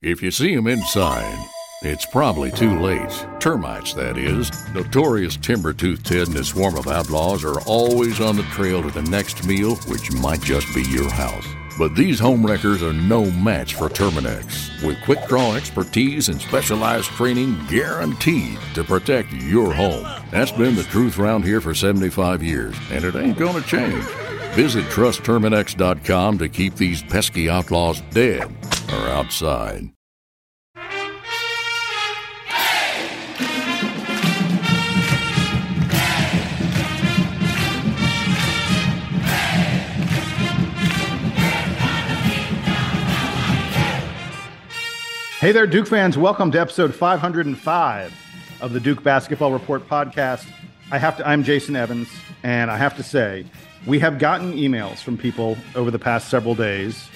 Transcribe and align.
If 0.00 0.22
you 0.22 0.30
see 0.30 0.54
them 0.54 0.68
inside, 0.68 1.44
it's 1.82 2.06
probably 2.06 2.52
too 2.52 2.78
late. 2.78 3.10
Termites, 3.40 3.94
that 3.94 4.16
is. 4.16 4.48
Notorious 4.72 5.36
timber 5.36 5.72
tooth 5.72 6.04
Ted 6.04 6.28
and 6.28 6.36
his 6.36 6.46
swarm 6.46 6.76
of 6.76 6.86
outlaws 6.86 7.44
are 7.44 7.60
always 7.62 8.20
on 8.20 8.36
the 8.36 8.44
trail 8.44 8.80
to 8.80 8.92
the 8.92 9.02
next 9.10 9.44
meal, 9.44 9.74
which 9.88 10.12
might 10.12 10.40
just 10.40 10.72
be 10.72 10.82
your 10.82 11.10
house. 11.10 11.44
But 11.80 11.96
these 11.96 12.20
home 12.20 12.46
wreckers 12.46 12.80
are 12.80 12.92
no 12.92 13.28
match 13.28 13.74
for 13.74 13.88
Terminix, 13.88 14.80
with 14.84 15.02
quick 15.02 15.26
draw 15.26 15.56
expertise 15.56 16.28
and 16.28 16.40
specialized 16.40 17.08
training 17.08 17.58
guaranteed 17.66 18.60
to 18.74 18.84
protect 18.84 19.32
your 19.32 19.74
home. 19.74 20.06
That's 20.30 20.52
been 20.52 20.76
the 20.76 20.84
truth 20.84 21.18
around 21.18 21.42
here 21.42 21.60
for 21.60 21.74
75 21.74 22.40
years, 22.40 22.76
and 22.92 23.04
it 23.04 23.16
ain't 23.16 23.36
gonna 23.36 23.62
change. 23.62 24.04
Visit 24.58 24.86
trustterminix.com 24.86 26.38
to 26.38 26.48
keep 26.48 26.74
these 26.74 27.00
pesky 27.00 27.48
outlaws 27.48 28.00
dead 28.10 28.42
or 28.92 29.08
outside. 29.08 29.88
Hey 45.38 45.52
there, 45.52 45.68
Duke 45.68 45.86
fans. 45.86 46.18
Welcome 46.18 46.50
to 46.50 46.60
episode 46.60 46.92
505 46.92 48.12
of 48.60 48.72
the 48.72 48.80
Duke 48.80 49.04
Basketball 49.04 49.52
Report 49.52 49.88
podcast. 49.88 50.48
I 50.90 50.98
have 50.98 51.16
to, 51.18 51.28
I'm 51.28 51.44
Jason 51.44 51.76
Evans, 51.76 52.08
and 52.42 52.72
I 52.72 52.76
have 52.76 52.96
to 52.96 53.04
say, 53.04 53.44
we 53.88 53.98
have 53.98 54.18
gotten 54.18 54.52
emails 54.52 54.98
from 54.98 55.16
people 55.16 55.56
over 55.74 55.90
the 55.90 55.98
past 55.98 56.28
several 56.28 56.54
days 56.54 57.08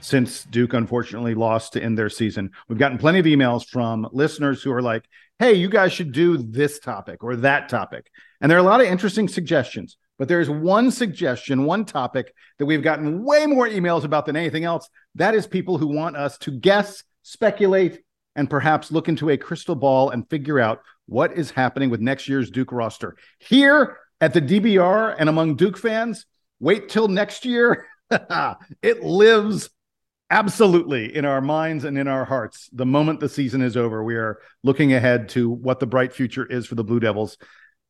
since 0.00 0.44
Duke 0.44 0.74
unfortunately 0.74 1.34
lost 1.34 1.72
to 1.72 1.82
end 1.82 1.96
their 1.96 2.10
season. 2.10 2.50
We've 2.68 2.78
gotten 2.78 2.98
plenty 2.98 3.18
of 3.18 3.24
emails 3.24 3.66
from 3.66 4.06
listeners 4.12 4.62
who 4.62 4.70
are 4.70 4.82
like, 4.82 5.06
hey, 5.38 5.54
you 5.54 5.70
guys 5.70 5.90
should 5.90 6.12
do 6.12 6.36
this 6.36 6.80
topic 6.80 7.24
or 7.24 7.36
that 7.36 7.70
topic. 7.70 8.10
And 8.42 8.50
there 8.50 8.58
are 8.58 8.60
a 8.60 8.64
lot 8.64 8.82
of 8.82 8.88
interesting 8.88 9.26
suggestions, 9.26 9.96
but 10.18 10.28
there's 10.28 10.50
one 10.50 10.90
suggestion, 10.90 11.64
one 11.64 11.86
topic 11.86 12.34
that 12.58 12.66
we've 12.66 12.82
gotten 12.82 13.24
way 13.24 13.46
more 13.46 13.66
emails 13.66 14.04
about 14.04 14.26
than 14.26 14.36
anything 14.36 14.64
else. 14.64 14.90
That 15.14 15.34
is 15.34 15.46
people 15.46 15.78
who 15.78 15.86
want 15.86 16.14
us 16.14 16.36
to 16.38 16.50
guess 16.50 17.04
speculate, 17.22 18.02
and 18.36 18.48
perhaps 18.48 18.92
look 18.92 19.08
into 19.08 19.30
a 19.30 19.36
crystal 19.36 19.74
ball 19.74 20.10
and 20.10 20.28
figure 20.28 20.60
out 20.60 20.82
what 21.06 21.36
is 21.36 21.50
happening 21.50 21.90
with 21.90 22.00
next 22.00 22.28
year's 22.28 22.50
Duke 22.50 22.70
roster. 22.70 23.16
Here 23.38 23.96
at 24.20 24.34
the 24.34 24.42
DBR 24.42 25.14
and 25.18 25.28
among 25.28 25.56
Duke 25.56 25.78
fans, 25.78 26.26
wait 26.60 26.88
till 26.88 27.08
next 27.08 27.44
year. 27.44 27.86
it 28.82 29.02
lives 29.02 29.70
absolutely 30.30 31.14
in 31.14 31.24
our 31.24 31.40
minds 31.40 31.84
and 31.84 31.96
in 31.96 32.08
our 32.08 32.24
hearts. 32.24 32.68
The 32.72 32.86
moment 32.86 33.20
the 33.20 33.28
season 33.28 33.62
is 33.62 33.76
over, 33.76 34.02
we 34.02 34.16
are 34.16 34.40
looking 34.62 34.92
ahead 34.92 35.28
to 35.30 35.50
what 35.50 35.80
the 35.80 35.86
bright 35.86 36.12
future 36.12 36.44
is 36.44 36.66
for 36.66 36.74
the 36.74 36.84
Blue 36.84 37.00
Devils. 37.00 37.38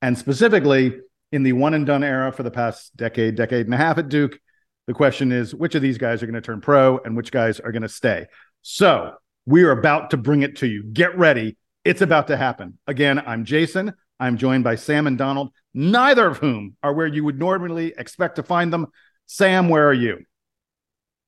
And 0.03 0.17
specifically 0.17 0.99
in 1.33 1.43
the 1.43 1.53
one 1.53 1.75
and 1.75 1.85
done 1.87 2.05
era 2.05 2.33
for 2.33 2.43
the 2.43 2.51
past 2.51 2.97
decade, 2.97 3.35
decade 3.35 3.67
and 3.67 3.75
a 3.75 3.79
half 3.79 3.99
at 3.99 4.09
Duke, 4.09 4.39
the 4.87 4.95
question 4.95 5.33
is 5.33 5.55
which 5.55 5.75
of 5.75 5.83
these 5.83 5.99
guys 5.99 6.23
are 6.23 6.27
going 6.27 6.35
to 6.35 6.41
turn 6.41 6.61
pro 6.61 6.99
and 6.99 7.17
which 7.17 7.31
guys 7.31 7.61
are 7.61 7.73
going 7.73 7.83
to 7.83 7.89
stay. 7.89 8.27
So 8.63 9.15
we 9.45 9.65
are 9.65 9.73
about 9.73 10.11
to 10.11 10.17
bring 10.17 10.43
it 10.43 10.57
to 10.59 10.67
you. 10.67 10.83
Get 10.85 11.17
ready. 11.19 11.57
It's 11.85 12.01
about 12.01 12.29
to 12.29 12.37
happen. 12.37 12.79
Again, 12.87 13.19
I'm 13.19 13.45
Jason. 13.45 13.95
I'm 14.21 14.37
joined 14.37 14.65
by 14.65 14.75
Sam 14.75 15.07
and 15.07 15.17
Donald, 15.17 15.51
neither 15.75 16.27
of 16.27 16.39
whom 16.39 16.77
are 16.83 16.93
where 16.93 17.07
you 17.07 17.25
would 17.25 17.39
normally 17.39 17.95
expect 17.97 18.37
to 18.37 18.43
find 18.43 18.73
them. 18.73 18.87
Sam, 19.27 19.69
where 19.69 19.87
are 19.89 19.95
you? 19.95 20.25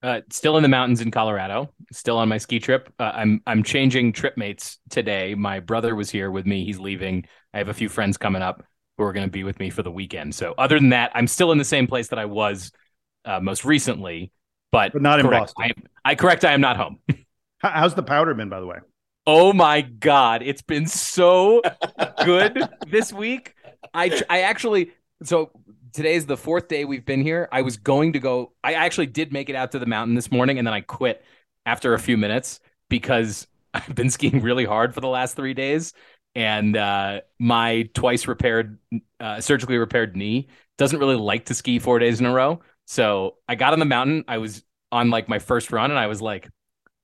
Uh, 0.02 0.22
still 0.30 0.56
in 0.56 0.62
the 0.62 0.68
mountains 0.68 1.02
in 1.02 1.10
Colorado. 1.10 1.72
Still 1.92 2.16
on 2.16 2.28
my 2.28 2.38
ski 2.38 2.58
trip. 2.58 2.92
Uh, 2.98 3.12
I'm 3.14 3.42
I'm 3.46 3.62
changing 3.62 4.12
trip 4.12 4.36
mates 4.36 4.78
today. 4.88 5.34
My 5.34 5.60
brother 5.60 5.94
was 5.94 6.10
here 6.10 6.30
with 6.30 6.46
me. 6.46 6.64
He's 6.64 6.78
leaving. 6.78 7.26
I 7.52 7.58
have 7.58 7.68
a 7.68 7.74
few 7.74 7.90
friends 7.90 8.16
coming 8.16 8.40
up 8.40 8.64
who 8.96 9.04
are 9.04 9.12
going 9.12 9.26
to 9.26 9.30
be 9.30 9.44
with 9.44 9.58
me 9.58 9.68
for 9.68 9.82
the 9.82 9.90
weekend. 9.90 10.34
So 10.34 10.54
other 10.56 10.78
than 10.78 10.90
that, 10.90 11.10
I'm 11.14 11.26
still 11.26 11.52
in 11.52 11.58
the 11.58 11.64
same 11.64 11.86
place 11.86 12.08
that 12.08 12.18
I 12.18 12.24
was 12.24 12.72
uh, 13.24 13.40
most 13.40 13.64
recently, 13.64 14.32
but, 14.72 14.92
but 14.92 15.02
not 15.02 15.20
correct, 15.20 15.52
in 15.58 15.64
Boston. 15.64 15.84
I, 16.04 16.10
I 16.12 16.14
correct. 16.14 16.44
I 16.44 16.52
am 16.52 16.60
not 16.60 16.76
home. 16.76 16.98
How's 17.58 17.94
the 17.94 18.02
powder 18.02 18.32
been, 18.34 18.48
by 18.48 18.60
the 18.60 18.66
way? 18.66 18.78
Oh 19.32 19.52
my 19.52 19.82
god, 19.82 20.42
it's 20.42 20.60
been 20.60 20.88
so 20.88 21.62
good 22.24 22.68
this 22.88 23.12
week. 23.12 23.54
I 23.94 24.20
I 24.28 24.40
actually 24.40 24.90
so 25.22 25.52
today's 25.92 26.26
the 26.26 26.36
fourth 26.36 26.66
day 26.66 26.84
we've 26.84 27.06
been 27.06 27.22
here. 27.22 27.48
I 27.52 27.62
was 27.62 27.76
going 27.76 28.14
to 28.14 28.18
go. 28.18 28.54
I 28.64 28.72
actually 28.72 29.06
did 29.06 29.32
make 29.32 29.48
it 29.48 29.54
out 29.54 29.70
to 29.70 29.78
the 29.78 29.86
mountain 29.86 30.16
this 30.16 30.32
morning, 30.32 30.58
and 30.58 30.66
then 30.66 30.74
I 30.74 30.80
quit 30.80 31.24
after 31.64 31.94
a 31.94 31.98
few 32.00 32.16
minutes 32.16 32.58
because 32.88 33.46
I've 33.74 33.94
been 33.94 34.10
skiing 34.10 34.40
really 34.42 34.64
hard 34.64 34.94
for 34.94 35.00
the 35.00 35.06
last 35.06 35.36
three 35.36 35.54
days, 35.54 35.92
and 36.34 36.76
uh, 36.76 37.20
my 37.38 37.88
twice 37.94 38.26
repaired, 38.26 38.80
uh, 39.20 39.40
surgically 39.40 39.78
repaired 39.78 40.16
knee 40.16 40.48
doesn't 40.76 40.98
really 40.98 41.14
like 41.14 41.44
to 41.44 41.54
ski 41.54 41.78
four 41.78 42.00
days 42.00 42.18
in 42.18 42.26
a 42.26 42.32
row. 42.32 42.62
So 42.88 43.36
I 43.48 43.54
got 43.54 43.74
on 43.74 43.78
the 43.78 43.84
mountain. 43.84 44.24
I 44.26 44.38
was 44.38 44.64
on 44.90 45.10
like 45.10 45.28
my 45.28 45.38
first 45.38 45.70
run, 45.70 45.92
and 45.92 46.00
I 46.00 46.08
was 46.08 46.20
like, 46.20 46.48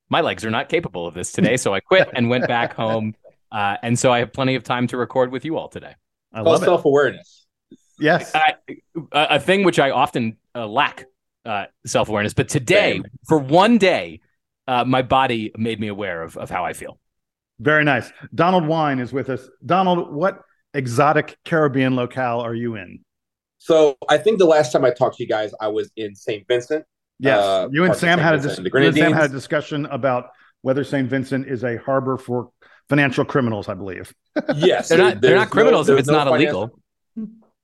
my 0.09 0.21
legs 0.21 0.45
are 0.45 0.49
not 0.49 0.69
capable 0.69 1.07
of 1.07 1.13
this 1.13 1.31
today. 1.31 1.57
So 1.57 1.73
I 1.73 1.79
quit 1.79 2.09
and 2.13 2.29
went 2.29 2.47
back 2.47 2.73
home. 2.75 3.15
Uh, 3.51 3.77
and 3.81 3.97
so 3.97 4.11
I 4.11 4.19
have 4.19 4.33
plenty 4.33 4.55
of 4.55 4.63
time 4.63 4.87
to 4.87 4.97
record 4.97 5.31
with 5.31 5.45
you 5.45 5.57
all 5.57 5.69
today. 5.69 5.95
I 6.33 6.41
love 6.41 6.59
self 6.63 6.85
awareness. 6.85 7.45
Yes. 7.99 8.33
I, 8.35 8.53
a 9.11 9.39
thing 9.39 9.63
which 9.63 9.79
I 9.79 9.91
often 9.91 10.37
uh, 10.53 10.67
lack 10.67 11.05
uh, 11.45 11.65
self 11.85 12.09
awareness. 12.09 12.33
But 12.33 12.49
today, 12.49 12.93
Same. 12.93 13.05
for 13.27 13.37
one 13.37 13.77
day, 13.77 14.21
uh, 14.67 14.83
my 14.83 15.01
body 15.01 15.51
made 15.57 15.79
me 15.79 15.87
aware 15.87 16.21
of 16.21 16.37
of 16.37 16.49
how 16.49 16.65
I 16.65 16.73
feel. 16.73 16.99
Very 17.59 17.83
nice. 17.83 18.11
Donald 18.35 18.67
Wine 18.67 18.99
is 18.99 19.11
with 19.11 19.29
us. 19.29 19.49
Donald, 19.65 20.13
what 20.13 20.41
exotic 20.73 21.37
Caribbean 21.45 21.95
locale 21.95 22.39
are 22.39 22.53
you 22.53 22.75
in? 22.75 22.99
So 23.57 23.97
I 24.07 24.17
think 24.17 24.37
the 24.37 24.45
last 24.45 24.71
time 24.71 24.85
I 24.85 24.91
talked 24.91 25.17
to 25.17 25.23
you 25.23 25.29
guys, 25.29 25.51
I 25.59 25.67
was 25.67 25.89
in 25.95 26.15
St. 26.15 26.47
Vincent. 26.47 26.85
Yes, 27.19 27.43
uh, 27.43 27.67
you 27.71 27.83
and 27.83 27.95
Sam 27.95 28.19
had 28.19 28.35
a 28.35 28.39
dis- 28.39 28.57
and 28.57 28.67
you 28.67 28.71
and 28.75 28.95
Sam 28.95 29.13
had 29.13 29.31
a 29.31 29.33
discussion 29.33 29.85
about 29.87 30.29
whether 30.61 30.83
St. 30.83 31.09
Vincent 31.09 31.47
is 31.47 31.63
a 31.63 31.77
harbor 31.77 32.17
for 32.17 32.49
financial 32.89 33.25
criminals. 33.25 33.67
I 33.69 33.73
believe. 33.73 34.13
yes, 34.55 34.89
They're 34.89 34.97
not 34.97 35.21
they're 35.21 35.35
not 35.35 35.49
criminals 35.49 35.87
no- 35.87 35.95
if 35.95 35.99
it's 36.01 36.07
no 36.07 36.15
not 36.15 36.27
finance- 36.27 36.53
illegal. 36.53 36.79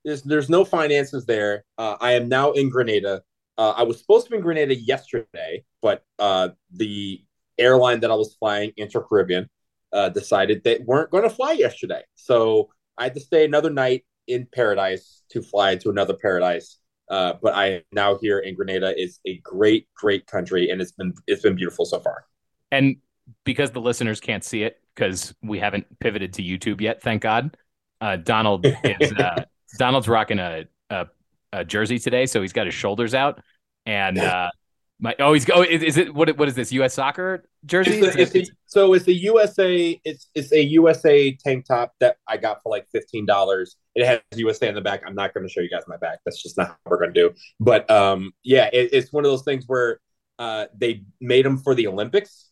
There's 0.03 0.21
there's 0.23 0.49
no 0.49 0.65
finances 0.65 1.25
there. 1.25 1.63
Uh, 1.77 1.95
I 2.01 2.13
am 2.13 2.27
now 2.27 2.51
in 2.51 2.69
Grenada. 2.69 3.21
Uh, 3.57 3.69
I 3.71 3.83
was 3.83 3.99
supposed 3.99 4.25
to 4.25 4.31
be 4.31 4.37
in 4.37 4.43
Grenada 4.43 4.75
yesterday, 4.75 5.63
but 5.81 6.03
uh, 6.19 6.49
the 6.71 7.23
airline 7.57 7.99
that 8.01 8.11
I 8.11 8.15
was 8.15 8.35
flying, 8.35 8.73
Inter 8.77 9.03
Caribbean, 9.03 9.47
uh, 9.93 10.09
decided 10.09 10.63
they 10.63 10.79
weren't 10.79 11.11
going 11.11 11.23
to 11.23 11.29
fly 11.29 11.51
yesterday. 11.51 12.01
So 12.15 12.69
I 12.97 13.03
had 13.03 13.13
to 13.13 13.19
stay 13.19 13.45
another 13.45 13.69
night 13.69 14.05
in 14.27 14.47
paradise 14.51 15.21
to 15.29 15.41
fly 15.41 15.75
to 15.77 15.89
another 15.89 16.15
paradise. 16.15 16.79
Uh, 17.13 17.37
but 17.43 17.53
I 17.53 17.65
am 17.67 17.81
now 17.91 18.17
here 18.17 18.39
in 18.39 18.55
Grenada. 18.55 18.91
It's 18.97 19.19
a 19.27 19.37
great, 19.43 19.87
great 19.93 20.25
country, 20.25 20.71
and 20.71 20.81
it's 20.81 20.93
been 20.93 21.13
it's 21.27 21.43
been 21.43 21.55
beautiful 21.55 21.85
so 21.85 21.99
far. 21.99 22.25
And 22.71 22.95
because 23.43 23.69
the 23.69 23.79
listeners 23.79 24.19
can't 24.19 24.43
see 24.43 24.63
it 24.63 24.81
because 24.95 25.35
we 25.43 25.59
haven't 25.59 25.85
pivoted 25.99 26.33
to 26.33 26.41
YouTube 26.41 26.81
yet, 26.81 27.03
thank 27.03 27.21
God. 27.21 27.55
Uh, 28.01 28.15
Donald 28.15 28.65
is 28.83 29.11
uh, 29.13 29.45
Donald's 29.77 30.07
rocking 30.07 30.39
a, 30.39 30.65
a 30.89 31.05
a 31.51 31.63
jersey 31.63 31.99
today, 31.99 32.25
so 32.25 32.41
he's 32.41 32.51
got 32.51 32.65
his 32.65 32.73
shoulders 32.73 33.13
out, 33.13 33.39
and 33.85 34.17
uh, 34.17 34.49
my 34.99 35.15
oh 35.19 35.33
he's 35.33 35.49
oh 35.49 35.63
is, 35.63 35.83
is 35.83 35.97
it 35.97 36.13
what 36.13 36.35
what 36.37 36.47
is 36.47 36.55
this 36.55 36.71
U.S. 36.71 36.93
soccer 36.93 37.43
jersey? 37.65 37.99
It's 37.99 38.15
a, 38.15 38.39
it's 38.39 38.49
a, 38.49 38.53
so 38.65 38.93
it's 38.93 39.07
a 39.07 39.13
USA. 39.13 39.99
It's 40.03 40.29
it's 40.35 40.51
a 40.51 40.63
USA 40.63 41.35
tank 41.35 41.65
top 41.65 41.93
that 41.99 42.17
I 42.27 42.37
got 42.37 42.61
for 42.63 42.69
like 42.69 42.87
fifteen 42.91 43.25
dollars. 43.25 43.75
It 43.95 44.05
has 44.05 44.19
USA 44.35 44.69
on 44.69 44.75
the 44.75 44.81
back. 44.81 45.01
I'm 45.05 45.15
not 45.15 45.33
going 45.33 45.45
to 45.45 45.51
show 45.51 45.61
you 45.61 45.69
guys 45.69 45.83
my 45.87 45.97
back. 45.97 46.19
That's 46.25 46.41
just 46.41 46.57
not 46.57 46.67
how 46.67 46.75
we're 46.85 46.99
going 46.99 47.13
to 47.13 47.29
do. 47.29 47.35
But 47.59 47.89
um, 47.89 48.31
yeah, 48.43 48.69
it, 48.71 48.89
it's 48.93 49.11
one 49.11 49.25
of 49.25 49.31
those 49.31 49.43
things 49.43 49.65
where 49.67 49.99
uh, 50.39 50.65
they 50.75 51.03
made 51.19 51.45
them 51.45 51.57
for 51.57 51.75
the 51.75 51.87
Olympics, 51.87 52.51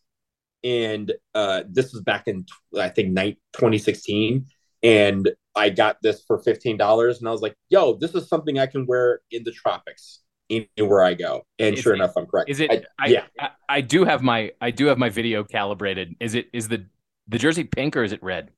and 0.64 1.12
uh, 1.36 1.64
this 1.70 1.94
was 1.94 2.02
back 2.02 2.28
in 2.28 2.46
I 2.78 2.90
think 2.90 3.10
night 3.10 3.38
2016, 3.54 4.48
and 4.84 5.32
I 5.56 5.70
got 5.70 5.98
this 6.02 6.24
for 6.26 6.40
fifteen 6.40 6.78
dollars, 6.78 7.20
and 7.20 7.28
I 7.28 7.32
was 7.32 7.42
like, 7.42 7.56
"Yo, 7.70 7.94
this 7.94 8.16
is 8.16 8.28
something 8.28 8.58
I 8.58 8.66
can 8.66 8.86
wear 8.88 9.22
in 9.30 9.44
the 9.44 9.52
tropics." 9.52 10.21
Anywhere 10.52 11.04
I 11.04 11.14
go, 11.14 11.44
and 11.60 11.76
Is 11.76 11.82
sure 11.82 11.94
it- 11.94 11.98
enough, 11.98 12.12
I'm 12.18 12.26
correct. 12.26 12.50
Is 12.50 12.60
it? 12.60 12.70
I- 12.72 12.84
I, 13.00 13.08
yeah, 13.08 13.24
I, 13.40 13.50
I 13.70 13.82
do 13.82 14.04
have 14.06 14.22
my 14.22 14.52
I 14.60 14.72
do 14.72 14.88
have 14.88 14.98
my 14.98 15.10
video 15.10 15.44
calibrated. 15.44 16.16
Is 16.20 16.36
it 16.36 16.48
is 16.54 16.68
the 16.68 16.86
the 17.28 17.38
jersey 17.38 17.64
pink 17.64 17.96
or 17.96 18.04
is 18.04 18.12
it 18.12 18.22
red? 18.22 18.52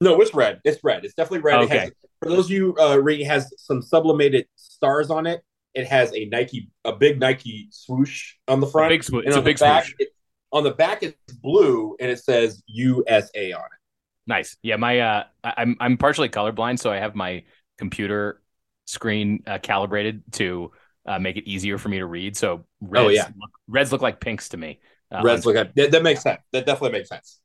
No, 0.00 0.20
it's 0.20 0.34
red. 0.34 0.60
It's 0.64 0.82
red. 0.84 1.04
It's 1.04 1.14
definitely 1.14 1.40
red. 1.40 1.60
Okay. 1.60 1.78
has, 1.78 1.90
for 2.22 2.28
those 2.28 2.44
of 2.46 2.50
you 2.50 2.76
uh, 2.78 2.96
reading, 2.98 3.26
it 3.26 3.30
has 3.30 3.52
some 3.56 3.82
sublimated 3.82 4.46
stars 4.56 5.10
on 5.10 5.26
it. 5.26 5.42
It 5.74 5.86
has 5.86 6.12
a 6.14 6.26
Nike, 6.26 6.70
a 6.84 6.92
big 6.92 7.18
Nike 7.18 7.68
swoosh 7.70 8.34
on 8.46 8.60
the 8.60 8.66
A 8.66 8.70
front. 8.70 8.90
big 8.90 9.02
swoosh. 9.02 9.24
It's 9.26 9.34
a 9.34 9.38
on 9.38 9.44
the 9.44 9.50
big 9.50 9.58
back, 9.58 9.84
swoosh. 9.84 9.94
it- 10.00 10.08
on 10.52 10.64
the 10.64 10.70
back, 10.70 11.02
it's 11.02 11.16
blue 11.42 11.94
and 12.00 12.10
it 12.10 12.18
says 12.20 12.62
USA 12.68 13.52
on 13.52 13.60
it. 13.64 13.78
Nice. 14.26 14.56
Yeah, 14.62 14.76
my 14.76 15.00
uh, 15.00 15.24
I'm 15.44 15.76
I'm 15.80 15.96
partially 15.96 16.28
colorblind, 16.28 16.78
so 16.78 16.90
I 16.92 16.96
have 16.98 17.14
my 17.14 17.44
computer 17.78 18.40
screen 18.86 19.42
uh, 19.46 19.58
calibrated 19.62 20.22
to 20.32 20.70
uh, 21.06 21.18
make 21.18 21.36
it 21.36 21.48
easier 21.48 21.78
for 21.78 21.88
me 21.88 21.98
to 21.98 22.06
read. 22.06 22.36
So 22.36 22.64
reds, 22.80 23.06
Oh, 23.06 23.08
yeah. 23.08 23.24
look, 23.38 23.50
reds 23.66 23.92
look 23.92 24.02
like 24.02 24.20
pinks 24.20 24.50
to 24.50 24.56
me. 24.56 24.80
Uh, 25.10 25.22
Reds 25.24 25.46
look 25.46 25.56
at 25.56 25.74
that, 25.74 25.90
that 25.92 26.02
makes 26.02 26.20
sense. 26.22 26.40
That 26.52 26.66
definitely 26.66 26.98
makes 26.98 27.08
sense. 27.08 27.40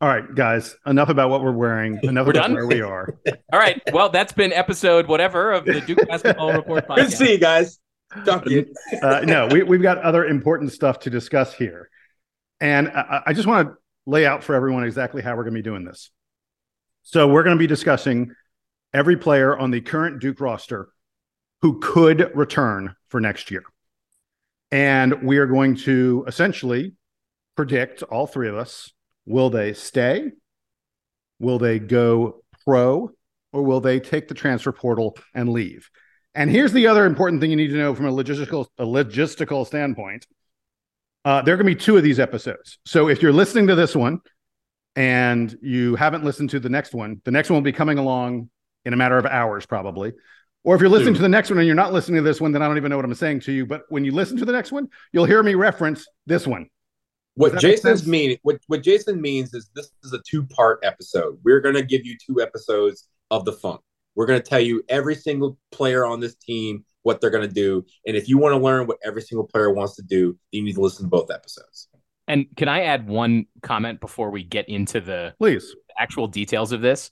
All 0.00 0.08
right, 0.08 0.34
guys. 0.34 0.76
Enough 0.86 1.08
about 1.08 1.30
what 1.30 1.42
we're 1.42 1.52
wearing. 1.52 2.00
Enough 2.02 2.26
We're 2.26 2.30
about 2.32 2.42
done? 2.42 2.54
where 2.54 2.66
we 2.66 2.80
are. 2.80 3.16
All 3.52 3.58
right. 3.58 3.80
Well, 3.92 4.08
that's 4.08 4.32
been 4.32 4.52
episode 4.52 5.06
whatever 5.06 5.52
of 5.52 5.64
the 5.64 5.80
Duke 5.80 5.98
Basketball 6.08 6.52
Report 6.54 6.86
Good 6.96 7.10
to 7.10 7.16
see 7.16 7.32
you 7.32 7.38
guys. 7.38 7.78
Talk 8.24 8.44
to 8.46 8.50
you. 8.52 8.74
uh, 9.02 9.20
no, 9.24 9.46
we, 9.46 9.62
we've 9.62 9.82
got 9.82 9.98
other 9.98 10.24
important 10.24 10.72
stuff 10.72 10.98
to 11.00 11.10
discuss 11.10 11.54
here. 11.54 11.88
And 12.60 12.88
I, 12.88 13.22
I 13.26 13.32
just 13.32 13.46
want 13.46 13.68
to 13.68 13.74
lay 14.06 14.26
out 14.26 14.42
for 14.42 14.54
everyone 14.56 14.82
exactly 14.84 15.22
how 15.22 15.36
we're 15.36 15.44
going 15.44 15.54
to 15.54 15.58
be 15.58 15.62
doing 15.62 15.84
this. 15.84 16.10
So, 17.02 17.28
we're 17.28 17.42
going 17.44 17.56
to 17.56 17.60
be 17.60 17.66
discussing 17.68 18.32
every 18.92 19.16
player 19.16 19.56
on 19.56 19.70
the 19.70 19.80
current 19.80 20.20
Duke 20.20 20.40
roster 20.40 20.88
who 21.62 21.80
could 21.80 22.30
return 22.34 22.94
for 23.08 23.20
next 23.20 23.50
year. 23.50 23.62
And 24.70 25.22
we 25.22 25.38
are 25.38 25.46
going 25.46 25.76
to 25.76 26.24
essentially 26.26 26.94
predict, 27.56 28.02
all 28.04 28.26
three 28.26 28.48
of 28.48 28.56
us, 28.56 28.92
will 29.26 29.50
they 29.50 29.72
stay? 29.72 30.32
Will 31.38 31.58
they 31.58 31.78
go 31.78 32.42
pro? 32.64 33.10
Or 33.52 33.62
will 33.62 33.80
they 33.80 33.98
take 33.98 34.28
the 34.28 34.34
transfer 34.34 34.72
portal 34.72 35.16
and 35.34 35.48
leave? 35.48 35.88
And 36.34 36.50
here's 36.50 36.72
the 36.72 36.86
other 36.86 37.06
important 37.06 37.40
thing 37.40 37.50
you 37.50 37.56
need 37.56 37.70
to 37.70 37.76
know 37.76 37.94
from 37.94 38.06
a 38.06 38.12
logistical 38.12 38.66
a 38.78 38.84
logistical 38.84 39.66
standpoint. 39.66 40.26
Uh, 41.24 41.42
there 41.42 41.54
are 41.54 41.56
going 41.56 41.66
to 41.66 41.74
be 41.74 41.80
two 41.80 41.96
of 41.96 42.02
these 42.02 42.20
episodes. 42.20 42.78
So 42.86 43.08
if 43.08 43.22
you're 43.22 43.32
listening 43.32 43.66
to 43.68 43.74
this 43.74 43.96
one 43.96 44.20
and 44.94 45.56
you 45.62 45.96
haven't 45.96 46.24
listened 46.24 46.50
to 46.50 46.60
the 46.60 46.68
next 46.68 46.94
one, 46.94 47.20
the 47.24 47.30
next 47.30 47.50
one 47.50 47.56
will 47.56 47.62
be 47.62 47.72
coming 47.72 47.98
along 47.98 48.50
in 48.84 48.92
a 48.92 48.96
matter 48.96 49.18
of 49.18 49.26
hours, 49.26 49.66
probably. 49.66 50.12
Or 50.64 50.74
if 50.74 50.80
you're 50.80 50.90
listening 50.90 51.14
to 51.14 51.22
the 51.22 51.28
next 51.28 51.50
one 51.50 51.58
and 51.58 51.66
you're 51.66 51.76
not 51.76 51.92
listening 51.92 52.16
to 52.16 52.22
this 52.22 52.40
one, 52.40 52.52
then 52.52 52.62
I 52.62 52.68
don't 52.68 52.76
even 52.76 52.90
know 52.90 52.96
what 52.96 53.04
I'm 53.04 53.14
saying 53.14 53.40
to 53.40 53.52
you. 53.52 53.64
But 53.64 53.82
when 53.88 54.04
you 54.04 54.12
listen 54.12 54.36
to 54.38 54.44
the 54.44 54.52
next 54.52 54.72
one, 54.72 54.88
you'll 55.12 55.24
hear 55.24 55.42
me 55.42 55.54
reference 55.54 56.06
this 56.26 56.46
one. 56.46 56.68
What 57.34 57.52
Does 57.52 57.62
Jason's 57.62 58.06
mean 58.06 58.36
what, 58.42 58.58
what 58.66 58.82
Jason 58.82 59.20
means 59.20 59.54
is 59.54 59.70
this 59.74 59.92
is 60.02 60.12
a 60.12 60.20
two 60.28 60.44
part 60.46 60.80
episode. 60.82 61.38
We're 61.44 61.60
gonna 61.60 61.82
give 61.82 62.04
you 62.04 62.16
two 62.26 62.42
episodes 62.42 63.08
of 63.30 63.44
the 63.44 63.52
funk. 63.52 63.80
We're 64.16 64.26
gonna 64.26 64.40
tell 64.40 64.60
you 64.60 64.82
every 64.88 65.14
single 65.14 65.56
player 65.70 66.04
on 66.04 66.18
this 66.18 66.34
team 66.34 66.84
what 67.02 67.20
they're 67.20 67.30
gonna 67.30 67.46
do. 67.46 67.86
And 68.06 68.16
if 68.16 68.28
you 68.28 68.38
want 68.38 68.54
to 68.54 68.58
learn 68.58 68.88
what 68.88 68.98
every 69.04 69.22
single 69.22 69.46
player 69.46 69.72
wants 69.72 69.94
to 69.96 70.02
do, 70.02 70.36
you 70.50 70.64
need 70.64 70.74
to 70.74 70.80
listen 70.80 71.04
to 71.04 71.08
both 71.08 71.30
episodes. 71.30 71.88
And 72.26 72.46
can 72.56 72.68
I 72.68 72.82
add 72.82 73.08
one 73.08 73.46
comment 73.62 74.00
before 74.00 74.30
we 74.30 74.42
get 74.42 74.68
into 74.68 75.00
the 75.00 75.34
Please. 75.38 75.74
actual 75.96 76.26
details 76.26 76.72
of 76.72 76.80
this? 76.80 77.10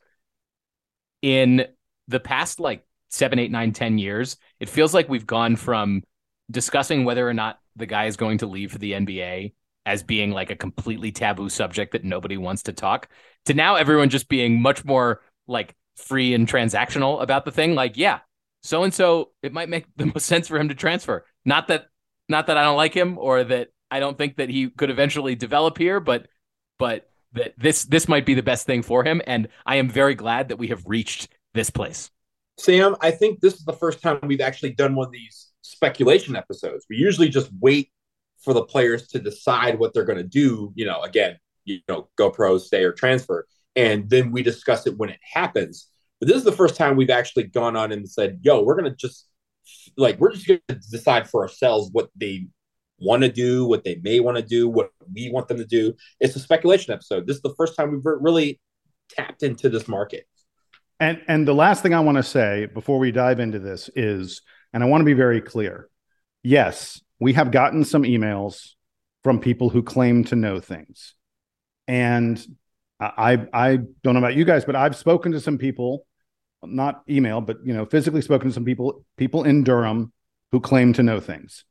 In 1.22 1.66
the 2.08 2.20
past, 2.20 2.60
like 2.60 2.85
seven, 3.08 3.38
eight, 3.38 3.50
nine, 3.50 3.72
ten 3.72 3.98
years, 3.98 4.36
it 4.60 4.68
feels 4.68 4.94
like 4.94 5.08
we've 5.08 5.26
gone 5.26 5.56
from 5.56 6.02
discussing 6.50 7.04
whether 7.04 7.28
or 7.28 7.34
not 7.34 7.58
the 7.76 7.86
guy 7.86 8.06
is 8.06 8.16
going 8.16 8.38
to 8.38 8.46
leave 8.46 8.72
for 8.72 8.78
the 8.78 8.92
NBA 8.92 9.52
as 9.84 10.02
being 10.02 10.30
like 10.30 10.50
a 10.50 10.56
completely 10.56 11.12
taboo 11.12 11.48
subject 11.48 11.92
that 11.92 12.04
nobody 12.04 12.36
wants 12.36 12.64
to 12.64 12.72
talk 12.72 13.08
to 13.46 13.54
now 13.54 13.76
everyone 13.76 14.10
just 14.10 14.28
being 14.28 14.60
much 14.60 14.84
more 14.84 15.22
like 15.46 15.74
free 15.96 16.34
and 16.34 16.48
transactional 16.48 17.22
about 17.22 17.44
the 17.44 17.52
thing. 17.52 17.74
Like, 17.74 17.96
yeah, 17.96 18.20
so 18.62 18.82
and 18.82 18.92
so, 18.92 19.30
it 19.42 19.52
might 19.52 19.68
make 19.68 19.86
the 19.96 20.06
most 20.14 20.26
sense 20.26 20.48
for 20.48 20.58
him 20.58 20.68
to 20.68 20.74
transfer. 20.74 21.24
Not 21.44 21.68
that, 21.68 21.86
not 22.28 22.48
that 22.48 22.56
I 22.56 22.64
don't 22.64 22.76
like 22.76 22.94
him 22.94 23.18
or 23.18 23.44
that 23.44 23.68
I 23.90 24.00
don't 24.00 24.18
think 24.18 24.36
that 24.36 24.50
he 24.50 24.68
could 24.68 24.90
eventually 24.90 25.34
develop 25.36 25.78
here, 25.78 26.00
but, 26.00 26.26
but 26.78 27.08
that 27.32 27.54
this 27.56 27.84
this 27.84 28.08
might 28.08 28.26
be 28.26 28.34
the 28.34 28.42
best 28.42 28.66
thing 28.66 28.82
for 28.82 29.04
him, 29.04 29.20
and 29.26 29.48
I 29.64 29.76
am 29.76 29.88
very 29.88 30.14
glad 30.14 30.48
that 30.48 30.56
we 30.56 30.68
have 30.68 30.84
reached 30.86 31.28
this 31.54 31.70
place. 31.70 32.10
Sam, 32.58 32.96
I 33.00 33.10
think 33.10 33.40
this 33.40 33.54
is 33.54 33.64
the 33.64 33.72
first 33.72 34.00
time 34.00 34.18
we've 34.22 34.40
actually 34.40 34.72
done 34.72 34.94
one 34.94 35.06
of 35.06 35.12
these 35.12 35.48
speculation 35.62 36.36
episodes. 36.36 36.86
We 36.88 36.96
usually 36.96 37.28
just 37.28 37.50
wait 37.60 37.90
for 38.38 38.54
the 38.54 38.64
players 38.64 39.08
to 39.08 39.18
decide 39.18 39.78
what 39.78 39.92
they're 39.92 40.04
going 40.04 40.18
to 40.18 40.24
do. 40.24 40.72
You 40.74 40.86
know, 40.86 41.02
again, 41.02 41.36
you 41.64 41.80
know, 41.88 42.08
go 42.16 42.30
pro, 42.30 42.58
stay, 42.58 42.84
or 42.84 42.92
transfer, 42.92 43.46
and 43.74 44.08
then 44.08 44.32
we 44.32 44.42
discuss 44.42 44.86
it 44.86 44.96
when 44.96 45.10
it 45.10 45.20
happens. 45.22 45.88
But 46.18 46.28
this 46.28 46.38
is 46.38 46.44
the 46.44 46.52
first 46.52 46.76
time 46.76 46.96
we've 46.96 47.10
actually 47.10 47.44
gone 47.44 47.76
on 47.76 47.92
and 47.92 48.08
said, 48.08 48.40
"Yo, 48.42 48.62
we're 48.62 48.76
going 48.76 48.90
to 48.90 48.96
just 48.96 49.28
like 49.96 50.18
we're 50.18 50.32
just 50.32 50.46
going 50.46 50.60
to 50.68 50.74
decide 50.90 51.28
for 51.28 51.42
ourselves 51.42 51.90
what 51.92 52.08
they 52.16 52.46
want 52.98 53.22
to 53.22 53.30
do, 53.30 53.66
what 53.66 53.84
they 53.84 53.96
may 53.96 54.20
want 54.20 54.38
to 54.38 54.42
do, 54.42 54.66
what 54.68 54.90
we 55.12 55.30
want 55.30 55.48
them 55.48 55.58
to 55.58 55.66
do." 55.66 55.92
It's 56.20 56.36
a 56.36 56.40
speculation 56.40 56.94
episode. 56.94 57.26
This 57.26 57.36
is 57.36 57.42
the 57.42 57.54
first 57.56 57.76
time 57.76 57.90
we've 57.90 58.00
really 58.04 58.60
tapped 59.10 59.42
into 59.42 59.68
this 59.68 59.88
market. 59.88 60.26
And 60.98 61.20
and 61.28 61.46
the 61.46 61.54
last 61.54 61.82
thing 61.82 61.94
I 61.94 62.00
want 62.00 62.16
to 62.16 62.22
say 62.22 62.66
before 62.66 62.98
we 62.98 63.12
dive 63.12 63.40
into 63.40 63.58
this 63.58 63.90
is, 63.94 64.42
and 64.72 64.82
I 64.82 64.86
want 64.86 65.02
to 65.02 65.06
be 65.06 65.12
very 65.12 65.40
clear. 65.40 65.88
Yes, 66.42 67.00
we 67.20 67.34
have 67.34 67.50
gotten 67.50 67.84
some 67.84 68.02
emails 68.02 68.70
from 69.22 69.40
people 69.40 69.68
who 69.68 69.82
claim 69.82 70.24
to 70.24 70.36
know 70.36 70.60
things. 70.60 71.14
And 71.88 72.44
I 73.00 73.46
I 73.52 73.76
don't 74.02 74.14
know 74.14 74.18
about 74.18 74.36
you 74.36 74.44
guys, 74.44 74.64
but 74.64 74.76
I've 74.76 74.96
spoken 74.96 75.32
to 75.32 75.40
some 75.40 75.58
people, 75.58 76.06
not 76.62 77.02
email, 77.08 77.40
but 77.40 77.58
you 77.64 77.74
know, 77.74 77.84
physically 77.84 78.22
spoken 78.22 78.48
to 78.48 78.54
some 78.54 78.64
people, 78.64 79.04
people 79.16 79.44
in 79.44 79.64
Durham 79.64 80.12
who 80.52 80.60
claim 80.60 80.92
to 80.94 81.02
know 81.02 81.20
things. 81.20 81.64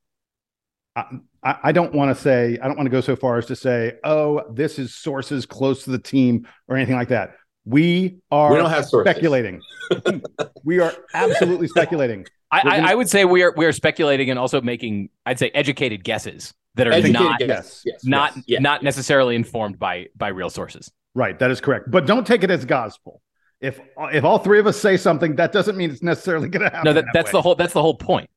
I, 0.96 1.06
I 1.44 1.72
don't 1.74 1.94
want 1.94 2.16
to 2.16 2.22
say, 2.22 2.58
I 2.62 2.68
don't 2.68 2.78
want 2.78 2.88
to 2.88 2.92
go 2.92 3.02
so 3.02 3.16
far 3.16 3.38
as 3.38 3.48
to 3.48 3.56
say, 3.56 3.94
oh, 4.04 4.44
this 4.54 4.80
is 4.80 4.96
sources 4.96 5.46
close 5.46 5.84
to 5.84 5.92
the 5.92 6.00
team 6.00 6.48
or 6.68 6.78
anything 6.78 6.96
like 6.96 7.10
that. 7.10 7.36
We 7.66 8.18
are 8.32 8.52
We 8.52 8.58
don't 8.58 8.70
have 8.70 8.86
sources. 8.86 9.12
speculating. 9.12 9.62
we 10.64 10.80
are 10.80 10.94
absolutely 11.14 11.68
speculating. 11.68 12.26
I, 12.52 12.60
I, 12.60 12.64
gonna- 12.64 12.88
I 12.92 12.96
would 12.96 13.10
say 13.10 13.26
we 13.26 13.44
are 13.44 13.54
we 13.58 13.66
are 13.66 13.72
speculating 13.72 14.30
and 14.30 14.38
also 14.40 14.62
making 14.62 15.10
I'd 15.26 15.40
say 15.40 15.50
educated 15.54 16.04
guesses 16.04 16.54
that 16.76 16.88
are 16.88 16.92
Educated 16.92 17.14
not 17.22 17.40
guesses. 17.40 17.82
Yes, 17.86 18.06
not 18.06 18.36
yes, 18.36 18.44
yeah. 18.48 18.60
not 18.60 18.84
necessarily 18.84 19.36
informed 19.36 19.80
by 19.80 20.08
by 20.16 20.28
real 20.30 20.50
sources. 20.50 20.92
Right, 21.16 21.38
that 21.40 21.50
is 21.50 21.60
correct. 21.62 21.90
But 21.90 22.06
don't 22.06 22.28
take 22.28 22.44
it 22.44 22.52
as 22.52 22.66
gospel. 22.66 23.22
If 23.62 23.80
if 24.14 24.24
all 24.24 24.38
three 24.38 24.60
of 24.60 24.68
us 24.68 24.78
say 24.78 24.96
something, 24.98 25.36
that 25.38 25.52
doesn't 25.52 25.76
mean 25.78 25.90
it's 25.90 26.04
necessarily 26.04 26.50
going 26.50 26.64
to 26.70 26.70
happen. 26.70 26.84
No, 26.86 26.94
that, 26.94 27.06
that 27.06 27.12
that's 27.14 27.28
way. 27.28 27.32
the 27.40 27.42
whole 27.42 27.56
that's 27.56 27.74
the 27.74 27.82
whole 27.82 27.96
point. 27.98 28.30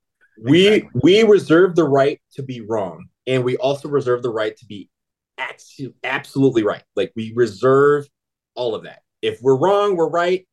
we 0.42 0.68
Exactly. 0.68 1.00
we 1.02 1.22
reserve 1.24 1.74
the 1.76 1.84
right 1.84 2.20
to 2.32 2.42
be 2.42 2.60
wrong 2.62 3.06
and 3.26 3.44
we 3.44 3.56
also 3.58 3.88
reserve 3.88 4.22
the 4.22 4.30
right 4.30 4.56
to 4.56 4.64
be 4.66 4.88
actu- 5.36 5.92
absolutely 6.04 6.62
right 6.62 6.82
like 6.96 7.12
we 7.16 7.32
reserve 7.34 8.06
all 8.54 8.74
of 8.76 8.84
that 8.84 9.00
if 9.22 9.40
we're 9.42 9.56
wrong 9.56 9.96
we're 9.96 10.08
right 10.08 10.46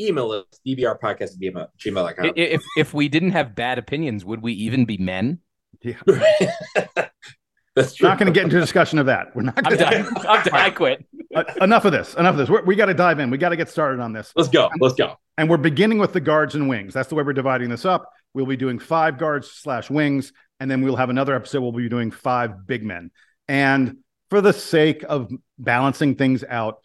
email 0.00 0.30
us 0.32 0.44
dbrpodcast 0.66 1.22
at 1.22 1.40
gmail- 1.40 1.68
I- 1.68 1.88
gmail.com 1.88 2.32
If 2.36 2.62
if 2.76 2.94
we 2.94 3.08
didn't 3.08 3.30
have 3.30 3.54
bad 3.54 3.78
opinions, 3.78 4.24
would 4.24 4.42
we 4.42 4.52
even 4.54 4.84
be 4.84 4.96
men? 4.98 5.38
Yeah. 5.82 5.94
that's 7.76 7.94
true 7.94 8.08
Not 8.08 8.18
going 8.18 8.26
to 8.26 8.32
get 8.32 8.44
into 8.44 8.56
a 8.56 8.60
discussion 8.60 8.98
of 8.98 9.06
that. 9.06 9.34
We're 9.36 9.42
not. 9.42 9.54
I'm 9.58 9.76
Gonna, 9.76 9.76
done. 9.76 10.06
I'm 10.28 10.44
done. 10.44 10.54
I 10.54 10.70
quit. 10.70 11.04
Uh, 11.34 11.44
enough 11.60 11.84
of 11.84 11.92
this. 11.92 12.14
Enough 12.14 12.32
of 12.32 12.38
this. 12.38 12.48
We're, 12.48 12.64
we 12.64 12.74
got 12.76 12.86
to 12.86 12.94
dive 12.94 13.18
in. 13.20 13.30
We 13.30 13.38
got 13.38 13.50
to 13.50 13.56
get 13.56 13.68
started 13.68 14.00
on 14.00 14.12
this. 14.12 14.32
let's 14.36 14.48
go 14.48 14.70
let's 14.80 14.94
go 14.94 15.16
And 15.36 15.50
we're 15.50 15.56
beginning 15.58 15.98
with 15.98 16.12
the 16.12 16.20
guards 16.20 16.54
and 16.54 16.68
wings. 16.68 16.94
That's 16.94 17.08
the 17.08 17.14
way 17.16 17.22
we're 17.22 17.32
dividing 17.32 17.68
this 17.68 17.84
up. 17.84 18.10
We'll 18.32 18.46
be 18.46 18.56
doing 18.56 18.78
five 18.78 19.18
guards 19.18 19.50
slash 19.50 19.90
wings, 19.90 20.32
and 20.58 20.70
then 20.70 20.82
we'll 20.82 20.96
have 20.96 21.10
another 21.10 21.34
episode. 21.34 21.60
We'll 21.60 21.72
be 21.72 21.88
doing 21.88 22.10
five 22.10 22.66
big 22.66 22.82
men. 22.84 23.10
And 23.46 23.98
for 24.30 24.40
the 24.40 24.52
sake 24.52 25.04
of 25.08 25.30
balancing 25.58 26.14
things 26.14 26.42
out, 26.48 26.78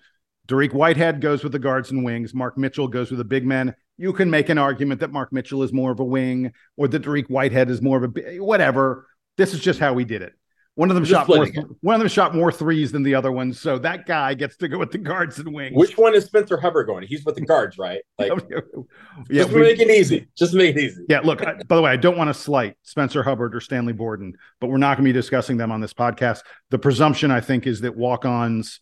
Dariq 0.50 0.74
Whitehead 0.74 1.22
goes 1.22 1.44
with 1.44 1.51
the 1.51 1.60
guards 1.60 1.91
and 1.91 2.03
wings. 2.03 2.34
Mark 2.34 2.58
Mitchell 2.58 2.88
goes 2.88 3.12
with 3.12 3.20
the 3.20 3.24
big 3.24 3.46
men. 3.46 3.75
You 3.98 4.12
can 4.13 4.29
make 4.29 4.50
an 4.50 4.58
argument 4.58 5.00
that 5.01 5.12
Mark 5.12 5.32
Mitchell 5.32 5.62
is 5.63 5.72
more 5.72 5.91
of 5.91 6.00
a 6.00 6.03
wing, 6.06 6.51
or 6.75 6.88
that 6.88 7.03
Dariq 7.03 7.29
Whitehead 7.29 7.70
is 7.70 7.82
more 7.82 8.03
of 8.03 8.18
a 8.18 8.39
whatever. 8.39 9.08
This 9.38 9.53
is 9.53 9.60
just 9.60 9.79
how 9.79 9.94
we 9.94 10.03
did 10.06 10.22
it. 10.22 10.34
One 10.75 10.89
of 10.89 10.96
them 10.96 11.03
Just 11.03 11.27
shot 11.27 11.36
more. 11.36 11.46
One 11.82 11.96
of 11.96 12.00
them 12.00 12.08
shot 12.08 12.34
more 12.34 12.53
threes 12.53 12.94
than 12.94 13.03
the 13.03 13.13
other 13.13 13.34
one, 13.34 13.51
so 13.51 13.77
that 13.79 14.06
guy 14.06 14.34
gets 14.34 14.56
to 14.58 14.70
go 14.70 14.77
with 14.77 14.91
the 14.91 14.98
guards 14.98 15.38
and 15.38 15.53
wings. 15.53 15.75
which 15.75 15.98
one 15.98 16.15
is 16.15 16.24
spencer 16.25 16.58
hubbard 16.58 16.88
going 16.88 17.06
he's 17.06 17.25
with 17.25 17.36
the 17.36 17.41
guards 17.41 17.77
right 17.77 18.00
like 18.20 18.32
yeah, 19.29 19.44
just 19.44 19.51
we- 19.51 19.62
make 19.62 19.79
it 19.79 19.89
easy 19.89 20.29
just 20.38 20.53
make 20.53 20.77
it 20.77 20.82
easy 20.82 21.03
Yeah, 21.10 21.20
look, 21.20 21.46
I, 21.46 21.56
by 21.68 21.75
the 21.75 21.82
way, 21.82 21.91
I 21.91 21.98
don't 21.98 22.18
want 22.18 22.29
to 22.29 22.34
slight 22.34 22.77
Spencer 22.84 23.24
Hubbard 23.24 23.56
or 23.56 23.60
Stanley 23.60 23.91
Borden, 23.91 24.36
but 24.62 24.68
we're 24.68 24.77
not 24.77 24.96
going 24.96 25.03
to 25.06 25.10
be 25.10 25.13
discussing 25.13 25.58
them 25.58 25.70
on 25.72 25.82
this 25.82 25.94
podcast. 25.94 26.44
The 26.70 26.79
presumption, 26.79 27.29
I 27.29 27.41
think, 27.41 27.68
is 27.68 27.82
that 27.82 27.98
walk 27.98 28.24
ons 28.24 28.79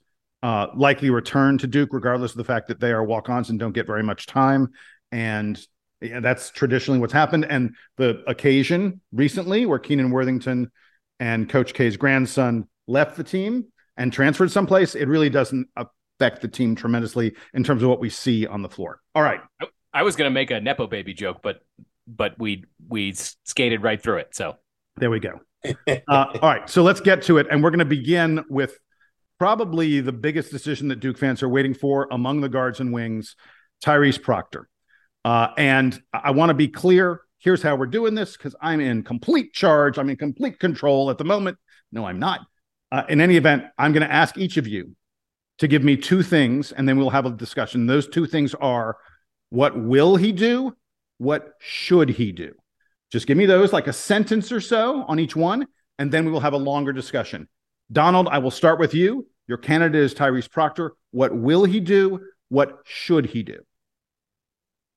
uh, 0.47 0.67
likely 0.73 1.09
return 1.09 1.57
to 1.57 1.67
Duke, 1.67 1.89
regardless 1.91 2.31
of 2.31 2.37
the 2.37 2.43
fact 2.45 2.69
that 2.69 2.79
they 2.79 2.93
are 2.93 3.03
walk 3.03 3.27
ons 3.27 3.49
and 3.49 3.59
don't 3.59 3.73
get 3.73 3.85
very 3.85 4.01
much 4.01 4.27
time. 4.27 4.69
And 5.11 5.59
yeah, 5.99 6.21
that's 6.21 6.51
traditionally 6.51 7.01
what's 7.01 7.11
happened. 7.11 7.45
And 7.49 7.75
the 7.97 8.23
occasion 8.27 9.01
recently 9.11 9.65
where 9.65 9.77
Keenan 9.77 10.09
Worthington 10.09 10.71
and 11.19 11.49
Coach 11.49 11.73
K's 11.73 11.97
grandson 11.97 12.65
left 12.87 13.17
the 13.17 13.25
team 13.25 13.65
and 13.97 14.13
transferred 14.13 14.49
someplace, 14.49 14.95
it 14.95 15.09
really 15.09 15.29
doesn't 15.29 15.67
affect 15.75 16.41
the 16.41 16.47
team 16.47 16.77
tremendously 16.77 17.35
in 17.53 17.65
terms 17.65 17.83
of 17.83 17.89
what 17.89 17.99
we 17.99 18.09
see 18.09 18.47
on 18.47 18.61
the 18.61 18.69
floor. 18.69 19.01
All 19.15 19.23
right. 19.23 19.41
I 19.93 20.03
was 20.03 20.15
gonna 20.15 20.29
make 20.29 20.49
a 20.49 20.61
nepo 20.61 20.87
baby 20.87 21.13
joke, 21.13 21.39
but 21.43 21.59
but 22.07 22.39
we 22.39 22.63
we 22.87 23.11
skated 23.11 23.83
right 23.83 24.01
through 24.01 24.19
it. 24.19 24.33
So 24.33 24.55
There 24.95 25.09
we 25.09 25.19
go. 25.19 25.41
Uh, 25.87 26.01
all 26.07 26.39
right, 26.41 26.69
so 26.69 26.83
let's 26.83 27.01
get 27.01 27.23
to 27.23 27.37
it, 27.37 27.47
and 27.51 27.61
we're 27.61 27.71
going 27.71 27.79
to 27.79 27.85
begin 27.85 28.45
with 28.47 28.77
probably 29.39 29.99
the 30.01 30.11
biggest 30.11 30.51
decision 30.51 30.87
that 30.89 30.99
Duke 30.99 31.17
fans 31.17 31.43
are 31.43 31.49
waiting 31.49 31.73
for 31.73 32.07
among 32.11 32.41
the 32.41 32.49
guards 32.49 32.79
and 32.79 32.93
wings, 32.93 33.35
Tyrese 33.83 34.21
Proctor. 34.21 34.67
Uh, 35.23 35.49
and 35.57 36.01
I, 36.13 36.31
want 36.31 36.49
to 36.49 36.53
be 36.53 36.67
clear. 36.67 37.21
Here's 37.39 37.61
how 37.61 37.75
we're 37.75 37.85
doing 37.85 38.15
this 38.15 38.37
because 38.37 38.55
I'm 38.61 38.79
in 38.79 39.03
complete 39.03 39.53
charge. 39.53 39.97
I'm 39.97 40.09
in 40.09 40.15
complete 40.15 40.59
control 40.59 41.09
at 41.09 41.17
the 41.17 41.25
moment. 41.25 41.57
No, 41.91 42.05
I'm 42.05 42.19
not. 42.19 42.41
Uh, 42.91 43.03
in 43.09 43.19
any 43.19 43.35
event, 43.35 43.65
I'm 43.77 43.91
going 43.91 44.07
to 44.07 44.11
ask 44.11 44.37
each 44.37 44.57
of 44.57 44.67
you 44.67 44.95
to 45.59 45.67
give 45.67 45.83
me 45.83 45.97
two 45.97 46.23
things, 46.23 46.71
and 46.71 46.87
then 46.87 46.97
we'll 46.97 47.09
have 47.09 47.25
a 47.25 47.31
discussion. 47.31 47.85
Those 47.85 48.07
two 48.07 48.25
things 48.25 48.53
are 48.55 48.97
what 49.49 49.77
will 49.77 50.15
he 50.15 50.31
do? 50.31 50.75
What 51.17 51.53
should 51.59 52.09
he 52.09 52.31
do? 52.31 52.53
Just 53.11 53.27
give 53.27 53.37
me 53.37 53.45
those 53.45 53.73
like 53.73 53.87
a 53.87 53.93
sentence 53.93 54.51
or 54.51 54.61
so 54.61 55.03
on 55.07 55.19
each 55.19 55.35
one, 55.35 55.67
and 55.97 56.11
then 56.11 56.25
we 56.25 56.31
will 56.31 56.39
have 56.39 56.53
a 56.53 56.57
longer 56.57 56.93
discussion. 56.93 57.47
Donald, 57.91 58.27
I 58.29 58.39
will 58.39 58.51
start 58.51 58.79
with 58.79 58.93
you. 58.93 59.27
Your 59.47 59.57
candidate 59.57 60.01
is 60.01 60.13
Tyrese 60.13 60.49
Proctor. 60.51 60.93
What 61.11 61.35
will 61.35 61.63
he 61.63 61.79
do? 61.79 62.19
What 62.49 62.79
should 62.85 63.25
he 63.27 63.43
do? 63.43 63.59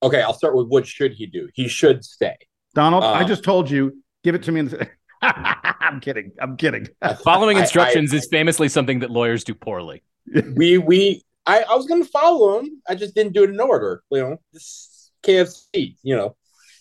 okay 0.03 0.23
i'll 0.23 0.33
start 0.33 0.57
with 0.57 0.67
what 0.69 0.87
should 0.87 1.13
he 1.13 1.27
do 1.27 1.47
he 1.53 1.69
should 1.69 2.03
stay 2.03 2.35
Donald, 2.75 3.05
I 3.05 3.21
Uh, 3.23 3.29
just 3.29 3.45
told 3.45 3.69
you, 3.71 4.03
give 4.25 4.35
it 4.35 4.45
to 4.45 4.53
me. 4.53 4.61
In 4.61 4.69
the... 4.69 4.89
I'm 5.23 6.01
kidding. 6.01 6.31
I'm 6.41 6.57
kidding. 6.57 6.89
following 7.25 7.57
I- 7.57 7.61
I- 7.61 7.63
instructions 7.65 8.13
is 8.15 8.29
famously 8.31 8.69
something 8.71 9.01
that 9.01 9.11
lawyers 9.11 9.43
do 9.45 9.55
poorly. 9.55 10.03
we 10.57 10.79
we 10.79 11.23
I, 11.47 11.63
I 11.69 11.75
was 11.75 11.87
gonna 11.87 12.05
follow 12.05 12.61
him. 12.61 12.81
I 12.89 12.95
just 12.95 13.15
didn't 13.15 13.33
do 13.35 13.43
it 13.43 13.51
in 13.51 13.61
order. 13.61 14.03
You 14.11 14.21
know, 14.21 14.37
this 14.53 15.11
KFC. 15.25 15.97
You 16.03 16.17
know, 16.17 16.37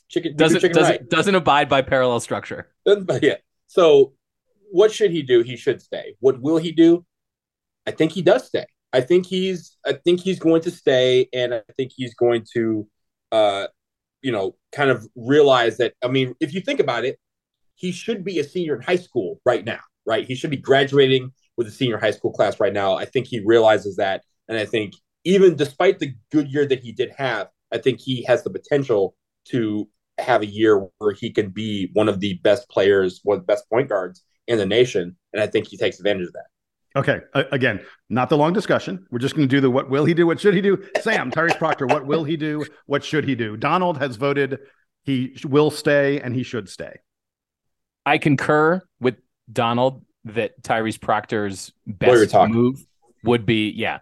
chicken 0.10 0.36
Doesn't 0.38 0.62
chicken 0.62 0.78
doesn't 0.78 0.92
right. 0.92 1.10
doesn't 1.10 1.36
abide 1.36 1.68
by 1.70 1.82
parallel 1.82 2.20
structure. 2.22 2.70
Doesn't- 2.86 3.10
yeah. 3.24 3.38
So, 3.68 4.14
what 4.72 4.92
should 4.92 5.12
he 5.12 5.22
do? 5.22 5.42
He 5.42 5.56
should 5.56 5.82
stay. 5.82 6.16
What 6.20 6.42
will 6.42 6.58
he 6.58 6.72
do? 6.72 7.06
I 7.88 7.92
think 7.92 8.12
he 8.12 8.22
does 8.22 8.46
stay. 8.46 8.66
I 8.94 9.02
think 9.02 9.26
he's. 9.26 9.78
I 9.86 9.94
think 9.94 10.22
he's 10.22 10.40
going 10.40 10.62
to 10.64 10.72
stay, 10.72 11.28
and 11.34 11.54
I 11.54 11.62
think 11.78 11.92
he's 11.96 12.14
going 12.16 12.46
to, 12.54 12.88
uh, 13.32 13.68
you 14.22 14.32
know, 14.32 14.56
kind 14.72 14.90
of 14.90 15.08
realize 15.16 15.78
that. 15.78 15.94
I 16.04 16.08
mean, 16.08 16.36
if 16.40 16.54
you 16.54 16.62
think 16.62 16.80
about 16.80 17.06
it, 17.06 17.20
he 17.76 17.92
should 17.92 18.24
be 18.24 18.40
a 18.40 18.44
senior 18.44 18.76
in 18.76 18.82
high 18.82 18.98
school 18.98 19.40
right 19.46 19.64
now, 19.64 19.80
right? 20.06 20.26
He 20.26 20.36
should 20.36 20.50
be 20.50 20.58
graduating 20.58 21.32
with 21.58 21.68
a 21.68 21.72
senior 21.72 21.98
high 21.98 22.12
school 22.12 22.32
class 22.32 22.60
right 22.60 22.74
now. 22.74 22.96
I 22.96 23.06
think 23.06 23.28
he 23.28 23.40
realizes 23.40 23.98
that, 23.98 24.24
and 24.48 24.58
I 24.58 24.66
think 24.66 24.94
even 25.24 25.56
despite 25.56 26.00
the 26.00 26.14
good 26.32 26.48
year 26.52 26.66
that 26.66 26.80
he 26.80 26.92
did 26.92 27.12
have, 27.18 27.50
I 27.72 27.78
think 27.78 28.00
he 28.00 28.24
has 28.24 28.44
the 28.44 28.50
potential 28.50 29.16
to 29.50 29.88
have 30.18 30.42
a 30.42 30.48
year 30.48 30.88
where 30.98 31.14
he 31.14 31.32
can 31.32 31.50
be 31.50 31.90
one 31.94 32.10
of 32.10 32.20
the 32.20 32.40
best 32.44 32.70
players, 32.70 33.22
one 33.24 33.38
of 33.38 33.44
the 33.44 33.48
best 33.54 33.70
point 33.70 33.90
guards 33.90 34.24
in 34.50 34.58
the 34.58 34.66
nation, 34.66 35.16
and 35.32 35.42
I 35.42 35.48
think 35.48 35.68
he 35.68 35.78
takes 35.78 36.00
advantage 36.00 36.28
of 36.28 36.34
that. 36.34 36.46
Okay. 36.96 37.20
A- 37.36 37.46
again, 37.52 37.80
not 38.10 38.30
the 38.30 38.38
long 38.38 38.52
discussion. 38.52 39.06
We're 39.12 39.20
just 39.20 39.36
going 39.36 39.48
to 39.48 39.56
do 39.56 39.62
the 39.62 39.70
what 39.70 39.90
will 39.90 40.06
he 40.06 40.16
do? 40.16 40.26
What 40.26 40.40
should 40.42 40.56
he 40.56 40.62
do? 40.62 40.84
Sam, 41.02 41.32
Tyrese 41.32 41.58
Proctor, 41.58 41.86
what 41.86 42.06
will 42.06 42.24
he 42.24 42.36
do? 42.36 42.66
What 42.88 43.04
should 43.04 43.26
he 43.26 43.36
do? 43.36 43.56
Donald 43.56 44.00
has 44.00 44.16
voted 44.16 44.58
he 45.04 45.38
will 45.46 45.72
stay 45.72 46.20
and 46.20 46.36
he 46.36 46.44
should 46.44 46.68
stay. 46.68 46.98
I 48.06 48.18
concur 48.18 48.82
with 49.00 49.16
Donald 49.52 50.04
that 50.26 50.62
Tyrese 50.64 51.00
Proctor's 51.00 51.72
best 51.86 52.34
move 52.34 52.84
would 53.24 53.46
be 53.46 53.70
yeah. 53.70 54.00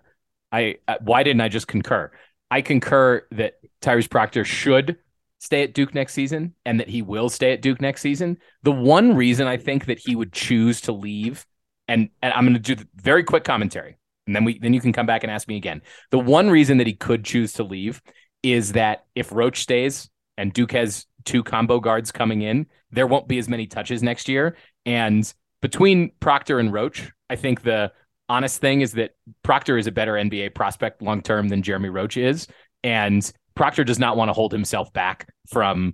I 0.51 0.77
uh, 0.87 0.95
why 1.01 1.23
didn't 1.23 1.41
I 1.41 1.49
just 1.49 1.67
concur? 1.67 2.09
I 2.49 2.61
concur 2.61 3.23
that 3.31 3.55
Tyrese 3.81 4.09
Proctor 4.09 4.45
should 4.45 4.97
stay 5.39 5.63
at 5.63 5.73
Duke 5.73 5.93
next 5.93 6.13
season 6.13 6.53
and 6.65 6.79
that 6.79 6.89
he 6.89 7.01
will 7.01 7.29
stay 7.29 7.53
at 7.53 7.61
Duke 7.61 7.81
next 7.81 8.01
season. 8.01 8.37
The 8.63 8.71
one 8.71 9.15
reason 9.15 9.47
I 9.47 9.57
think 9.57 9.85
that 9.85 9.99
he 9.99 10.15
would 10.15 10.33
choose 10.33 10.81
to 10.81 10.91
leave 10.91 11.45
and 11.87 12.09
and 12.21 12.33
I'm 12.33 12.43
going 12.43 12.53
to 12.53 12.59
do 12.59 12.75
the 12.75 12.87
very 12.95 13.23
quick 13.23 13.43
commentary 13.43 13.97
and 14.27 14.35
then 14.35 14.43
we 14.43 14.59
then 14.59 14.73
you 14.73 14.81
can 14.81 14.93
come 14.93 15.05
back 15.05 15.23
and 15.23 15.31
ask 15.31 15.47
me 15.47 15.57
again. 15.57 15.81
The 16.11 16.19
one 16.19 16.49
reason 16.49 16.77
that 16.77 16.87
he 16.87 16.93
could 16.93 17.23
choose 17.23 17.53
to 17.53 17.63
leave 17.63 18.01
is 18.43 18.73
that 18.73 19.05
if 19.15 19.31
Roach 19.31 19.61
stays 19.61 20.09
and 20.37 20.53
Duke 20.53 20.73
has 20.73 21.05
two 21.25 21.43
combo 21.43 21.79
guards 21.79 22.11
coming 22.11 22.41
in, 22.41 22.67
there 22.91 23.07
won't 23.07 23.27
be 23.27 23.37
as 23.37 23.49
many 23.49 23.65
touches 23.65 24.03
next 24.03 24.29
year. 24.29 24.55
And 24.85 25.31
between 25.61 26.11
Proctor 26.19 26.59
and 26.59 26.71
Roach, 26.71 27.11
I 27.29 27.35
think 27.35 27.61
the 27.61 27.91
honest 28.29 28.61
thing 28.61 28.81
is 28.81 28.93
that 28.93 29.11
Proctor 29.43 29.77
is 29.77 29.87
a 29.87 29.91
better 29.91 30.13
NBA 30.13 30.53
prospect 30.53 31.01
long 31.01 31.21
term 31.21 31.47
than 31.47 31.63
Jeremy 31.63 31.89
Roach 31.89 32.17
is. 32.17 32.47
And 32.83 33.29
Proctor 33.57 33.83
does 33.83 33.99
not 33.99 34.15
want 34.15 34.29
to 34.29 34.33
hold 34.33 34.51
himself 34.51 34.91
back 34.93 35.27
from 35.47 35.93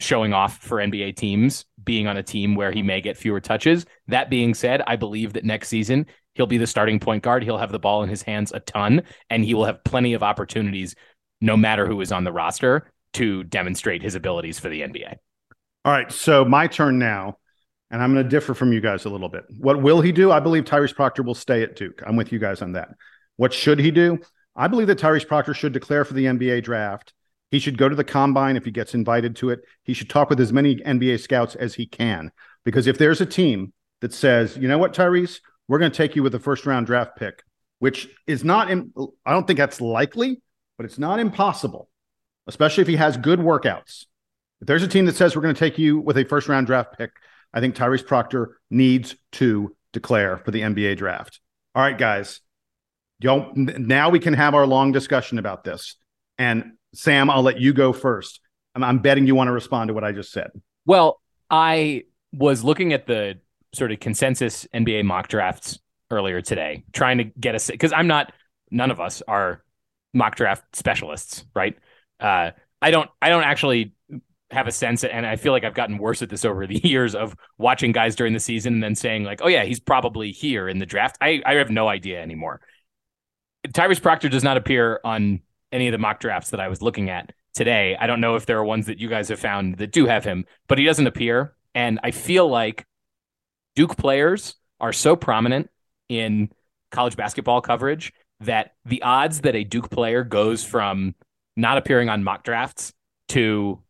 showing 0.00 0.32
off 0.32 0.58
for 0.58 0.78
NBA 0.78 1.16
teams, 1.16 1.64
being 1.82 2.06
on 2.06 2.16
a 2.16 2.22
team 2.22 2.54
where 2.54 2.72
he 2.72 2.82
may 2.82 3.00
get 3.00 3.16
fewer 3.16 3.40
touches. 3.40 3.86
That 4.08 4.30
being 4.30 4.54
said, 4.54 4.82
I 4.86 4.96
believe 4.96 5.34
that 5.34 5.44
next 5.44 5.68
season 5.68 6.06
he'll 6.34 6.46
be 6.46 6.58
the 6.58 6.66
starting 6.66 6.98
point 6.98 7.22
guard. 7.22 7.44
He'll 7.44 7.58
have 7.58 7.72
the 7.72 7.78
ball 7.78 8.02
in 8.02 8.08
his 8.08 8.22
hands 8.22 8.52
a 8.52 8.60
ton, 8.60 9.02
and 9.30 9.44
he 9.44 9.54
will 9.54 9.64
have 9.64 9.84
plenty 9.84 10.14
of 10.14 10.22
opportunities, 10.22 10.94
no 11.40 11.56
matter 11.56 11.86
who 11.86 12.00
is 12.00 12.12
on 12.12 12.24
the 12.24 12.32
roster, 12.32 12.90
to 13.14 13.44
demonstrate 13.44 14.02
his 14.02 14.14
abilities 14.14 14.58
for 14.58 14.68
the 14.68 14.80
NBA. 14.80 15.16
All 15.84 15.92
right. 15.92 16.10
So 16.10 16.44
my 16.44 16.66
turn 16.66 16.98
now, 16.98 17.38
and 17.90 18.02
I'm 18.02 18.14
going 18.14 18.24
to 18.24 18.30
differ 18.30 18.54
from 18.54 18.72
you 18.72 18.80
guys 18.80 19.04
a 19.04 19.10
little 19.10 19.28
bit. 19.28 19.44
What 19.58 19.82
will 19.82 20.00
he 20.00 20.12
do? 20.12 20.32
I 20.32 20.40
believe 20.40 20.64
Tyrese 20.64 20.94
Proctor 20.94 21.22
will 21.22 21.34
stay 21.34 21.62
at 21.62 21.76
Duke. 21.76 22.02
I'm 22.06 22.16
with 22.16 22.32
you 22.32 22.38
guys 22.38 22.62
on 22.62 22.72
that. 22.72 22.88
What 23.36 23.52
should 23.52 23.78
he 23.78 23.90
do? 23.90 24.18
I 24.54 24.68
believe 24.68 24.86
that 24.88 24.98
Tyrese 24.98 25.26
Proctor 25.26 25.54
should 25.54 25.72
declare 25.72 26.04
for 26.04 26.14
the 26.14 26.26
NBA 26.26 26.62
draft. 26.62 27.14
He 27.50 27.58
should 27.58 27.78
go 27.78 27.88
to 27.88 27.94
the 27.94 28.04
combine 28.04 28.56
if 28.56 28.64
he 28.64 28.70
gets 28.70 28.94
invited 28.94 29.36
to 29.36 29.50
it. 29.50 29.60
He 29.82 29.92
should 29.92 30.10
talk 30.10 30.30
with 30.30 30.40
as 30.40 30.52
many 30.52 30.76
NBA 30.76 31.20
scouts 31.20 31.54
as 31.54 31.74
he 31.74 31.86
can. 31.86 32.32
Because 32.64 32.86
if 32.86 32.98
there's 32.98 33.20
a 33.20 33.26
team 33.26 33.72
that 34.00 34.12
says, 34.12 34.56
you 34.56 34.68
know 34.68 34.78
what, 34.78 34.94
Tyrese, 34.94 35.40
we're 35.68 35.78
going 35.78 35.90
to 35.90 35.96
take 35.96 36.16
you 36.16 36.22
with 36.22 36.34
a 36.34 36.38
first 36.38 36.66
round 36.66 36.86
draft 36.86 37.16
pick, 37.16 37.42
which 37.78 38.08
is 38.26 38.44
not, 38.44 38.70
in, 38.70 38.92
I 39.24 39.32
don't 39.32 39.46
think 39.46 39.58
that's 39.58 39.80
likely, 39.80 40.40
but 40.76 40.86
it's 40.86 40.98
not 40.98 41.20
impossible, 41.20 41.88
especially 42.46 42.82
if 42.82 42.88
he 42.88 42.96
has 42.96 43.16
good 43.16 43.38
workouts. 43.38 44.06
If 44.60 44.66
there's 44.66 44.82
a 44.82 44.88
team 44.88 45.06
that 45.06 45.16
says 45.16 45.34
we're 45.34 45.42
going 45.42 45.54
to 45.54 45.58
take 45.58 45.78
you 45.78 45.98
with 45.98 46.16
a 46.16 46.24
first 46.24 46.48
round 46.48 46.66
draft 46.66 46.96
pick, 46.96 47.10
I 47.52 47.60
think 47.60 47.74
Tyrese 47.74 48.06
Proctor 48.06 48.58
needs 48.70 49.16
to 49.32 49.76
declare 49.92 50.38
for 50.38 50.50
the 50.50 50.60
NBA 50.60 50.96
draft. 50.96 51.40
All 51.74 51.82
right, 51.82 51.98
guys. 51.98 52.40
Y'all, 53.22 53.52
now 53.54 54.10
we 54.10 54.18
can 54.18 54.34
have 54.34 54.54
our 54.54 54.66
long 54.66 54.92
discussion 54.92 55.38
about 55.38 55.64
this. 55.64 55.96
And 56.38 56.72
Sam, 56.94 57.30
I'll 57.30 57.42
let 57.42 57.60
you 57.60 57.72
go 57.72 57.92
first. 57.92 58.40
I'm, 58.74 58.82
I'm 58.82 58.98
betting 58.98 59.26
you 59.26 59.34
want 59.34 59.48
to 59.48 59.52
respond 59.52 59.88
to 59.88 59.94
what 59.94 60.04
I 60.04 60.12
just 60.12 60.32
said. 60.32 60.50
Well, 60.86 61.20
I 61.50 62.04
was 62.32 62.64
looking 62.64 62.92
at 62.92 63.06
the 63.06 63.38
sort 63.74 63.92
of 63.92 64.00
consensus 64.00 64.66
NBA 64.74 65.04
mock 65.04 65.28
drafts 65.28 65.78
earlier 66.10 66.40
today, 66.40 66.84
trying 66.92 67.18
to 67.18 67.24
get 67.24 67.54
a 67.54 67.72
because 67.72 67.92
I'm 67.92 68.06
not, 68.06 68.32
none 68.70 68.90
of 68.90 69.00
us 69.00 69.22
are 69.28 69.62
mock 70.12 70.36
draft 70.36 70.64
specialists, 70.74 71.44
right? 71.54 71.76
Uh, 72.20 72.50
I 72.80 72.90
don't, 72.90 73.08
I 73.20 73.28
don't 73.28 73.44
actually 73.44 73.94
have 74.50 74.66
a 74.66 74.72
sense, 74.72 75.04
and 75.04 75.24
I 75.24 75.36
feel 75.36 75.52
like 75.52 75.64
I've 75.64 75.74
gotten 75.74 75.96
worse 75.98 76.20
at 76.22 76.28
this 76.28 76.44
over 76.44 76.66
the 76.66 76.78
years 76.86 77.14
of 77.14 77.34
watching 77.58 77.92
guys 77.92 78.16
during 78.16 78.32
the 78.32 78.40
season 78.40 78.74
and 78.74 78.82
then 78.82 78.94
saying 78.94 79.24
like, 79.24 79.40
oh 79.42 79.48
yeah, 79.48 79.64
he's 79.64 79.80
probably 79.80 80.30
here 80.30 80.68
in 80.68 80.78
the 80.78 80.86
draft. 80.86 81.16
I, 81.20 81.42
I 81.46 81.54
have 81.54 81.70
no 81.70 81.88
idea 81.88 82.20
anymore. 82.20 82.60
Tyrese 83.68 84.02
Proctor 84.02 84.28
does 84.28 84.42
not 84.42 84.56
appear 84.56 85.00
on 85.04 85.40
any 85.70 85.88
of 85.88 85.92
the 85.92 85.98
mock 85.98 86.20
drafts 86.20 86.50
that 86.50 86.60
I 86.60 86.68
was 86.68 86.82
looking 86.82 87.10
at 87.10 87.32
today. 87.54 87.96
I 87.98 88.06
don't 88.06 88.20
know 88.20 88.36
if 88.36 88.46
there 88.46 88.58
are 88.58 88.64
ones 88.64 88.86
that 88.86 88.98
you 88.98 89.08
guys 89.08 89.28
have 89.28 89.38
found 89.38 89.78
that 89.78 89.92
do 89.92 90.06
have 90.06 90.24
him, 90.24 90.44
but 90.68 90.78
he 90.78 90.84
doesn't 90.84 91.06
appear. 91.06 91.54
And 91.74 92.00
I 92.02 92.10
feel 92.10 92.48
like 92.48 92.86
Duke 93.74 93.96
players 93.96 94.56
are 94.80 94.92
so 94.92 95.16
prominent 95.16 95.70
in 96.08 96.50
college 96.90 97.16
basketball 97.16 97.60
coverage 97.60 98.12
that 98.40 98.74
the 98.84 99.02
odds 99.02 99.42
that 99.42 99.54
a 99.54 99.64
Duke 99.64 99.90
player 99.90 100.24
goes 100.24 100.64
from 100.64 101.14
not 101.56 101.78
appearing 101.78 102.08
on 102.08 102.24
mock 102.24 102.44
drafts 102.44 102.92
to 103.28 103.80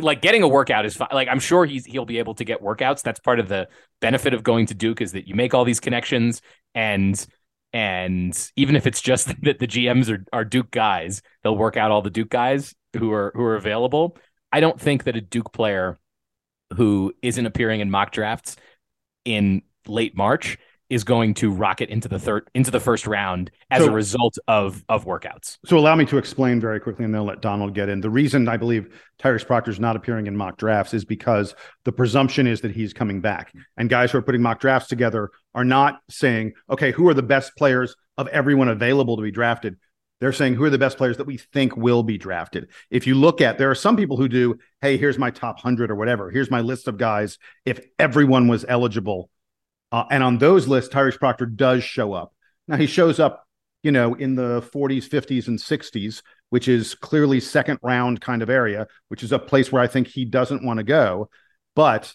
like 0.00 0.20
getting 0.20 0.42
a 0.42 0.48
workout 0.48 0.84
is 0.84 0.96
fine. 0.96 1.08
Like 1.12 1.28
I'm 1.28 1.40
sure 1.40 1.64
he's 1.64 1.84
he'll 1.84 2.04
be 2.04 2.18
able 2.18 2.34
to 2.34 2.44
get 2.44 2.62
workouts. 2.62 3.02
That's 3.02 3.20
part 3.20 3.40
of 3.40 3.48
the 3.48 3.68
benefit 4.00 4.34
of 4.34 4.42
going 4.42 4.66
to 4.66 4.74
Duke 4.74 5.00
is 5.00 5.12
that 5.12 5.26
you 5.26 5.34
make 5.34 5.54
all 5.54 5.64
these 5.64 5.80
connections 5.80 6.42
and 6.74 7.24
and 7.72 8.50
even 8.56 8.76
if 8.76 8.86
it's 8.86 9.00
just 9.00 9.28
that 9.42 9.58
the 9.58 9.66
GMs 9.66 10.10
are, 10.10 10.24
are 10.32 10.44
Duke 10.44 10.70
guys, 10.70 11.22
they'll 11.42 11.56
work 11.56 11.76
out 11.76 11.90
all 11.90 12.02
the 12.02 12.10
Duke 12.10 12.30
guys 12.30 12.74
who 12.96 13.12
are 13.12 13.32
who 13.34 13.42
are 13.42 13.56
available. 13.56 14.16
I 14.50 14.60
don't 14.60 14.80
think 14.80 15.04
that 15.04 15.16
a 15.16 15.20
Duke 15.20 15.52
player 15.52 15.98
who 16.74 17.12
isn't 17.22 17.46
appearing 17.46 17.80
in 17.80 17.90
mock 17.90 18.12
drafts 18.12 18.56
in 19.24 19.62
late 19.86 20.16
March 20.16 20.58
is 20.90 21.04
going 21.04 21.34
to 21.34 21.50
rocket 21.50 21.90
into 21.90 22.08
the 22.08 22.18
third 22.18 22.48
into 22.54 22.70
the 22.70 22.80
first 22.80 23.06
round 23.06 23.50
as 23.70 23.82
so, 23.82 23.90
a 23.90 23.92
result 23.92 24.38
of 24.48 24.84
of 24.88 25.04
workouts. 25.04 25.58
So 25.66 25.78
allow 25.78 25.94
me 25.94 26.04
to 26.06 26.18
explain 26.18 26.60
very 26.60 26.80
quickly, 26.80 27.04
and 27.04 27.14
then 27.14 27.24
let 27.24 27.42
Donald 27.42 27.74
get 27.74 27.88
in. 27.88 28.00
The 28.00 28.10
reason 28.10 28.48
I 28.48 28.56
believe 28.56 28.94
Tyrese 29.20 29.46
Proctor 29.46 29.70
is 29.70 29.80
not 29.80 29.96
appearing 29.96 30.26
in 30.26 30.36
mock 30.36 30.56
drafts 30.56 30.94
is 30.94 31.04
because 31.04 31.54
the 31.84 31.92
presumption 31.92 32.46
is 32.46 32.60
that 32.62 32.72
he's 32.72 32.92
coming 32.92 33.20
back, 33.20 33.52
and 33.76 33.88
guys 33.88 34.10
who 34.10 34.18
are 34.18 34.22
putting 34.22 34.42
mock 34.42 34.60
drafts 34.60 34.88
together 34.88 35.30
are 35.54 35.64
not 35.64 36.00
saying, 36.08 36.52
okay, 36.70 36.92
who 36.92 37.08
are 37.08 37.14
the 37.14 37.22
best 37.22 37.56
players 37.56 37.94
of 38.16 38.28
everyone 38.28 38.68
available 38.68 39.16
to 39.16 39.22
be 39.22 39.30
drafted. 39.30 39.76
They're 40.20 40.32
saying 40.32 40.54
who 40.54 40.64
are 40.64 40.70
the 40.70 40.78
best 40.78 40.98
players 40.98 41.16
that 41.18 41.28
we 41.28 41.36
think 41.36 41.76
will 41.76 42.02
be 42.02 42.18
drafted. 42.18 42.68
If 42.90 43.06
you 43.06 43.14
look 43.14 43.40
at, 43.40 43.56
there 43.56 43.70
are 43.70 43.76
some 43.76 43.96
people 43.96 44.16
who 44.16 44.28
do, 44.28 44.58
hey, 44.82 44.96
here's 44.96 45.16
my 45.16 45.30
top 45.30 45.60
hundred 45.60 45.92
or 45.92 45.94
whatever. 45.94 46.28
Here's 46.28 46.50
my 46.50 46.60
list 46.60 46.88
of 46.88 46.98
guys. 46.98 47.38
If 47.64 47.80
everyone 48.00 48.48
was 48.48 48.64
eligible 48.68 49.30
uh, 49.92 50.04
and 50.10 50.22
on 50.22 50.38
those 50.38 50.68
lists, 50.68 50.92
Tyrese 50.92 51.18
Proctor 51.18 51.46
does 51.46 51.82
show 51.82 52.12
up. 52.12 52.32
Now 52.66 52.76
he 52.76 52.86
shows 52.86 53.18
up, 53.18 53.46
you 53.82 53.92
know, 53.92 54.14
in 54.14 54.34
the 54.34 54.62
40s, 54.74 55.08
50s, 55.08 55.48
and 55.48 55.58
60s, 55.58 56.22
which 56.50 56.68
is 56.68 56.94
clearly 56.94 57.40
second 57.40 57.78
round 57.82 58.20
kind 58.20 58.42
of 58.42 58.50
area, 58.50 58.86
which 59.08 59.22
is 59.22 59.32
a 59.32 59.38
place 59.38 59.72
where 59.72 59.82
I 59.82 59.86
think 59.86 60.08
he 60.08 60.24
doesn't 60.24 60.64
want 60.64 60.78
to 60.78 60.84
go. 60.84 61.30
But 61.74 62.14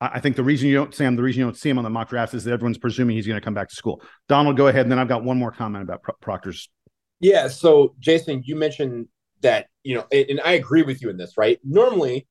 I 0.00 0.20
think 0.20 0.36
the 0.36 0.44
reason 0.44 0.68
you 0.68 0.74
don't, 0.74 0.94
Sam, 0.94 1.16
the 1.16 1.22
reason 1.22 1.40
you 1.40 1.46
don't 1.46 1.56
see 1.56 1.70
him 1.70 1.78
on 1.78 1.84
the 1.84 1.90
mock 1.90 2.10
drafts 2.10 2.34
is 2.34 2.44
that 2.44 2.52
everyone's 2.52 2.78
presuming 2.78 3.16
he's 3.16 3.26
going 3.26 3.40
to 3.40 3.44
come 3.44 3.54
back 3.54 3.68
to 3.68 3.74
school. 3.74 4.02
Donald, 4.28 4.56
go 4.56 4.66
ahead. 4.66 4.82
And 4.82 4.92
then 4.92 4.98
I've 4.98 5.08
got 5.08 5.24
one 5.24 5.38
more 5.38 5.50
comment 5.50 5.82
about 5.82 6.02
Pro- 6.02 6.14
Proctor's. 6.20 6.68
Yeah. 7.20 7.48
So, 7.48 7.94
Jason, 8.00 8.42
you 8.44 8.56
mentioned 8.56 9.08
that, 9.40 9.68
you 9.82 9.94
know, 9.94 10.06
and 10.12 10.40
I 10.44 10.52
agree 10.52 10.82
with 10.82 11.00
you 11.00 11.10
in 11.10 11.16
this, 11.16 11.34
right? 11.38 11.58
Normally, 11.64 12.26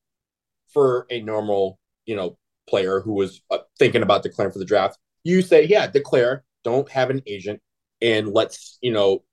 for 0.74 1.08
a 1.10 1.22
normal, 1.22 1.80
you 2.06 2.16
know, 2.16 2.38
player 2.68 3.02
who 3.02 3.14
was 3.14 3.42
uh, 3.52 3.60
thinking 3.80 4.04
about 4.04 4.24
declaring 4.24 4.52
for 4.52 4.60
the 4.60 4.66
draft, 4.66 4.98
you 5.24 5.42
say, 5.42 5.66
yeah, 5.66 5.88
declare, 5.88 6.44
don't 6.64 6.90
have 6.90 7.10
an 7.10 7.22
agent, 7.28 7.62
and 8.02 8.30
let's, 8.30 8.78
you 8.82 8.92
know, 8.92 9.24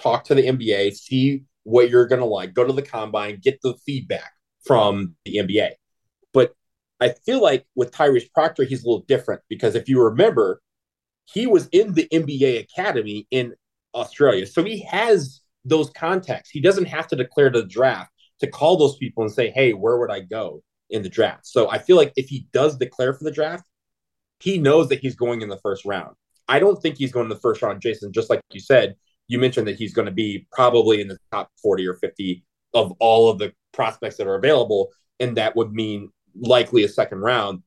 talk 0.00 0.24
to 0.24 0.34
the 0.34 0.46
NBA, 0.46 0.94
see 0.94 1.44
what 1.64 1.90
you're 1.90 2.06
going 2.06 2.20
to 2.20 2.26
like, 2.26 2.54
go 2.54 2.64
to 2.64 2.72
the 2.72 2.82
combine, 2.82 3.40
get 3.42 3.60
the 3.62 3.74
feedback 3.86 4.32
from 4.64 5.14
the 5.24 5.38
NBA. 5.38 5.70
But 6.32 6.54
I 7.00 7.14
feel 7.26 7.42
like 7.42 7.66
with 7.74 7.92
Tyrese 7.92 8.30
Proctor, 8.32 8.64
he's 8.64 8.84
a 8.84 8.86
little 8.86 9.04
different 9.06 9.42
because 9.48 9.74
if 9.74 9.88
you 9.88 10.02
remember, 10.02 10.60
he 11.26 11.46
was 11.46 11.68
in 11.72 11.94
the 11.94 12.08
NBA 12.12 12.60
Academy 12.60 13.26
in 13.30 13.54
Australia. 13.94 14.46
So 14.46 14.62
he 14.62 14.82
has 14.84 15.40
those 15.64 15.90
contacts. 15.90 16.50
He 16.50 16.60
doesn't 16.60 16.86
have 16.86 17.06
to 17.08 17.16
declare 17.16 17.50
the 17.50 17.64
draft 17.64 18.10
to 18.40 18.46
call 18.46 18.76
those 18.76 18.96
people 18.96 19.22
and 19.22 19.32
say, 19.32 19.50
hey, 19.50 19.72
where 19.72 19.98
would 19.98 20.10
I 20.10 20.20
go? 20.20 20.62
In 20.90 21.02
the 21.02 21.08
draft. 21.08 21.46
So 21.46 21.70
I 21.70 21.78
feel 21.78 21.96
like 21.96 22.12
if 22.16 22.28
he 22.28 22.46
does 22.52 22.76
declare 22.76 23.14
for 23.14 23.24
the 23.24 23.30
draft, 23.30 23.64
he 24.40 24.58
knows 24.58 24.88
that 24.88 25.00
he's 25.00 25.16
going 25.16 25.42
in 25.42 25.48
the 25.48 25.58
first 25.58 25.84
round. 25.84 26.14
I 26.48 26.58
don't 26.58 26.80
think 26.80 26.98
he's 26.98 27.12
going 27.12 27.24
in 27.24 27.30
the 27.30 27.36
first 27.36 27.62
round, 27.62 27.80
Jason. 27.80 28.12
Just 28.12 28.30
like 28.30 28.40
you 28.52 28.60
said, 28.60 28.94
you 29.28 29.38
mentioned 29.38 29.66
that 29.68 29.76
he's 29.76 29.94
going 29.94 30.06
to 30.06 30.12
be 30.12 30.46
probably 30.52 31.00
in 31.00 31.08
the 31.08 31.18
top 31.32 31.50
40 31.62 31.86
or 31.86 31.94
50 31.94 32.44
of 32.74 32.92
all 33.00 33.30
of 33.30 33.38
the 33.38 33.52
prospects 33.72 34.16
that 34.16 34.26
are 34.26 34.34
available. 34.34 34.90
And 35.20 35.36
that 35.36 35.56
would 35.56 35.72
mean 35.72 36.10
likely 36.34 36.84
a 36.84 36.88
second 36.88 37.20
round. 37.20 37.62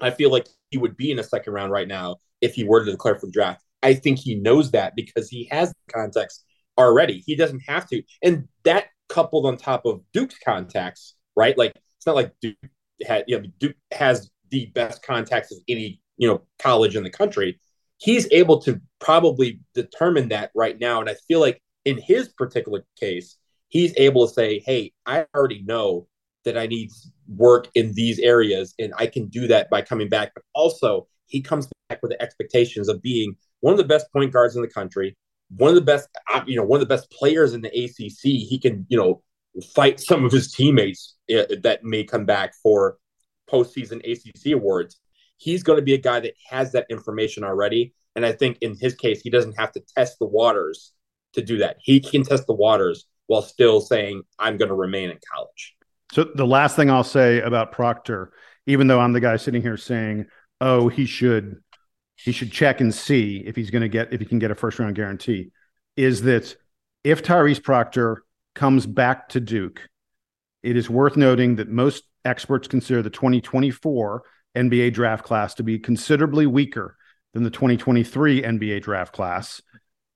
I 0.00 0.10
feel 0.10 0.30
like 0.30 0.46
he 0.70 0.78
would 0.78 0.96
be 0.96 1.10
in 1.10 1.18
a 1.18 1.24
second 1.24 1.52
round 1.52 1.72
right 1.72 1.88
now 1.88 2.18
if 2.40 2.54
he 2.54 2.64
were 2.64 2.84
to 2.84 2.90
declare 2.90 3.18
for 3.18 3.26
the 3.26 3.32
draft. 3.32 3.62
I 3.82 3.94
think 3.94 4.18
he 4.18 4.36
knows 4.36 4.70
that 4.72 4.94
because 4.96 5.28
he 5.28 5.48
has 5.50 5.70
the 5.70 5.92
context 5.92 6.44
already. 6.78 7.22
He 7.26 7.36
doesn't 7.36 7.62
have 7.66 7.88
to. 7.88 8.02
And 8.22 8.48
that 8.64 8.86
coupled 9.08 9.46
on 9.46 9.56
top 9.56 9.84
of 9.86 10.00
Duke's 10.12 10.38
contacts, 10.44 11.14
right? 11.36 11.56
Like 11.56 11.74
it's 12.04 12.06
not 12.06 12.16
like 12.16 12.34
Duke 12.42 12.56
had 13.06 13.24
you 13.26 13.40
know 13.40 13.46
Duke 13.58 13.76
has 13.92 14.30
the 14.50 14.66
best 14.74 15.02
contacts 15.02 15.50
of 15.50 15.58
any 15.68 16.02
you 16.18 16.28
know 16.28 16.42
college 16.58 16.96
in 16.96 17.02
the 17.02 17.08
country. 17.08 17.58
He's 17.96 18.28
able 18.30 18.60
to 18.62 18.78
probably 19.00 19.60
determine 19.74 20.28
that 20.28 20.50
right 20.54 20.78
now, 20.78 21.00
and 21.00 21.08
I 21.08 21.14
feel 21.26 21.40
like 21.40 21.62
in 21.86 21.96
his 21.96 22.28
particular 22.28 22.84
case, 23.00 23.38
he's 23.68 23.94
able 23.96 24.28
to 24.28 24.34
say, 24.34 24.62
"Hey, 24.66 24.92
I 25.06 25.24
already 25.34 25.62
know 25.62 26.06
that 26.44 26.58
I 26.58 26.66
need 26.66 26.90
work 27.26 27.68
in 27.74 27.94
these 27.94 28.18
areas, 28.18 28.74
and 28.78 28.92
I 28.98 29.06
can 29.06 29.28
do 29.28 29.46
that 29.46 29.70
by 29.70 29.80
coming 29.80 30.10
back." 30.10 30.32
But 30.34 30.44
also, 30.54 31.08
he 31.24 31.40
comes 31.40 31.68
back 31.88 32.02
with 32.02 32.10
the 32.10 32.20
expectations 32.20 32.90
of 32.90 33.00
being 33.00 33.34
one 33.60 33.72
of 33.72 33.78
the 33.78 33.84
best 33.84 34.12
point 34.12 34.30
guards 34.30 34.56
in 34.56 34.60
the 34.60 34.68
country, 34.68 35.16
one 35.56 35.70
of 35.70 35.74
the 35.74 35.80
best, 35.80 36.10
you 36.46 36.56
know, 36.56 36.64
one 36.64 36.82
of 36.82 36.86
the 36.86 36.94
best 36.94 37.10
players 37.10 37.54
in 37.54 37.62
the 37.62 37.70
ACC. 37.70 38.46
He 38.46 38.58
can, 38.58 38.84
you 38.90 38.98
know, 38.98 39.22
fight 39.74 40.00
some 40.00 40.26
of 40.26 40.32
his 40.32 40.52
teammates 40.52 41.13
uh, 41.30 41.44
that 41.62 41.84
may 41.84 42.04
come 42.04 42.24
back 42.24 42.54
for 42.62 42.98
postseason 43.50 44.00
ACC 44.04 44.52
awards. 44.52 45.00
He's 45.36 45.62
going 45.62 45.78
to 45.78 45.84
be 45.84 45.94
a 45.94 45.98
guy 45.98 46.20
that 46.20 46.34
has 46.50 46.72
that 46.72 46.86
information 46.90 47.44
already. 47.44 47.94
And 48.16 48.24
I 48.24 48.32
think 48.32 48.58
in 48.60 48.76
his 48.78 48.94
case, 48.94 49.20
he 49.20 49.30
doesn't 49.30 49.58
have 49.58 49.72
to 49.72 49.82
test 49.96 50.18
the 50.18 50.26
waters 50.26 50.92
to 51.34 51.42
do 51.42 51.58
that. 51.58 51.76
He 51.80 52.00
can 52.00 52.22
test 52.22 52.46
the 52.46 52.54
waters 52.54 53.06
while 53.26 53.42
still 53.42 53.80
saying, 53.80 54.22
I'm 54.38 54.56
going 54.56 54.68
to 54.68 54.74
remain 54.74 55.10
in 55.10 55.18
college. 55.34 55.74
So 56.12 56.24
the 56.34 56.46
last 56.46 56.76
thing 56.76 56.90
I'll 56.90 57.02
say 57.02 57.40
about 57.40 57.72
Proctor, 57.72 58.32
even 58.66 58.86
though 58.86 59.00
I'm 59.00 59.12
the 59.12 59.20
guy 59.20 59.36
sitting 59.36 59.62
here 59.62 59.76
saying, 59.76 60.26
oh, 60.60 60.88
he 60.88 61.06
should 61.06 61.60
he 62.16 62.30
should 62.30 62.52
check 62.52 62.80
and 62.80 62.94
see 62.94 63.42
if 63.44 63.56
he's 63.56 63.70
going 63.70 63.82
to 63.82 63.88
get 63.88 64.12
if 64.12 64.20
he 64.20 64.26
can 64.26 64.38
get 64.38 64.52
a 64.52 64.54
first 64.54 64.78
round 64.78 64.94
guarantee, 64.94 65.50
is 65.96 66.22
that 66.22 66.54
if 67.02 67.22
Tyrese 67.22 67.62
Proctor 67.62 68.22
comes 68.54 68.86
back 68.86 69.28
to 69.30 69.40
Duke, 69.40 69.88
it 70.64 70.76
is 70.76 70.88
worth 70.88 71.16
noting 71.16 71.56
that 71.56 71.68
most 71.68 72.04
experts 72.24 72.66
consider 72.66 73.02
the 73.02 73.10
2024 73.10 74.22
NBA 74.56 74.94
draft 74.94 75.22
class 75.22 75.54
to 75.54 75.62
be 75.62 75.78
considerably 75.78 76.46
weaker 76.46 76.96
than 77.34 77.42
the 77.42 77.50
2023 77.50 78.42
NBA 78.42 78.82
draft 78.82 79.12
class. 79.12 79.60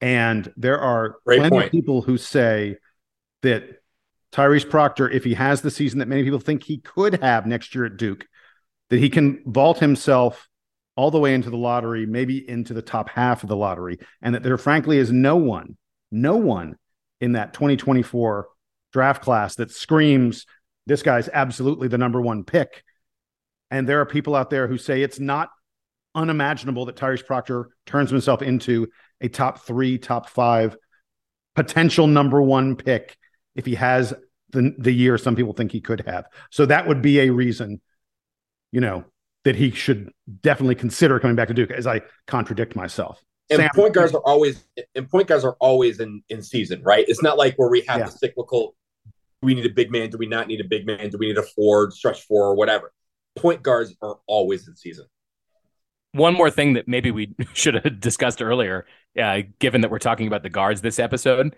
And 0.01 0.51
there 0.57 0.79
are 0.81 1.17
Great 1.27 1.41
plenty 1.41 1.51
point. 1.51 1.67
of 1.67 1.71
people 1.71 2.01
who 2.01 2.17
say 2.17 2.77
that 3.43 3.83
Tyrese 4.33 4.69
Proctor, 4.69 5.11
if 5.11 5.23
he 5.23 5.35
has 5.35 5.61
the 5.61 5.71
season 5.71 5.99
that 5.99 6.09
many 6.09 6.25
people 6.25 6.41
think 6.41 6.63
he 6.63 6.79
could 6.79 7.21
have 7.23 7.47
next 7.47 7.75
year 7.75 7.85
at 7.85 7.99
Duke, 7.99 8.27
that 8.89 8.99
he 8.99 9.11
can 9.11 9.43
vault 9.45 9.81
himself 9.81 10.49
all 10.97 11.11
the 11.11 11.19
way 11.19 11.35
into 11.35 11.51
the 11.51 11.57
lottery, 11.59 12.07
maybe 12.07 12.49
into 12.49 12.73
the 12.73 12.83
top 12.83 13.11
half 13.11 13.43
of 13.43 13.51
the 13.51 13.57
lottery, 13.57 13.99
and 14.23 14.35
that 14.35 14.43
there 14.43 14.57
frankly 14.57 14.97
is 14.97 15.13
no 15.13 15.37
one, 15.37 15.77
no 16.11 16.37
one 16.37 16.77
in 17.21 17.33
that 17.33 17.53
2024 17.53 18.49
draft 18.99 19.23
class 19.23 19.55
that 19.55 19.71
screams 19.71 20.45
this 20.89 21.05
guy's 21.05 21.29
absolutely 21.29 21.87
the 21.87 21.97
number 21.97 22.21
one 22.21 22.43
pick. 22.43 22.83
And 23.71 23.89
there 23.89 24.01
are 24.01 24.07
people 24.07 24.35
out 24.35 24.51
there 24.51 24.67
who 24.67 24.77
say 24.77 25.03
it's 25.03 25.21
not 25.21 25.51
unimaginable 26.17 26.85
that 26.87 26.97
Tyrese 26.97 27.25
Proctor 27.25 27.69
turns 27.87 28.11
himself 28.11 28.43
into 28.43 28.89
a 29.21 29.29
top 29.29 29.65
three, 29.65 29.99
top 29.99 30.29
five 30.29 30.77
potential 31.55 32.09
number 32.09 32.43
one 32.43 32.75
pick 32.75 33.17
if 33.55 33.67
he 33.67 33.77
has 33.77 34.13
the, 34.51 34.75
the 34.77 34.91
year 34.91 35.17
some 35.17 35.37
people 35.37 35.53
think 35.53 35.71
he 35.71 35.81
could 35.81 36.01
have. 36.05 36.27
So 36.51 36.67
that 36.67 36.89
would 36.89 37.01
be 37.01 37.21
a 37.21 37.31
reason, 37.31 37.81
you 38.73 38.81
know, 38.81 39.05
that 39.45 39.55
he 39.55 39.71
should 39.71 40.11
definitely 40.43 40.75
consider 40.75 41.21
coming 41.21 41.37
back 41.37 41.47
to 41.49 41.55
Duke 41.55 41.71
as 41.71 41.87
I 41.87 42.01
contradict 42.27 42.75
myself. 42.75 43.23
And 43.49 43.61
Sam- 43.61 43.71
point 43.77 43.95
guards 43.95 44.13
are 44.13 44.23
always 44.23 44.65
and 44.97 45.09
point 45.09 45.29
guards 45.29 45.45
are 45.45 45.57
always 45.61 46.01
in 46.01 46.23
in 46.29 46.43
season, 46.43 46.83
right? 46.83 47.05
It's 47.07 47.23
not 47.23 47.39
like 47.39 47.55
where 47.57 47.71
we 47.71 47.83
have 47.83 47.99
Yeah. 48.01 48.07
the 48.07 48.11
cyclical. 48.11 48.75
We 49.43 49.55
need 49.55 49.67
a 49.67 49.71
big 49.71 49.91
man? 49.91 50.11
Do 50.11 50.19
we 50.19 50.27
not 50.27 50.49
need 50.49 50.61
a 50.61 50.65
big 50.65 50.87
man? 50.87 51.11
Do 51.11 51.19
we 51.19 51.29
need 51.29 51.39
a 51.39 51.43
forward, 51.43 51.93
stretch 51.93 52.23
four, 52.23 52.45
or 52.45 52.55
whatever? 52.55 52.93
Point 53.37 53.63
guards 53.63 53.95
are 54.03 54.19
always 54.27 54.67
in 54.67 54.77
season. 54.77 55.07
One 56.13 56.35
more 56.35 56.51
thing 56.51 56.73
that 56.73 56.89
maybe 56.89 57.11
we 57.11 57.35
should 57.53 57.75
have 57.75 58.01
discussed 58.01 58.43
earlier, 58.43 58.87
uh, 59.21 59.43
given 59.59 59.83
that 59.83 59.91
we're 59.91 59.99
talking 59.99 60.27
about 60.27 60.43
the 60.43 60.51
guards 60.51 60.81
this 60.81 60.99
episode, 60.99 61.55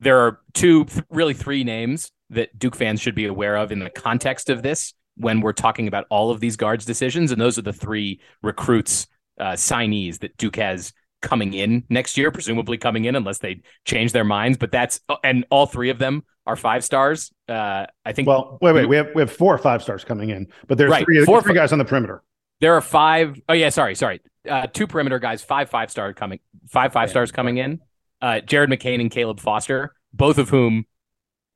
there 0.00 0.18
are 0.20 0.40
two, 0.52 0.84
th- 0.84 1.04
really 1.08 1.34
three 1.34 1.64
names 1.64 2.10
that 2.30 2.58
Duke 2.58 2.76
fans 2.76 3.00
should 3.00 3.14
be 3.14 3.26
aware 3.26 3.56
of 3.56 3.72
in 3.72 3.78
the 3.78 3.90
context 3.90 4.50
of 4.50 4.62
this 4.62 4.92
when 5.16 5.40
we're 5.40 5.52
talking 5.52 5.88
about 5.88 6.04
all 6.10 6.30
of 6.30 6.40
these 6.40 6.56
guards 6.56 6.84
decisions. 6.84 7.32
And 7.32 7.40
those 7.40 7.58
are 7.58 7.62
the 7.62 7.72
three 7.72 8.20
recruits, 8.42 9.06
uh, 9.40 9.52
signees 9.52 10.18
that 10.20 10.36
Duke 10.36 10.56
has 10.56 10.92
coming 11.22 11.54
in 11.54 11.84
next 11.88 12.18
year, 12.18 12.30
presumably 12.30 12.76
coming 12.76 13.06
in 13.06 13.16
unless 13.16 13.38
they 13.38 13.62
change 13.84 14.12
their 14.12 14.24
minds. 14.24 14.58
But 14.58 14.72
that's, 14.72 15.00
and 15.24 15.46
all 15.50 15.66
three 15.66 15.90
of 15.90 15.98
them 15.98 16.24
are 16.46 16.56
five 16.56 16.84
stars. 16.84 17.32
Uh, 17.48 17.86
I 18.04 18.12
think. 18.12 18.28
Well, 18.28 18.58
wait, 18.60 18.72
wait. 18.72 18.86
We 18.88 18.96
have 18.96 19.08
we 19.14 19.22
have 19.22 19.32
four 19.32 19.54
or 19.54 19.58
five 19.58 19.82
stars 19.82 20.04
coming 20.04 20.30
in, 20.30 20.46
but 20.66 20.78
there's 20.78 20.90
Right, 20.90 21.04
three, 21.04 21.24
four- 21.24 21.42
three 21.42 21.54
guys 21.54 21.72
on 21.72 21.78
the 21.78 21.84
perimeter. 21.84 22.22
There 22.60 22.74
are 22.74 22.80
five 22.80 23.40
oh 23.48 23.52
yeah, 23.54 23.68
sorry, 23.68 23.94
sorry. 23.94 24.20
Uh, 24.48 24.66
two 24.66 24.86
perimeter 24.86 25.18
guys, 25.18 25.42
five 25.42 25.68
five 25.68 25.90
star 25.90 26.12
coming, 26.12 26.40
five 26.68 26.92
five 26.92 27.10
stars 27.10 27.32
coming 27.32 27.58
in. 27.58 27.80
Uh, 28.22 28.40
Jared 28.40 28.70
McCain 28.70 29.00
and 29.00 29.10
Caleb 29.10 29.40
Foster, 29.40 29.94
both 30.12 30.38
of 30.38 30.48
whom, 30.48 30.86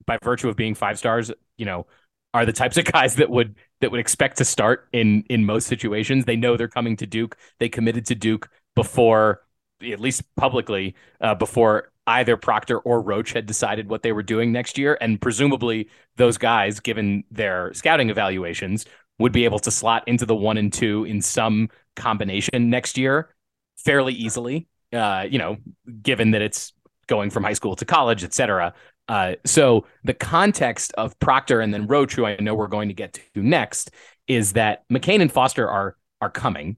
by 0.07 0.19
virtue 0.23 0.49
of 0.49 0.57
being 0.57 0.75
five 0.75 0.99
stars, 0.99 1.31
you 1.57 1.65
know, 1.65 1.87
are 2.35 2.45
the 2.45 2.53
types 2.53 2.77
of 2.77 2.85
guys 2.85 3.15
that 3.17 3.31
would 3.31 3.55
that 3.81 3.91
would 3.91 4.01
expect 4.01 4.39
to 4.39 4.45
start 4.45 4.89
in 4.93 5.25
in 5.31 5.47
most 5.47 5.67
situations. 5.69 6.25
They 6.27 6.37
know 6.37 6.57
they're 6.57 6.69
coming 6.69 6.97
to 6.99 7.07
Duke. 7.07 7.37
They 7.61 7.69
committed 7.69 8.07
to 8.07 8.15
Duke 8.15 8.51
before, 8.77 9.41
at 9.83 10.01
least 10.01 10.23
publicly, 10.37 10.97
uh, 11.21 11.35
before 11.35 11.93
either 12.19 12.37
Proctor 12.37 12.79
or 12.81 13.01
Roach 13.01 13.33
had 13.33 13.47
decided 13.47 13.89
what 13.89 14.03
they 14.03 14.13
were 14.13 14.23
doing 14.23 14.53
next 14.53 14.79
year, 14.79 14.99
and 15.01 15.21
presumably 15.21 15.89
those 16.17 16.39
guys, 16.39 16.81
given 16.81 17.25
their 17.31 17.73
scouting 17.75 18.11
evaluations, 18.11 18.85
would 19.19 19.33
be 19.33 19.45
able 19.45 19.59
to 19.61 19.71
slot 19.71 20.03
into 20.07 20.27
the 20.27 20.35
one 20.35 20.59
and 20.59 20.73
two 20.73 21.05
in 21.05 21.21
some 21.23 21.69
combination 21.97 22.71
next 22.71 22.99
year 22.99 23.35
fairly 23.77 24.15
easily. 24.15 24.67
Uh, 24.93 25.25
you 25.31 25.39
know, 25.39 25.57
given 26.03 26.33
that 26.33 26.43
it's 26.43 26.73
going 27.07 27.31
from 27.31 27.45
high 27.45 27.53
school 27.55 27.77
to 27.77 27.85
college, 27.85 28.25
et 28.25 28.35
cetera. 28.35 28.75
Uh, 29.09 29.35
so 29.45 29.87
the 30.05 30.15
context 30.15 30.93
of 30.99 31.19
Proctor 31.21 31.61
and 31.61 31.73
then 31.73 31.87
Roach, 31.87 32.15
who 32.15 32.25
I 32.25 32.37
know 32.41 32.55
we're 32.55 32.67
going 32.67 32.89
to 32.89 32.95
get 32.95 33.13
to 33.35 33.43
next, 33.43 33.93
is 34.27 34.55
that 34.55 34.83
McCain 34.89 35.21
and 35.21 35.31
Foster 35.31 35.69
are 35.69 35.97
are 36.21 36.31
coming. 36.31 36.77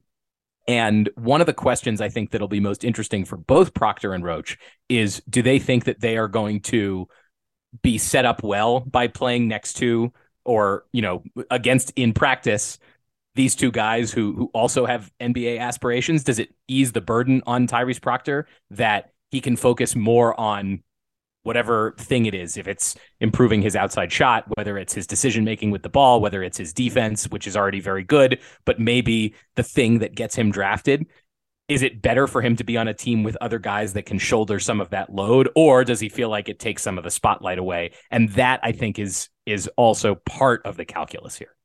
And 0.67 1.09
one 1.15 1.41
of 1.41 1.47
the 1.47 1.53
questions 1.53 1.99
I 1.99 2.09
think 2.09 2.31
that'll 2.31 2.47
be 2.47 2.59
most 2.59 2.83
interesting 2.83 3.25
for 3.25 3.37
both 3.37 3.73
Proctor 3.73 4.13
and 4.13 4.23
Roach 4.23 4.57
is 4.87 5.21
do 5.29 5.41
they 5.41 5.59
think 5.59 5.85
that 5.85 5.99
they 5.99 6.17
are 6.17 6.27
going 6.27 6.61
to 6.61 7.07
be 7.81 7.97
set 7.97 8.25
up 8.25 8.43
well 8.43 8.79
by 8.81 9.07
playing 9.07 9.47
next 9.47 9.73
to 9.77 10.13
or, 10.45 10.85
you 10.93 11.01
know, 11.01 11.23
against 11.49 11.91
in 11.95 12.13
practice 12.13 12.79
these 13.35 13.55
two 13.55 13.71
guys 13.71 14.11
who 14.11 14.33
who 14.33 14.51
also 14.53 14.85
have 14.85 15.11
NBA 15.19 15.59
aspirations? 15.59 16.23
Does 16.23 16.39
it 16.39 16.53
ease 16.67 16.91
the 16.91 17.01
burden 17.01 17.41
on 17.45 17.67
Tyrese 17.67 18.01
Proctor 18.01 18.47
that 18.71 19.11
he 19.31 19.41
can 19.41 19.55
focus 19.55 19.95
more 19.95 20.39
on 20.39 20.83
whatever 21.43 21.93
thing 21.97 22.25
it 22.25 22.33
is, 22.33 22.57
if 22.57 22.67
it's 22.67 22.95
improving 23.19 23.61
his 23.61 23.75
outside 23.75 24.11
shot, 24.11 24.45
whether 24.55 24.77
it's 24.77 24.93
his 24.93 25.05
decision 25.05 25.43
making 25.43 25.71
with 25.71 25.83
the 25.83 25.89
ball, 25.89 26.21
whether 26.21 26.41
it's 26.41 26.57
his 26.57 26.73
defense, 26.73 27.25
which 27.25 27.47
is 27.47 27.55
already 27.55 27.79
very 27.79 28.03
good, 28.03 28.39
but 28.65 28.79
maybe 28.79 29.35
the 29.55 29.63
thing 29.63 29.99
that 29.99 30.15
gets 30.15 30.35
him 30.35 30.51
drafted. 30.51 31.05
Is 31.69 31.81
it 31.81 32.01
better 32.01 32.27
for 32.27 32.41
him 32.41 32.57
to 32.57 32.63
be 32.63 32.75
on 32.75 32.89
a 32.89 32.93
team 32.93 33.23
with 33.23 33.37
other 33.39 33.57
guys 33.57 33.93
that 33.93 34.05
can 34.05 34.19
shoulder 34.19 34.59
some 34.59 34.81
of 34.81 34.89
that 34.89 35.13
load, 35.13 35.49
or 35.55 35.85
does 35.85 35.99
he 35.99 36.09
feel 36.09 36.29
like 36.29 36.49
it 36.49 36.59
takes 36.59 36.83
some 36.83 36.97
of 36.97 37.05
the 37.05 37.11
spotlight 37.11 37.57
away? 37.57 37.91
And 38.11 38.29
that 38.31 38.59
I 38.63 38.73
think 38.73 38.99
is 38.99 39.29
is 39.45 39.69
also 39.77 40.15
part 40.15 40.65
of 40.65 40.77
the 40.77 40.85
calculus 40.85 41.37
here. 41.37 41.55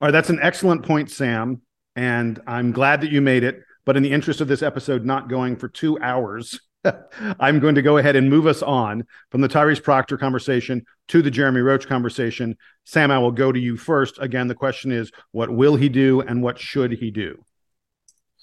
All 0.00 0.06
right, 0.06 0.12
that's 0.12 0.30
an 0.30 0.38
excellent 0.42 0.82
point, 0.82 1.10
Sam, 1.10 1.62
and 1.96 2.40
I'm 2.46 2.72
glad 2.72 3.00
that 3.00 3.10
you 3.10 3.20
made 3.20 3.42
it. 3.42 3.62
But 3.84 3.96
in 3.96 4.02
the 4.02 4.12
interest 4.12 4.40
of 4.40 4.48
this 4.48 4.62
episode 4.62 5.04
not 5.04 5.28
going 5.28 5.56
for 5.56 5.68
two 5.68 5.98
hours, 6.00 6.60
I'm 7.38 7.60
going 7.60 7.74
to 7.74 7.82
go 7.82 7.98
ahead 7.98 8.16
and 8.16 8.30
move 8.30 8.46
us 8.46 8.62
on 8.62 9.06
from 9.30 9.40
the 9.40 9.48
Tyrese 9.48 9.82
Proctor 9.82 10.16
conversation 10.16 10.84
to 11.08 11.22
the 11.22 11.30
Jeremy 11.30 11.60
Roach 11.60 11.86
conversation. 11.86 12.56
Sam, 12.84 13.10
I 13.10 13.18
will 13.18 13.32
go 13.32 13.52
to 13.52 13.58
you 13.58 13.76
first. 13.76 14.18
Again, 14.18 14.48
the 14.48 14.54
question 14.54 14.92
is, 14.92 15.10
what 15.32 15.50
will 15.50 15.76
he 15.76 15.88
do 15.88 16.20
and 16.20 16.42
what 16.42 16.58
should 16.58 16.92
he 16.92 17.10
do? 17.10 17.44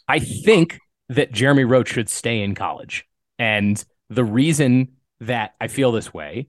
I 0.08 0.19
think 0.19 0.80
that 1.10 1.32
Jeremy 1.32 1.63
Roach 1.63 1.89
should 1.89 2.10
stay 2.10 2.41
in 2.41 2.56
college. 2.56 3.06
And 3.39 3.84
the 4.10 4.23
reason 4.23 4.89
that 5.19 5.56
I 5.60 5.67
feel 5.67 5.91
this 5.91 6.13
way 6.13 6.47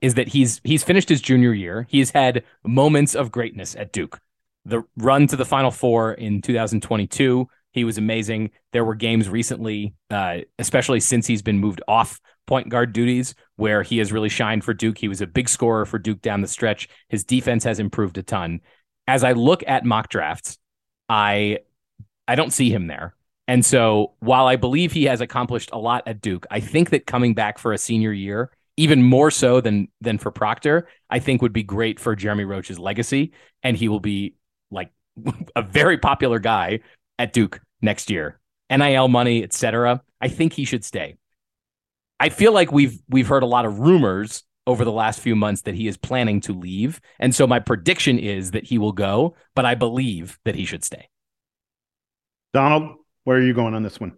is 0.00 0.14
that 0.14 0.28
he's 0.28 0.60
he's 0.64 0.82
finished 0.82 1.08
his 1.08 1.20
junior 1.20 1.52
year. 1.52 1.86
He's 1.90 2.10
had 2.10 2.44
moments 2.64 3.14
of 3.14 3.30
greatness 3.30 3.76
at 3.76 3.92
Duke. 3.92 4.18
The 4.64 4.82
run 4.96 5.26
to 5.28 5.36
the 5.36 5.44
Final 5.44 5.70
Four 5.70 6.14
in 6.14 6.42
2022, 6.42 7.48
he 7.72 7.84
was 7.84 7.98
amazing. 7.98 8.50
There 8.72 8.84
were 8.84 8.94
games 8.94 9.28
recently, 9.28 9.94
uh, 10.10 10.38
especially 10.58 11.00
since 11.00 11.26
he's 11.26 11.42
been 11.42 11.58
moved 11.58 11.82
off 11.86 12.20
point 12.46 12.68
guard 12.68 12.92
duties, 12.92 13.34
where 13.56 13.82
he 13.82 13.98
has 13.98 14.12
really 14.12 14.28
shined 14.28 14.64
for 14.64 14.74
Duke. 14.74 14.98
He 14.98 15.08
was 15.08 15.20
a 15.20 15.26
big 15.26 15.48
scorer 15.48 15.86
for 15.86 15.98
Duke 15.98 16.20
down 16.20 16.40
the 16.40 16.48
stretch. 16.48 16.88
His 17.08 17.24
defense 17.24 17.64
has 17.64 17.78
improved 17.78 18.18
a 18.18 18.22
ton. 18.22 18.60
As 19.06 19.22
I 19.22 19.32
look 19.32 19.62
at 19.66 19.84
mock 19.84 20.08
drafts, 20.08 20.58
I 21.08 21.58
I 22.26 22.34
don't 22.34 22.52
see 22.52 22.70
him 22.70 22.86
there. 22.86 23.14
And 23.48 23.64
so 23.64 24.12
while 24.20 24.46
I 24.46 24.56
believe 24.56 24.92
he 24.92 25.04
has 25.04 25.20
accomplished 25.20 25.70
a 25.72 25.78
lot 25.78 26.04
at 26.06 26.20
Duke, 26.20 26.46
I 26.50 26.60
think 26.60 26.90
that 26.90 27.06
coming 27.06 27.34
back 27.34 27.58
for 27.58 27.72
a 27.72 27.78
senior 27.78 28.12
year, 28.12 28.50
even 28.76 29.02
more 29.02 29.30
so 29.30 29.60
than 29.60 29.88
than 30.00 30.18
for 30.18 30.30
Proctor, 30.30 30.88
I 31.08 31.18
think 31.18 31.42
would 31.42 31.52
be 31.52 31.62
great 31.62 32.00
for 32.00 32.14
Jeremy 32.16 32.44
Roach's 32.44 32.78
legacy. 32.78 33.32
And 33.62 33.76
he 33.76 33.88
will 33.88 34.00
be 34.00 34.34
like 34.70 34.90
a 35.56 35.62
very 35.62 35.98
popular 35.98 36.38
guy 36.38 36.80
at 37.20 37.34
Duke 37.34 37.60
next 37.82 38.10
year. 38.10 38.40
NIL 38.70 39.08
money, 39.08 39.42
etc. 39.42 40.02
I 40.20 40.28
think 40.28 40.54
he 40.54 40.64
should 40.64 40.84
stay. 40.84 41.16
I 42.18 42.30
feel 42.30 42.52
like 42.52 42.72
we've 42.72 42.98
we've 43.08 43.28
heard 43.28 43.42
a 43.42 43.46
lot 43.46 43.66
of 43.66 43.78
rumors 43.78 44.44
over 44.66 44.84
the 44.84 44.92
last 44.92 45.20
few 45.20 45.34
months 45.36 45.62
that 45.62 45.74
he 45.74 45.88
is 45.88 45.96
planning 45.96 46.40
to 46.42 46.52
leave. 46.52 47.00
And 47.18 47.34
so 47.34 47.46
my 47.46 47.58
prediction 47.58 48.18
is 48.18 48.52
that 48.52 48.64
he 48.64 48.78
will 48.78 48.92
go, 48.92 49.34
but 49.54 49.64
I 49.64 49.74
believe 49.74 50.38
that 50.44 50.54
he 50.54 50.64
should 50.64 50.84
stay. 50.84 51.08
Donald, 52.52 52.96
where 53.24 53.36
are 53.38 53.42
you 53.42 53.54
going 53.54 53.74
on 53.74 53.82
this 53.82 53.98
one? 53.98 54.12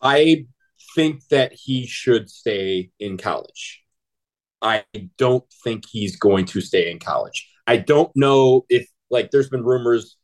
I 0.00 0.46
think 0.94 1.26
that 1.28 1.52
he 1.52 1.86
should 1.86 2.28
stay 2.30 2.90
in 2.98 3.16
college. 3.16 3.82
I 4.62 4.84
don't 5.18 5.44
think 5.62 5.84
he's 5.88 6.16
going 6.16 6.46
to 6.46 6.60
stay 6.60 6.90
in 6.90 6.98
college. 6.98 7.48
I 7.66 7.76
don't 7.76 8.10
know 8.16 8.66
if 8.68 8.88
like 9.10 9.30
there's 9.30 9.50
been 9.50 9.64
rumors 9.64 10.16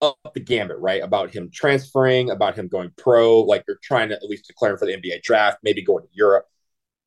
up 0.00 0.16
the 0.34 0.40
gambit, 0.40 0.78
right? 0.78 1.02
About 1.02 1.30
him 1.34 1.50
transferring, 1.52 2.30
about 2.30 2.56
him 2.56 2.68
going 2.68 2.90
pro, 2.96 3.40
like 3.40 3.64
they're 3.66 3.78
trying 3.82 4.08
to 4.10 4.14
at 4.14 4.22
least 4.24 4.46
declare 4.46 4.72
him 4.72 4.78
for 4.78 4.86
the 4.86 4.96
NBA 4.96 5.22
draft, 5.22 5.58
maybe 5.62 5.82
going 5.82 6.04
to 6.04 6.10
Europe. 6.12 6.46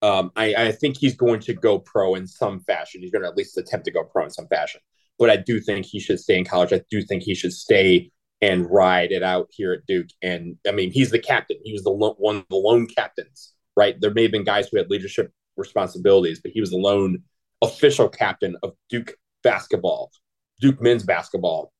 Um, 0.02 0.32
I, 0.36 0.56
I 0.56 0.72
think 0.72 0.98
he's 0.98 1.16
going 1.16 1.40
to 1.42 1.54
go 1.54 1.80
pro 1.80 2.16
in 2.16 2.28
some 2.28 2.62
fashion. 2.62 3.02
He's 3.02 3.12
going 3.12 3.22
to 3.22 3.28
at 3.30 3.38
least 3.38 3.58
attempt 3.58 3.86
to 3.86 3.92
go 3.92 4.04
pro 4.04 4.26
in 4.26 4.32
some 4.32 4.48
fashion. 4.48 4.82
But 5.20 5.30
I 5.30 5.38
do 5.38 5.60
think 5.60 5.86
he 5.86 6.00
should 6.00 6.20
stay 6.20 6.38
in 6.38 6.46
college. 6.46 6.74
I 6.74 6.82
do 6.90 7.02
think 7.04 7.24
he 7.24 7.36
should 7.36 7.54
stay 7.54 8.12
and 8.42 8.70
ride 8.70 9.12
it 9.12 9.22
out 9.22 9.50
here 9.52 9.72
at 9.72 9.86
Duke. 9.86 10.08
And 10.22 10.58
I 10.68 10.72
mean, 10.72 10.92
he's 10.92 11.12
the 11.12 11.20
captain. 11.20 11.58
He 11.64 11.74
was 11.74 11.84
the 11.84 11.92
lo- 11.92 12.16
one 12.18 12.38
of 12.38 12.46
the 12.50 12.56
lone 12.56 12.88
captains, 12.88 13.54
right? 13.78 14.00
There 14.02 14.12
may 14.12 14.24
have 14.24 14.32
been 14.32 14.44
guys 14.44 14.68
who 14.68 14.78
had 14.78 14.90
leadership 14.90 15.32
responsibilities, 15.58 16.42
but 16.42 16.52
he 16.52 16.60
was 16.60 16.72
the 16.72 16.78
lone 16.78 17.22
official 17.62 18.10
captain 18.10 18.58
of 18.64 18.74
Duke 18.90 19.14
basketball, 19.44 20.12
Duke 20.60 20.82
men's 20.82 21.04
basketball, 21.04 21.72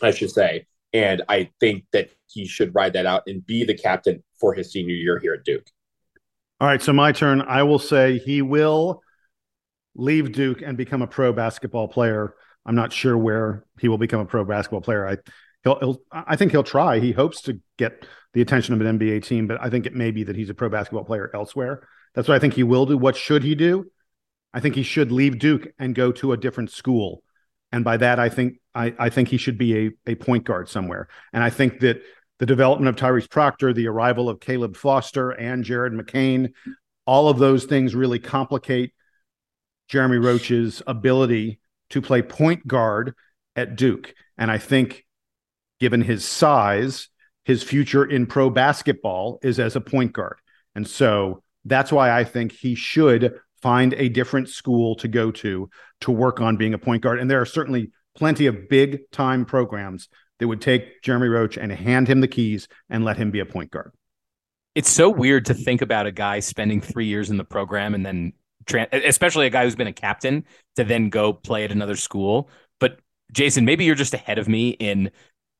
I 0.00 0.10
should 0.10 0.30
say. 0.30 0.66
And 0.92 1.22
I 1.28 1.50
think 1.60 1.84
that 1.92 2.10
he 2.28 2.46
should 2.46 2.74
ride 2.74 2.92
that 2.94 3.06
out 3.06 3.22
and 3.26 3.44
be 3.44 3.64
the 3.64 3.76
captain 3.76 4.22
for 4.38 4.54
his 4.54 4.72
senior 4.72 4.94
year 4.94 5.18
here 5.18 5.34
at 5.34 5.44
Duke. 5.44 5.66
All 6.60 6.68
right, 6.68 6.82
so 6.82 6.92
my 6.92 7.12
turn. 7.12 7.40
I 7.40 7.62
will 7.62 7.78
say 7.78 8.18
he 8.18 8.42
will 8.42 9.02
leave 9.94 10.32
Duke 10.32 10.62
and 10.62 10.76
become 10.76 11.02
a 11.02 11.06
pro 11.06 11.32
basketball 11.32 11.88
player. 11.88 12.34
I'm 12.64 12.74
not 12.74 12.92
sure 12.92 13.18
where 13.18 13.64
he 13.80 13.88
will 13.88 13.98
become 13.98 14.20
a 14.20 14.24
pro 14.24 14.44
basketball 14.44 14.80
player. 14.80 15.06
I 15.06 15.16
he'll, 15.64 15.78
he'll 15.80 16.02
I 16.12 16.36
think 16.36 16.52
he'll 16.52 16.62
try. 16.62 16.98
He 16.98 17.12
hopes 17.12 17.42
to 17.42 17.60
get 17.78 18.06
the 18.34 18.42
attention 18.42 18.74
of 18.74 18.80
an 18.80 18.98
NBA 18.98 19.24
team, 19.24 19.46
but 19.46 19.58
I 19.60 19.70
think 19.70 19.86
it 19.86 19.94
may 19.94 20.10
be 20.10 20.24
that 20.24 20.36
he's 20.36 20.50
a 20.50 20.54
pro 20.54 20.68
basketball 20.68 21.04
player 21.04 21.30
elsewhere. 21.34 21.86
That's 22.14 22.28
what 22.28 22.34
I 22.34 22.38
think 22.38 22.54
he 22.54 22.62
will 22.62 22.86
do. 22.86 22.96
What 22.96 23.16
should 23.16 23.42
he 23.42 23.54
do? 23.54 23.90
I 24.54 24.60
think 24.60 24.74
he 24.74 24.82
should 24.82 25.10
leave 25.10 25.38
Duke 25.38 25.68
and 25.78 25.94
go 25.94 26.12
to 26.12 26.32
a 26.32 26.36
different 26.36 26.70
school. 26.70 27.22
And 27.72 27.84
by 27.84 27.96
that, 27.96 28.18
I 28.18 28.28
think 28.28 28.58
I, 28.74 28.94
I 28.98 29.08
think 29.08 29.28
he 29.28 29.36
should 29.38 29.58
be 29.58 29.86
a, 29.86 29.90
a 30.06 30.14
point 30.14 30.44
guard 30.44 30.68
somewhere. 30.68 31.08
And 31.32 31.42
I 31.42 31.50
think 31.50 31.80
that 31.80 32.02
the 32.38 32.46
development 32.46 32.88
of 32.88 32.96
Tyrese 32.96 33.30
Proctor, 33.30 33.72
the 33.72 33.88
arrival 33.88 34.28
of 34.28 34.40
Caleb 34.40 34.76
Foster 34.76 35.30
and 35.30 35.64
Jared 35.64 35.92
McCain, 35.92 36.52
all 37.06 37.28
of 37.28 37.38
those 37.38 37.64
things 37.64 37.94
really 37.94 38.18
complicate 38.18 38.92
Jeremy 39.88 40.18
Roach's 40.18 40.82
ability 40.86 41.60
to 41.90 42.00
play 42.00 42.22
point 42.22 42.66
guard 42.66 43.14
at 43.56 43.76
Duke. 43.76 44.14
And 44.38 44.50
I 44.50 44.58
think, 44.58 45.04
given 45.80 46.00
his 46.00 46.24
size, 46.24 47.08
his 47.44 47.62
future 47.62 48.04
in 48.04 48.26
pro 48.26 48.50
basketball 48.50 49.38
is 49.42 49.58
as 49.58 49.76
a 49.76 49.80
point 49.80 50.12
guard. 50.12 50.38
And 50.74 50.86
so 50.86 51.42
that's 51.64 51.92
why 51.92 52.10
I 52.10 52.24
think 52.24 52.52
he 52.52 52.74
should 52.74 53.34
find 53.62 53.94
a 53.94 54.08
different 54.08 54.48
school 54.48 54.96
to 54.96 55.08
go 55.08 55.30
to 55.30 55.70
to 56.00 56.10
work 56.10 56.40
on 56.40 56.56
being 56.56 56.74
a 56.74 56.78
point 56.78 57.02
guard. 57.02 57.20
And 57.20 57.30
there 57.30 57.40
are 57.40 57.46
certainly 57.46 57.92
plenty 58.14 58.46
of 58.46 58.68
big 58.68 59.10
time 59.10 59.44
programs 59.44 60.08
that 60.38 60.48
would 60.48 60.60
take 60.60 61.02
Jeremy 61.02 61.28
Roach 61.28 61.56
and 61.56 61.70
hand 61.70 62.08
him 62.08 62.20
the 62.20 62.28
keys 62.28 62.68
and 62.90 63.04
let 63.04 63.16
him 63.16 63.30
be 63.30 63.40
a 63.40 63.46
point 63.46 63.70
guard. 63.70 63.92
It's 64.74 64.90
so 64.90 65.08
weird 65.08 65.46
to 65.46 65.54
think 65.54 65.82
about 65.82 66.06
a 66.06 66.12
guy 66.12 66.40
spending 66.40 66.80
three 66.80 67.06
years 67.06 67.30
in 67.30 67.36
the 67.36 67.44
program 67.44 67.94
and 67.94 68.04
then, 68.04 68.32
especially 68.90 69.46
a 69.46 69.50
guy 69.50 69.64
who's 69.64 69.76
been 69.76 69.86
a 69.86 69.92
captain, 69.92 70.44
to 70.76 70.84
then 70.84 71.10
go 71.10 71.32
play 71.32 71.64
at 71.64 71.70
another 71.70 71.96
school. 71.96 72.50
But 72.80 72.98
Jason, 73.32 73.64
maybe 73.64 73.84
you're 73.84 73.94
just 73.94 74.14
ahead 74.14 74.38
of 74.38 74.48
me 74.48 74.70
in 74.70 75.10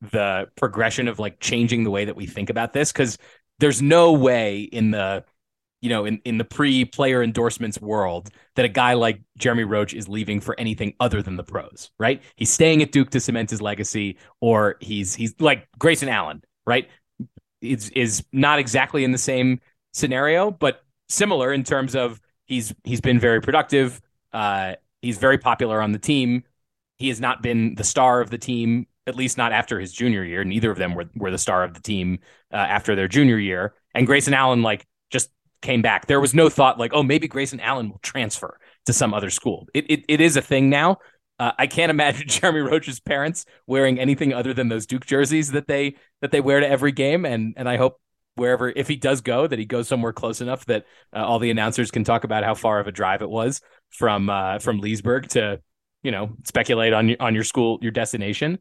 the 0.00 0.48
progression 0.56 1.08
of 1.08 1.18
like 1.18 1.38
changing 1.40 1.84
the 1.84 1.90
way 1.90 2.06
that 2.06 2.16
we 2.16 2.26
think 2.26 2.50
about 2.50 2.72
this 2.72 2.90
because 2.90 3.18
there's 3.60 3.80
no 3.80 4.12
way 4.12 4.62
in 4.62 4.90
the 4.90 5.24
you 5.82 5.90
know 5.90 6.06
in, 6.06 6.20
in 6.24 6.38
the 6.38 6.44
pre-player 6.44 7.22
endorsements 7.22 7.80
world 7.80 8.30
that 8.56 8.64
a 8.64 8.68
guy 8.68 8.94
like 8.94 9.20
jeremy 9.36 9.64
roach 9.64 9.92
is 9.92 10.08
leaving 10.08 10.40
for 10.40 10.58
anything 10.58 10.94
other 11.00 11.20
than 11.20 11.36
the 11.36 11.44
pros 11.44 11.90
right 11.98 12.22
he's 12.36 12.50
staying 12.50 12.82
at 12.82 12.92
duke 12.92 13.10
to 13.10 13.20
cement 13.20 13.50
his 13.50 13.60
legacy 13.60 14.16
or 14.40 14.76
he's 14.80 15.14
he's 15.14 15.34
like 15.40 15.68
grayson 15.78 16.08
allen 16.08 16.42
right 16.66 16.88
is 17.60 17.90
is 17.90 18.24
not 18.32 18.58
exactly 18.58 19.04
in 19.04 19.12
the 19.12 19.18
same 19.18 19.60
scenario 19.92 20.50
but 20.50 20.82
similar 21.10 21.52
in 21.52 21.62
terms 21.62 21.94
of 21.94 22.18
he's 22.46 22.74
he's 22.84 23.00
been 23.00 23.18
very 23.18 23.40
productive 23.40 24.00
uh 24.32 24.74
he's 25.02 25.18
very 25.18 25.36
popular 25.36 25.82
on 25.82 25.92
the 25.92 25.98
team 25.98 26.42
he 26.96 27.08
has 27.08 27.20
not 27.20 27.42
been 27.42 27.74
the 27.74 27.84
star 27.84 28.20
of 28.20 28.30
the 28.30 28.38
team 28.38 28.86
at 29.06 29.16
least 29.16 29.36
not 29.36 29.52
after 29.52 29.80
his 29.80 29.92
junior 29.92 30.24
year. 30.24 30.44
Neither 30.44 30.70
of 30.70 30.78
them 30.78 30.94
were, 30.94 31.06
were 31.16 31.30
the 31.30 31.38
star 31.38 31.64
of 31.64 31.74
the 31.74 31.80
team 31.80 32.18
uh, 32.52 32.56
after 32.56 32.94
their 32.94 33.08
junior 33.08 33.38
year. 33.38 33.74
And 33.94 34.06
Grayson 34.06 34.34
Allen, 34.34 34.62
like, 34.62 34.86
just 35.10 35.30
came 35.62 35.82
back. 35.82 36.06
There 36.06 36.20
was 36.20 36.34
no 36.34 36.48
thought 36.48 36.78
like, 36.78 36.92
oh, 36.92 37.02
maybe 37.02 37.28
Grayson 37.28 37.60
Allen 37.60 37.90
will 37.90 38.00
transfer 38.02 38.58
to 38.86 38.92
some 38.92 39.14
other 39.14 39.30
school. 39.30 39.66
It, 39.72 39.90
it, 39.90 40.04
it 40.08 40.20
is 40.20 40.36
a 40.36 40.42
thing 40.42 40.68
now. 40.68 40.98
Uh, 41.38 41.52
I 41.58 41.66
can't 41.66 41.90
imagine 41.96 42.28
Jeremy 42.28 42.60
Roach's 42.60 43.00
parents 43.00 43.46
wearing 43.66 43.98
anything 43.98 44.32
other 44.32 44.52
than 44.52 44.68
those 44.68 44.86
Duke 44.86 45.06
jerseys 45.06 45.52
that 45.52 45.68
they 45.68 45.96
that 46.20 46.30
they 46.30 46.40
wear 46.40 46.60
to 46.60 46.68
every 46.68 46.92
game. 46.92 47.24
And 47.24 47.54
and 47.56 47.68
I 47.68 47.76
hope 47.76 48.00
wherever 48.34 48.70
if 48.70 48.88
he 48.88 48.96
does 48.96 49.20
go 49.20 49.46
that 49.46 49.58
he 49.58 49.64
goes 49.64 49.88
somewhere 49.88 50.12
close 50.12 50.40
enough 50.40 50.64
that 50.64 50.86
uh, 51.14 51.22
all 51.24 51.38
the 51.38 51.50
announcers 51.50 51.90
can 51.90 52.02
talk 52.02 52.24
about 52.24 52.44
how 52.44 52.54
far 52.54 52.80
of 52.80 52.86
a 52.86 52.92
drive 52.92 53.20
it 53.20 53.28
was 53.28 53.60
from 53.90 54.30
uh, 54.30 54.58
from 54.58 54.80
Leesburg 54.80 55.28
to 55.28 55.60
you 56.02 56.10
know 56.10 56.30
speculate 56.44 56.92
on 56.92 57.08
your 57.08 57.16
on 57.20 57.34
your 57.34 57.44
school 57.44 57.78
your 57.82 57.92
destination 57.92 58.58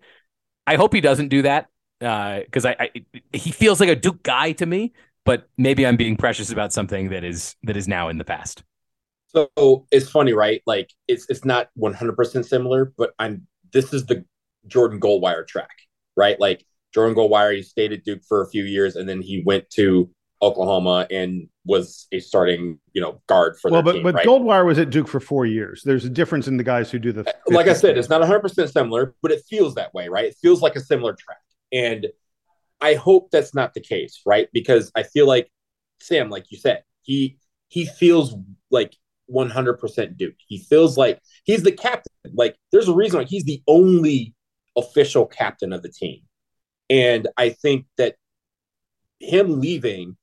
I 0.68 0.76
hope 0.76 0.94
he 0.94 1.02
doesn't 1.02 1.30
do 1.30 1.44
that 1.44 1.68
because 2.00 2.66
uh, 2.66 2.76
I, 2.80 2.90
I 2.96 3.02
he 3.34 3.52
feels 3.52 3.80
like 3.80 3.90
a 3.90 3.96
Duke 3.96 4.24
guy 4.24 4.54
to 4.54 4.66
me. 4.66 4.94
But 5.24 5.48
maybe 5.58 5.86
I'm 5.86 5.98
being 5.98 6.18
precious 6.18 6.52
about 6.52 6.74
something 6.74 7.10
that 7.10 7.24
is 7.24 7.56
that 7.64 7.78
is 7.78 7.88
now 7.88 8.10
in 8.10 8.18
the 8.18 8.24
past. 8.26 8.64
So 9.28 9.86
it's 9.92 10.10
funny, 10.10 10.34
right? 10.34 10.62
Like 10.66 10.90
it's 11.08 11.26
it's 11.30 11.46
not 11.46 11.70
100 11.76 12.16
percent 12.16 12.46
similar, 12.46 12.94
but 12.98 13.14
I'm 13.20 13.48
this 13.72 13.94
is 13.94 14.06
the 14.06 14.26
Jordan 14.68 15.00
Goldwire 15.00 15.48
track, 15.48 15.70
right? 16.16 16.40
Like 16.40 16.66
Jordan 16.94 17.16
Goldwire, 17.16 17.56
he 17.56 17.64
stayed 17.64 17.94
at 17.94 18.04
Duke 18.04 18.22
for 18.28 18.42
a 18.42 18.50
few 18.50 18.64
years, 18.64 18.96
and 18.96 19.08
then 19.08 19.22
he 19.22 19.44
went 19.46 19.70
to 19.72 20.10
Oklahoma 20.42 21.08
and 21.10 21.48
was 21.66 22.08
a 22.12 22.20
starting, 22.20 22.80
you 22.94 23.02
know, 23.02 23.22
guard 23.28 23.58
for. 23.60 23.72
Well, 23.72 23.84
but 23.84 23.94
team, 23.94 24.04
but 24.04 24.16
right? 24.16 24.28
Goldwire 24.28 24.66
was 24.66 24.80
at 24.80 24.90
Duke 24.90 25.08
for 25.08 25.20
four 25.20 25.46
years. 25.46 25.84
There's 25.86 26.06
a 26.06 26.10
difference 26.10 26.48
in 26.48 26.58
the 26.58 26.64
guys 26.64 26.92
who 26.92 27.00
do 27.00 27.12
the. 27.12 27.34
Like 27.48 27.68
I 27.68 27.74
said, 27.74 27.98
it's 27.98 28.10
not 28.10 28.20
100 28.20 28.40
percent 28.40 28.70
similar, 28.72 29.16
but 29.22 29.32
it 29.32 29.44
feels 29.50 29.76
that 29.76 29.94
way, 29.94 30.10
right? 30.10 30.26
It 30.26 30.36
feels 30.42 30.62
like 30.62 30.76
a 30.76 30.82
similar 30.82 31.14
track, 31.14 31.42
and 31.72 32.08
I 32.82 32.96
hope 32.96 33.30
that's 33.32 33.54
not 33.54 33.74
the 33.74 33.82
case, 33.82 34.22
right? 34.26 34.48
Because 34.54 34.92
I 34.96 35.04
feel 35.04 35.28
like 35.28 35.52
Sam, 36.02 36.30
like 36.30 36.52
you 36.52 36.58
said, 36.58 36.84
he 37.02 37.38
he 37.68 37.86
feels 37.86 38.36
like 38.70 38.96
100 39.28 39.76
percent 39.76 40.18
Duke. 40.18 40.36
He 40.48 40.60
feels 40.60 40.98
like 40.98 41.20
he's 41.46 41.64
the 41.64 41.72
captain. 41.72 42.12
Like 42.34 42.56
there's 42.72 42.88
a 42.88 42.94
reason 42.94 43.20
why 43.20 43.26
he's 43.26 43.46
the 43.46 43.62
only 43.68 44.34
official 44.78 45.26
captain 45.26 45.74
of 45.74 45.84
the 45.84 45.90
team, 45.90 46.22
and 46.90 47.28
I 47.38 47.50
think 47.50 47.86
that 47.98 48.16
him 49.20 49.60
leaving 49.60 50.18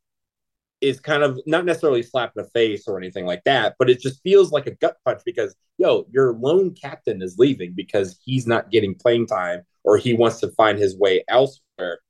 is 0.81 1.01
kind 1.01 1.23
of 1.23 1.41
not 1.47 1.65
necessarily 1.65 2.03
slap 2.03 2.33
in 2.37 2.43
the 2.43 2.51
face 2.51 2.87
or 2.87 2.99
anything 2.99 3.27
like 3.27 3.43
that, 3.45 3.75
but 3.79 3.91
it 3.91 4.01
just 4.01 4.23
feels 4.23 4.53
like 4.53 4.67
a 4.67 4.75
gut 4.77 4.97
punch 5.05 5.23
because 5.25 5.55
yo, 5.79 6.07
your 6.13 6.35
lone 6.35 6.75
captain 6.75 7.23
is 7.23 7.39
leaving 7.39 7.73
because 7.75 8.19
he's 8.25 8.47
not 8.47 8.71
getting 8.71 8.95
playing 8.95 9.27
time 9.27 9.63
or 9.85 9.97
he 9.97 10.13
wants 10.13 10.41
to 10.41 10.51
find 10.53 10.79
his 10.79 10.97
way 10.97 11.25
elsewhere. 11.29 12.01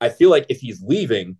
I 0.00 0.08
feel 0.08 0.30
like 0.30 0.46
if 0.48 0.60
he's 0.60 0.82
leaving, 0.82 1.38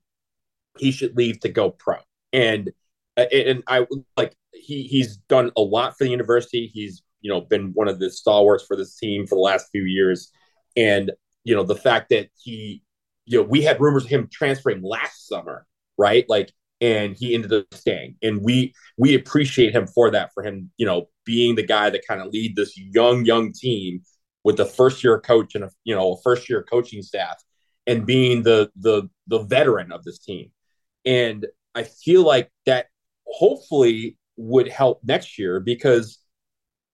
he 0.79 0.93
should 0.93 1.17
leave 1.17 1.41
to 1.41 1.49
go 1.49 1.71
pro. 1.71 1.97
And 2.33 2.73
uh, 3.17 3.27
and 3.33 3.63
I 3.67 3.87
like 4.17 4.35
he 4.53 4.85
he's 4.85 5.17
done 5.17 5.51
a 5.57 5.61
lot 5.61 5.97
for 5.97 6.05
the 6.05 6.11
university. 6.11 6.71
He's 6.73 7.03
you 7.21 7.31
know 7.31 7.41
been 7.41 7.73
one 7.75 7.89
of 7.89 7.99
the 7.99 8.11
stalwarts 8.11 8.65
for 8.65 8.77
this 8.77 8.97
team 8.97 9.27
for 9.27 9.37
the 9.37 9.41
last 9.41 9.69
few 9.71 9.85
years, 9.85 10.31
and 10.77 11.13
you 11.45 11.55
know 11.55 11.63
the 11.63 11.77
fact 11.77 12.11
that 12.11 12.29
he 12.41 12.83
you 13.27 13.39
know 13.39 13.45
we 13.45 13.63
had 13.63 13.81
rumors 13.81 14.05
of 14.05 14.11
him 14.11 14.29
transferring 14.33 14.83
last 14.83 15.29
summer, 15.29 15.67
right? 15.97 16.25
Like 16.29 16.53
and 16.81 17.17
he 17.17 17.35
ended 17.35 17.53
up 17.53 17.73
staying. 17.73 18.17
And 18.23 18.43
we 18.43 18.75
we 18.99 19.15
appreciate 19.15 19.75
him 19.75 19.87
for 19.87 20.11
that, 20.11 20.33
for 20.35 20.43
him, 20.43 20.71
you 20.77 20.87
know, 20.87 21.09
being 21.25 21.55
the 21.55 21.67
guy 21.67 21.91
that 21.91 22.07
kind 22.07 22.21
of 22.21 22.29
lead 22.29 22.57
this 22.57 22.77
young, 22.77 23.25
young 23.25 23.53
team 23.53 24.03
with 24.43 24.57
the 24.57 24.67
first 24.67 25.03
year 25.03 25.19
coach 25.21 25.55
and 25.55 25.65
a 25.65 25.71
you 25.85 25.95
know 25.95 26.13
a 26.13 26.23
first 26.23 26.49
year 26.51 26.63
coaching 26.63 27.03
staff 27.03 27.43
and 27.87 28.07
being 28.07 28.43
the 28.43 28.71
the 28.77 29.09
the 29.27 29.41
veteran 29.41 29.93
of 29.93 30.05
this 30.05 30.19
team. 30.19 30.51
And 31.05 31.47
I 31.75 31.85
feel 31.85 32.25
like 32.25 32.51
that 32.67 32.87
hopefully 33.27 34.17
would 34.37 34.69
help 34.69 35.01
next 35.05 35.39
year 35.39 35.61
because 35.61 36.19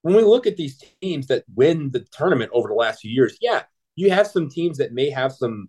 when 0.03 0.15
we 0.15 0.23
look 0.23 0.47
at 0.47 0.57
these 0.57 0.83
teams 1.01 1.27
that 1.27 1.45
win 1.55 1.91
the 1.91 2.05
tournament 2.13 2.51
over 2.55 2.69
the 2.69 2.75
last 2.75 3.01
few 3.01 3.11
years, 3.11 3.37
yeah, 3.41 3.63
you 3.97 4.11
have 4.11 4.27
some 4.27 4.49
teams 4.49 4.79
that 4.79 4.93
may 4.93 5.11
have 5.11 5.33
some 5.33 5.69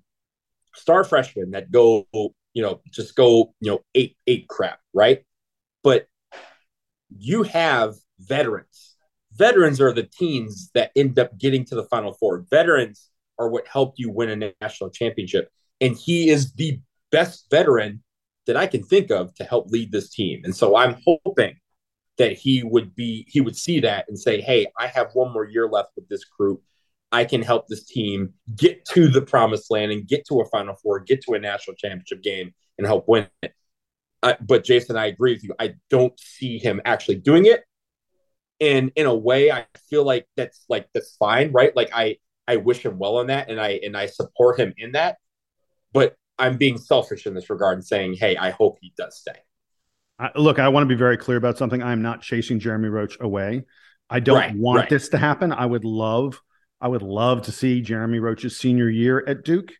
star 0.73 1.03
freshmen 1.03 1.51
that 1.51 1.71
go 1.71 2.07
you 2.53 2.62
know, 2.62 2.81
just 2.91 3.15
go, 3.15 3.53
you 3.60 3.71
know, 3.71 3.79
eight, 3.95 4.17
eight 4.27 4.47
crap, 4.47 4.79
right? 4.93 5.23
But 5.84 6.07
you 7.17 7.43
have 7.43 7.95
veterans. 8.19 8.95
Veterans 9.34 9.79
are 9.79 9.93
the 9.93 10.03
teams 10.03 10.69
that 10.73 10.91
end 10.95 11.17
up 11.17 11.38
getting 11.38 11.65
to 11.65 11.75
the 11.75 11.86
Final 11.86 12.13
Four. 12.13 12.45
Veterans 12.49 13.10
are 13.39 13.49
what 13.49 13.67
helped 13.67 13.99
you 13.99 14.11
win 14.11 14.43
a 14.43 14.53
national 14.61 14.89
championship. 14.89 15.49
And 15.79 15.95
he 15.95 16.29
is 16.29 16.53
the 16.53 16.79
best 17.11 17.47
veteran 17.49 18.03
that 18.47 18.57
I 18.57 18.67
can 18.67 18.83
think 18.83 19.11
of 19.11 19.33
to 19.35 19.43
help 19.43 19.69
lead 19.69 19.91
this 19.91 20.09
team. 20.09 20.41
And 20.43 20.55
so 20.55 20.75
I'm 20.75 20.97
hoping 21.05 21.55
that 22.17 22.33
he 22.33 22.63
would 22.63 22.95
be 22.95 23.25
he 23.29 23.41
would 23.41 23.55
see 23.55 23.79
that 23.81 24.05
and 24.07 24.19
say, 24.19 24.41
"Hey, 24.41 24.67
I 24.77 24.87
have 24.87 25.09
one 25.13 25.33
more 25.33 25.45
year 25.45 25.67
left 25.67 25.89
with 25.95 26.07
this 26.07 26.25
group. 26.25 26.61
I 27.11 27.25
can 27.25 27.41
help 27.41 27.67
this 27.67 27.85
team 27.85 28.33
get 28.55 28.85
to 28.85 29.07
the 29.07 29.21
promised 29.21 29.71
land 29.71 29.91
and 29.91 30.07
get 30.07 30.25
to 30.27 30.39
a 30.41 30.45
Final 30.45 30.75
Four, 30.75 30.99
get 30.99 31.21
to 31.23 31.33
a 31.33 31.39
national 31.39 31.75
championship 31.75 32.21
game, 32.21 32.53
and 32.77 32.87
help 32.87 33.07
win 33.07 33.27
it. 33.41 33.53
Uh, 34.23 34.35
but 34.41 34.63
Jason, 34.63 34.97
I 34.97 35.07
agree 35.07 35.33
with 35.33 35.43
you. 35.43 35.55
I 35.59 35.75
don't 35.89 36.17
see 36.19 36.59
him 36.59 36.79
actually 36.85 37.15
doing 37.15 37.45
it. 37.45 37.63
And 38.59 38.91
in 38.95 39.07
a 39.07 39.15
way, 39.15 39.51
I 39.51 39.65
feel 39.89 40.03
like 40.03 40.27
that's 40.37 40.63
like 40.69 40.87
that's 40.93 41.15
fine, 41.15 41.51
right? 41.51 41.75
Like 41.75 41.89
I 41.93 42.17
I 42.51 42.57
wish 42.57 42.85
him 42.85 42.97
well 42.97 43.17
on 43.17 43.27
that, 43.27 43.49
and 43.49 43.61
I 43.61 43.79
and 43.81 43.95
I 43.95 44.07
support 44.07 44.59
him 44.59 44.73
in 44.77 44.91
that. 44.91 45.17
But 45.93 46.15
I'm 46.37 46.57
being 46.57 46.77
selfish 46.77 47.25
in 47.25 47.33
this 47.33 47.49
regard 47.49 47.75
and 47.77 47.85
saying, 47.85 48.15
hey, 48.15 48.35
I 48.35 48.49
hope 48.49 48.77
he 48.81 48.91
does 48.97 49.17
stay. 49.17 49.39
Uh, 50.19 50.29
look, 50.35 50.59
I 50.59 50.67
want 50.67 50.83
to 50.83 50.87
be 50.87 50.97
very 50.97 51.17
clear 51.17 51.37
about 51.37 51.57
something. 51.57 51.81
I'm 51.81 52.01
not 52.01 52.21
chasing 52.21 52.59
Jeremy 52.59 52.89
Roach 52.89 53.17
away. 53.21 53.63
I 54.09 54.19
don't 54.19 54.37
right, 54.37 54.55
want 54.55 54.79
right. 54.81 54.89
this 54.89 55.07
to 55.09 55.17
happen. 55.17 55.53
I 55.53 55.65
would 55.65 55.85
love 55.85 56.41
I 56.81 56.89
would 56.89 57.03
love 57.03 57.43
to 57.43 57.51
see 57.51 57.81
Jeremy 57.81 58.19
Roach's 58.19 58.57
senior 58.57 58.89
year 58.89 59.23
at 59.25 59.45
Duke. 59.45 59.71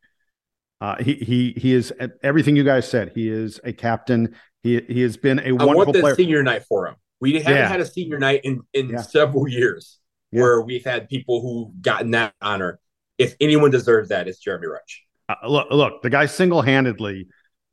Uh, 0.80 0.96
he 1.04 1.16
he 1.16 1.54
he 1.58 1.74
is 1.74 1.92
everything 2.24 2.56
you 2.56 2.64
guys 2.64 2.90
said. 2.90 3.12
He 3.14 3.28
is 3.28 3.60
a 3.66 3.74
captain. 3.74 4.36
He 4.64 4.80
he 4.88 5.02
has 5.02 5.18
been 5.18 5.40
a 5.40 5.50
I 5.50 5.52
wonderful 5.52 5.76
want 5.76 5.94
this 5.94 6.02
player. 6.02 6.16
senior 6.16 6.44
night 6.44 6.64
for 6.70 6.88
him. 6.88 6.96
We 7.20 7.34
haven't 7.34 7.54
yeah. 7.54 7.68
had 7.68 7.82
a 7.82 7.86
senior 7.86 8.18
night 8.18 8.42
in 8.44 8.62
in 8.74 8.90
yeah. 8.90 9.02
several 9.02 9.48
years 9.48 10.00
yeah. 10.32 10.42
where 10.42 10.62
we've 10.62 10.84
had 10.84 11.10
people 11.10 11.42
who 11.42 11.74
gotten 11.82 12.12
that 12.12 12.34
honor. 12.42 12.80
If 13.18 13.36
anyone 13.40 13.72
deserves 13.72 14.10
that, 14.10 14.28
it's 14.28 14.40
Jeremy 14.40 14.68
Roach. 14.68 15.04
Uh, 15.30 15.36
look, 15.48 15.68
look, 15.72 16.02
the 16.02 16.10
guy 16.10 16.26
single 16.26 16.62
handedly 16.62 17.28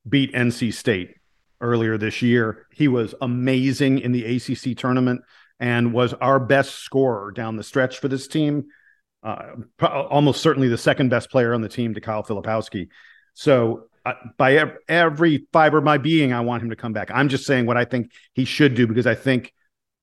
beat 0.08 0.32
NC 0.32 0.74
State 0.74 1.14
earlier 1.60 1.98
this 1.98 2.22
year. 2.22 2.66
He 2.72 2.88
was 2.88 3.14
amazing 3.20 4.00
in 4.00 4.12
the 4.12 4.36
ACC 4.36 4.76
tournament 4.76 5.22
and 5.58 5.92
was 5.92 6.14
our 6.14 6.38
best 6.38 6.76
scorer 6.76 7.32
down 7.32 7.56
the 7.56 7.64
stretch 7.64 7.98
for 7.98 8.08
this 8.08 8.28
team 8.28 8.66
uh, 9.22 9.54
almost 9.80 10.42
certainly 10.42 10.68
the 10.68 10.78
second 10.78 11.08
best 11.08 11.30
player 11.30 11.54
on 11.54 11.60
the 11.60 11.68
team 11.68 11.94
to 11.94 12.00
Kyle 12.00 12.22
Filipowski. 12.22 12.88
So 13.34 13.88
uh, 14.04 14.14
by 14.36 14.56
ev- 14.56 14.76
every 14.88 15.46
fiber 15.52 15.78
of 15.78 15.84
my 15.84 15.98
being, 15.98 16.32
I 16.32 16.40
want 16.40 16.62
him 16.62 16.70
to 16.70 16.76
come 16.76 16.92
back. 16.92 17.10
I'm 17.12 17.28
just 17.28 17.44
saying 17.44 17.66
what 17.66 17.76
I 17.76 17.84
think 17.84 18.12
he 18.34 18.44
should 18.44 18.74
do 18.74 18.86
because 18.86 19.06
I 19.06 19.14
think 19.14 19.52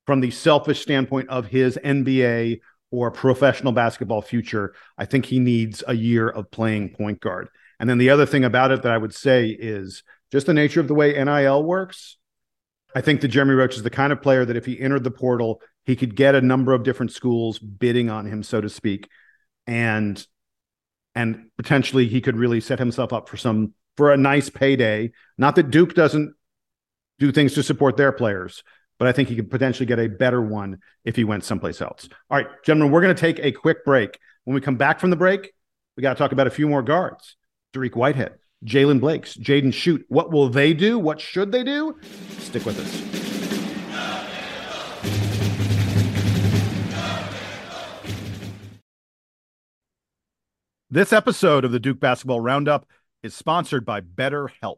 from 0.05 0.21
the 0.21 0.31
selfish 0.31 0.81
standpoint 0.81 1.29
of 1.29 1.47
his 1.47 1.77
NBA 1.83 2.61
or 2.91 3.11
professional 3.11 3.71
basketball 3.71 4.21
future, 4.21 4.73
I 4.97 5.05
think 5.05 5.25
he 5.25 5.39
needs 5.39 5.83
a 5.87 5.93
year 5.93 6.29
of 6.29 6.51
playing 6.51 6.89
point 6.89 7.19
guard. 7.19 7.49
And 7.79 7.89
then 7.89 7.97
the 7.97 8.09
other 8.09 8.25
thing 8.25 8.45
about 8.45 8.71
it 8.71 8.83
that 8.83 8.91
I 8.91 8.97
would 8.97 9.13
say 9.13 9.47
is 9.47 10.03
just 10.31 10.47
the 10.47 10.53
nature 10.53 10.79
of 10.79 10.87
the 10.87 10.93
way 10.93 11.11
NIL 11.11 11.63
works. 11.63 12.17
I 12.95 13.01
think 13.01 13.21
that 13.21 13.27
Jeremy 13.27 13.55
Roach 13.55 13.75
is 13.75 13.83
the 13.83 13.89
kind 13.89 14.13
of 14.13 14.21
player 14.21 14.45
that 14.45 14.55
if 14.55 14.65
he 14.65 14.79
entered 14.79 15.03
the 15.03 15.11
portal, 15.11 15.61
he 15.83 15.95
could 15.95 16.15
get 16.15 16.35
a 16.35 16.41
number 16.41 16.73
of 16.73 16.83
different 16.83 17.11
schools 17.11 17.59
bidding 17.59 18.09
on 18.09 18.25
him, 18.25 18.41
so 18.41 18.61
to 18.61 18.69
speak, 18.69 19.09
and 19.67 20.25
and 21.13 21.47
potentially 21.57 22.07
he 22.07 22.21
could 22.21 22.37
really 22.37 22.59
set 22.59 22.79
himself 22.79 23.13
up 23.13 23.27
for 23.27 23.37
some 23.37 23.73
for 23.97 24.11
a 24.11 24.17
nice 24.17 24.49
payday. 24.49 25.11
Not 25.37 25.55
that 25.55 25.71
Duke 25.71 25.93
doesn't 25.93 26.33
do 27.19 27.31
things 27.31 27.53
to 27.53 27.63
support 27.63 27.97
their 27.97 28.11
players, 28.11 28.63
but 28.97 29.07
I 29.07 29.11
think 29.11 29.29
he 29.29 29.35
could 29.35 29.51
potentially 29.51 29.85
get 29.85 29.99
a 29.99 30.07
better 30.07 30.41
one 30.41 30.79
if 31.03 31.15
he 31.15 31.23
went 31.23 31.43
someplace 31.43 31.81
else. 31.81 32.07
All 32.29 32.37
right, 32.37 32.47
gentlemen, 32.63 32.91
we're 32.91 33.01
going 33.01 33.15
to 33.15 33.19
take 33.19 33.39
a 33.39 33.51
quick 33.51 33.83
break. 33.85 34.17
When 34.43 34.55
we 34.55 34.61
come 34.61 34.77
back 34.77 34.99
from 34.99 35.09
the 35.09 35.15
break, 35.15 35.53
we 35.97 36.01
got 36.01 36.13
to 36.13 36.17
talk 36.17 36.31
about 36.31 36.47
a 36.47 36.51
few 36.51 36.67
more 36.67 36.83
guards. 36.83 37.35
Dariq 37.73 37.95
Whitehead, 37.95 38.35
Jalen 38.65 38.99
Blakes, 38.99 39.35
Jaden 39.35 39.73
Schutt. 39.73 40.03
What 40.07 40.31
will 40.31 40.49
they 40.49 40.73
do? 40.73 40.99
What 40.99 41.19
should 41.19 41.51
they 41.51 41.63
do? 41.63 41.97
Stick 42.39 42.65
with 42.65 42.79
us. 42.79 43.25
This 50.89 51.11
episode 51.11 51.65
of 51.65 51.71
the 51.73 51.79
Duke 51.79 51.99
Basketball 51.99 52.39
Roundup 52.39 52.85
is 53.21 53.33
sponsored 53.33 53.85
by 53.85 53.99
BetterHelp. 53.99 54.77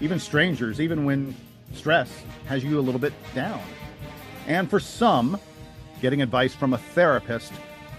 even 0.00 0.18
strangers, 0.18 0.80
even 0.80 1.04
when 1.04 1.34
stress 1.72 2.10
has 2.46 2.64
you 2.64 2.78
a 2.78 2.82
little 2.82 3.00
bit 3.00 3.12
down. 3.34 3.60
And 4.46 4.68
for 4.68 4.80
some, 4.80 5.38
getting 6.00 6.22
advice 6.22 6.54
from 6.54 6.74
a 6.74 6.78
therapist 6.78 7.52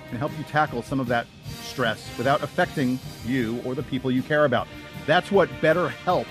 can 0.09 0.17
help 0.17 0.31
you 0.37 0.43
tackle 0.45 0.83
some 0.83 0.99
of 0.99 1.07
that 1.07 1.25
stress 1.63 2.07
without 2.17 2.43
affecting 2.43 2.99
you 3.25 3.61
or 3.65 3.75
the 3.75 3.83
people 3.83 4.11
you 4.11 4.21
care 4.21 4.45
about. 4.45 4.67
That's 5.05 5.31
what 5.31 5.49
BetterHelp 5.61 6.27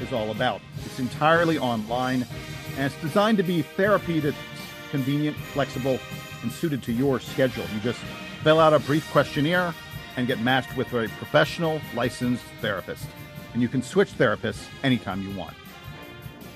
is 0.00 0.12
all 0.12 0.30
about. 0.30 0.60
It's 0.84 0.98
entirely 0.98 1.58
online 1.58 2.26
and 2.76 2.92
it's 2.92 3.00
designed 3.00 3.38
to 3.38 3.42
be 3.42 3.62
therapy 3.62 4.20
that's 4.20 4.36
convenient, 4.90 5.36
flexible, 5.36 5.98
and 6.42 6.52
suited 6.52 6.82
to 6.84 6.92
your 6.92 7.18
schedule. 7.18 7.64
You 7.74 7.80
just 7.80 8.00
fill 8.42 8.60
out 8.60 8.74
a 8.74 8.78
brief 8.80 9.10
questionnaire 9.10 9.74
and 10.16 10.26
get 10.26 10.40
matched 10.40 10.76
with 10.76 10.92
a 10.92 11.08
professional, 11.18 11.80
licensed 11.94 12.44
therapist. 12.60 13.06
And 13.56 13.62
you 13.62 13.70
can 13.70 13.80
switch 13.80 14.12
therapists 14.18 14.66
anytime 14.82 15.22
you 15.22 15.34
want. 15.34 15.54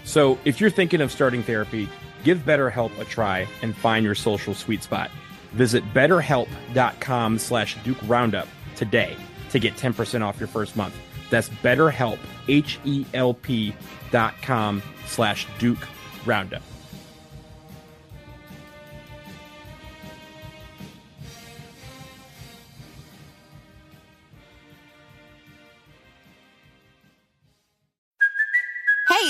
So, 0.05 0.39
if 0.45 0.61
you're 0.61 0.69
thinking 0.69 1.01
of 1.01 1.11
starting 1.11 1.43
therapy, 1.43 1.89
give 2.25 2.41
BetterHelp 2.41 2.99
a 2.99 3.07
try 3.07 3.49
and 3.63 3.75
find 3.75 4.05
your 4.05 4.15
social 4.15 4.53
sweet 4.53 4.83
spot. 4.83 5.11
Visit 5.53 5.83
betterhelp.com 5.95 7.39
slash 7.39 7.83
Duke 7.85 7.97
Roundup 8.05 8.49
today 8.77 9.17
to 9.49 9.59
get 9.59 9.77
10% 9.77 10.21
off 10.21 10.39
your 10.39 10.47
first 10.47 10.77
month. 10.77 10.95
That's 11.31 11.49
betterhelp, 11.49 12.19
H-E-L-P 12.49 13.75
dot 14.11 14.35
com 14.43 14.83
slash 15.07 15.47
Duke 15.59 15.89
Roundup. 16.27 16.63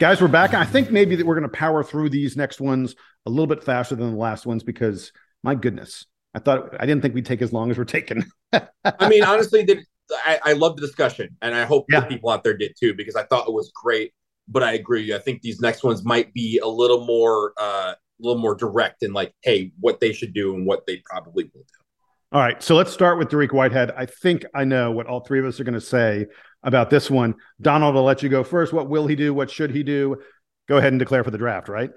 Guys, 0.00 0.22
we're 0.22 0.28
back. 0.28 0.54
I 0.54 0.64
think 0.64 0.90
maybe 0.90 1.14
that 1.16 1.26
we're 1.26 1.34
going 1.34 1.42
to 1.42 1.54
power 1.54 1.84
through 1.84 2.08
these 2.08 2.34
next 2.34 2.58
ones 2.58 2.94
a 3.26 3.30
little 3.30 3.46
bit 3.46 3.62
faster 3.62 3.94
than 3.94 4.12
the 4.12 4.16
last 4.16 4.46
ones 4.46 4.62
because, 4.62 5.12
my 5.42 5.54
goodness, 5.54 6.06
I 6.34 6.38
thought 6.38 6.74
I 6.80 6.86
didn't 6.86 7.02
think 7.02 7.14
we'd 7.14 7.26
take 7.26 7.42
as 7.42 7.52
long 7.52 7.70
as 7.70 7.76
we're 7.76 7.84
taking. 7.84 8.24
I 8.50 9.08
mean, 9.10 9.22
honestly, 9.22 9.68
I, 10.10 10.40
I 10.42 10.52
love 10.54 10.76
the 10.76 10.80
discussion, 10.80 11.36
and 11.42 11.54
I 11.54 11.66
hope 11.66 11.84
Yeah. 11.90 12.00
the 12.00 12.06
people 12.06 12.30
out 12.30 12.44
there 12.44 12.56
did 12.56 12.76
too, 12.80 12.94
because 12.94 13.14
I 13.14 13.24
thought 13.24 13.46
it 13.46 13.52
was 13.52 13.70
great. 13.74 14.14
But 14.48 14.62
I 14.62 14.72
agree. 14.72 15.12
I 15.12 15.18
think 15.18 15.42
these 15.42 15.60
next 15.60 15.84
ones 15.84 16.02
might 16.02 16.32
be 16.32 16.60
a 16.60 16.66
little 16.66 17.04
more, 17.04 17.52
uh, 17.60 17.92
a 17.92 17.96
little 18.20 18.40
more 18.40 18.54
direct 18.54 19.02
and 19.02 19.12
like, 19.12 19.34
hey, 19.42 19.70
what 19.80 20.00
they 20.00 20.14
should 20.14 20.32
do 20.32 20.54
and 20.54 20.64
what 20.64 20.86
they 20.86 21.02
probably 21.04 21.44
will 21.44 21.60
do. 21.60 21.84
All 22.32 22.40
right, 22.40 22.62
so 22.62 22.74
let's 22.74 22.90
start 22.92 23.18
with 23.18 23.28
Dariq 23.28 23.52
Whitehead. 23.52 23.90
I 23.98 24.06
think 24.06 24.46
I 24.54 24.64
know 24.64 24.92
what 24.92 25.08
all 25.08 25.20
three 25.20 25.40
of 25.40 25.44
us 25.44 25.60
are 25.60 25.64
going 25.64 25.74
to 25.74 25.80
say 25.80 26.26
about 26.62 26.90
this 26.90 27.10
one. 27.10 27.34
Donald, 27.60 27.96
I'll 27.96 28.04
let 28.04 28.22
you 28.22 28.28
go 28.28 28.44
first. 28.44 28.72
What 28.72 28.88
will 28.88 29.06
he 29.06 29.16
do? 29.16 29.32
What 29.32 29.50
should 29.50 29.70
he 29.70 29.82
do? 29.82 30.20
Go 30.68 30.76
ahead 30.76 30.92
and 30.92 30.98
declare 31.00 31.24
for 31.24 31.30
the 31.30 31.38
draft, 31.38 31.68
right? 31.68 31.90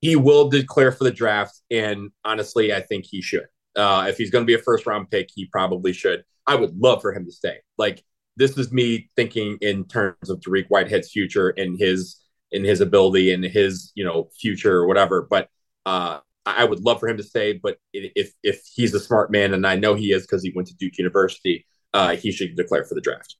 He 0.00 0.16
will 0.16 0.48
declare 0.48 0.92
for 0.92 1.04
the 1.04 1.10
draft, 1.10 1.60
and 1.70 2.10
honestly, 2.24 2.72
I 2.72 2.80
think 2.80 3.04
he 3.06 3.20
should. 3.20 3.46
Uh, 3.76 4.06
if 4.08 4.16
he's 4.16 4.30
going 4.30 4.42
to 4.42 4.46
be 4.46 4.54
a 4.54 4.62
first 4.62 4.86
round 4.86 5.10
pick, 5.10 5.28
he 5.34 5.46
probably 5.46 5.92
should. 5.92 6.24
I 6.46 6.54
would 6.54 6.76
love 6.76 7.02
for 7.02 7.12
him 7.12 7.26
to 7.26 7.32
stay. 7.32 7.58
Like 7.78 8.02
this 8.36 8.56
is 8.56 8.72
me 8.72 9.08
thinking 9.16 9.58
in 9.60 9.84
terms 9.84 10.30
of 10.30 10.40
Dariq 10.40 10.66
Whitehead's 10.68 11.10
future 11.10 11.50
and 11.50 11.78
his 11.78 12.16
in 12.50 12.64
his 12.64 12.80
ability 12.80 13.32
and 13.32 13.44
his 13.44 13.92
you 13.94 14.04
know 14.04 14.30
future 14.40 14.76
or 14.76 14.86
whatever. 14.86 15.26
But 15.28 15.48
uh, 15.86 16.20
I 16.46 16.64
would 16.64 16.80
love 16.80 17.00
for 17.00 17.08
him 17.08 17.18
to 17.18 17.22
stay. 17.22 17.52
But 17.52 17.78
if 17.92 18.32
if 18.42 18.62
he's 18.74 18.94
a 18.94 19.00
smart 19.00 19.30
man, 19.30 19.54
and 19.54 19.66
I 19.66 19.76
know 19.76 19.94
he 19.94 20.12
is 20.12 20.22
because 20.22 20.42
he 20.42 20.52
went 20.54 20.68
to 20.68 20.74
Duke 20.74 20.98
University, 20.98 21.66
uh, 21.92 22.16
he 22.16 22.32
should 22.32 22.56
declare 22.56 22.84
for 22.84 22.94
the 22.94 23.00
draft. 23.00 23.36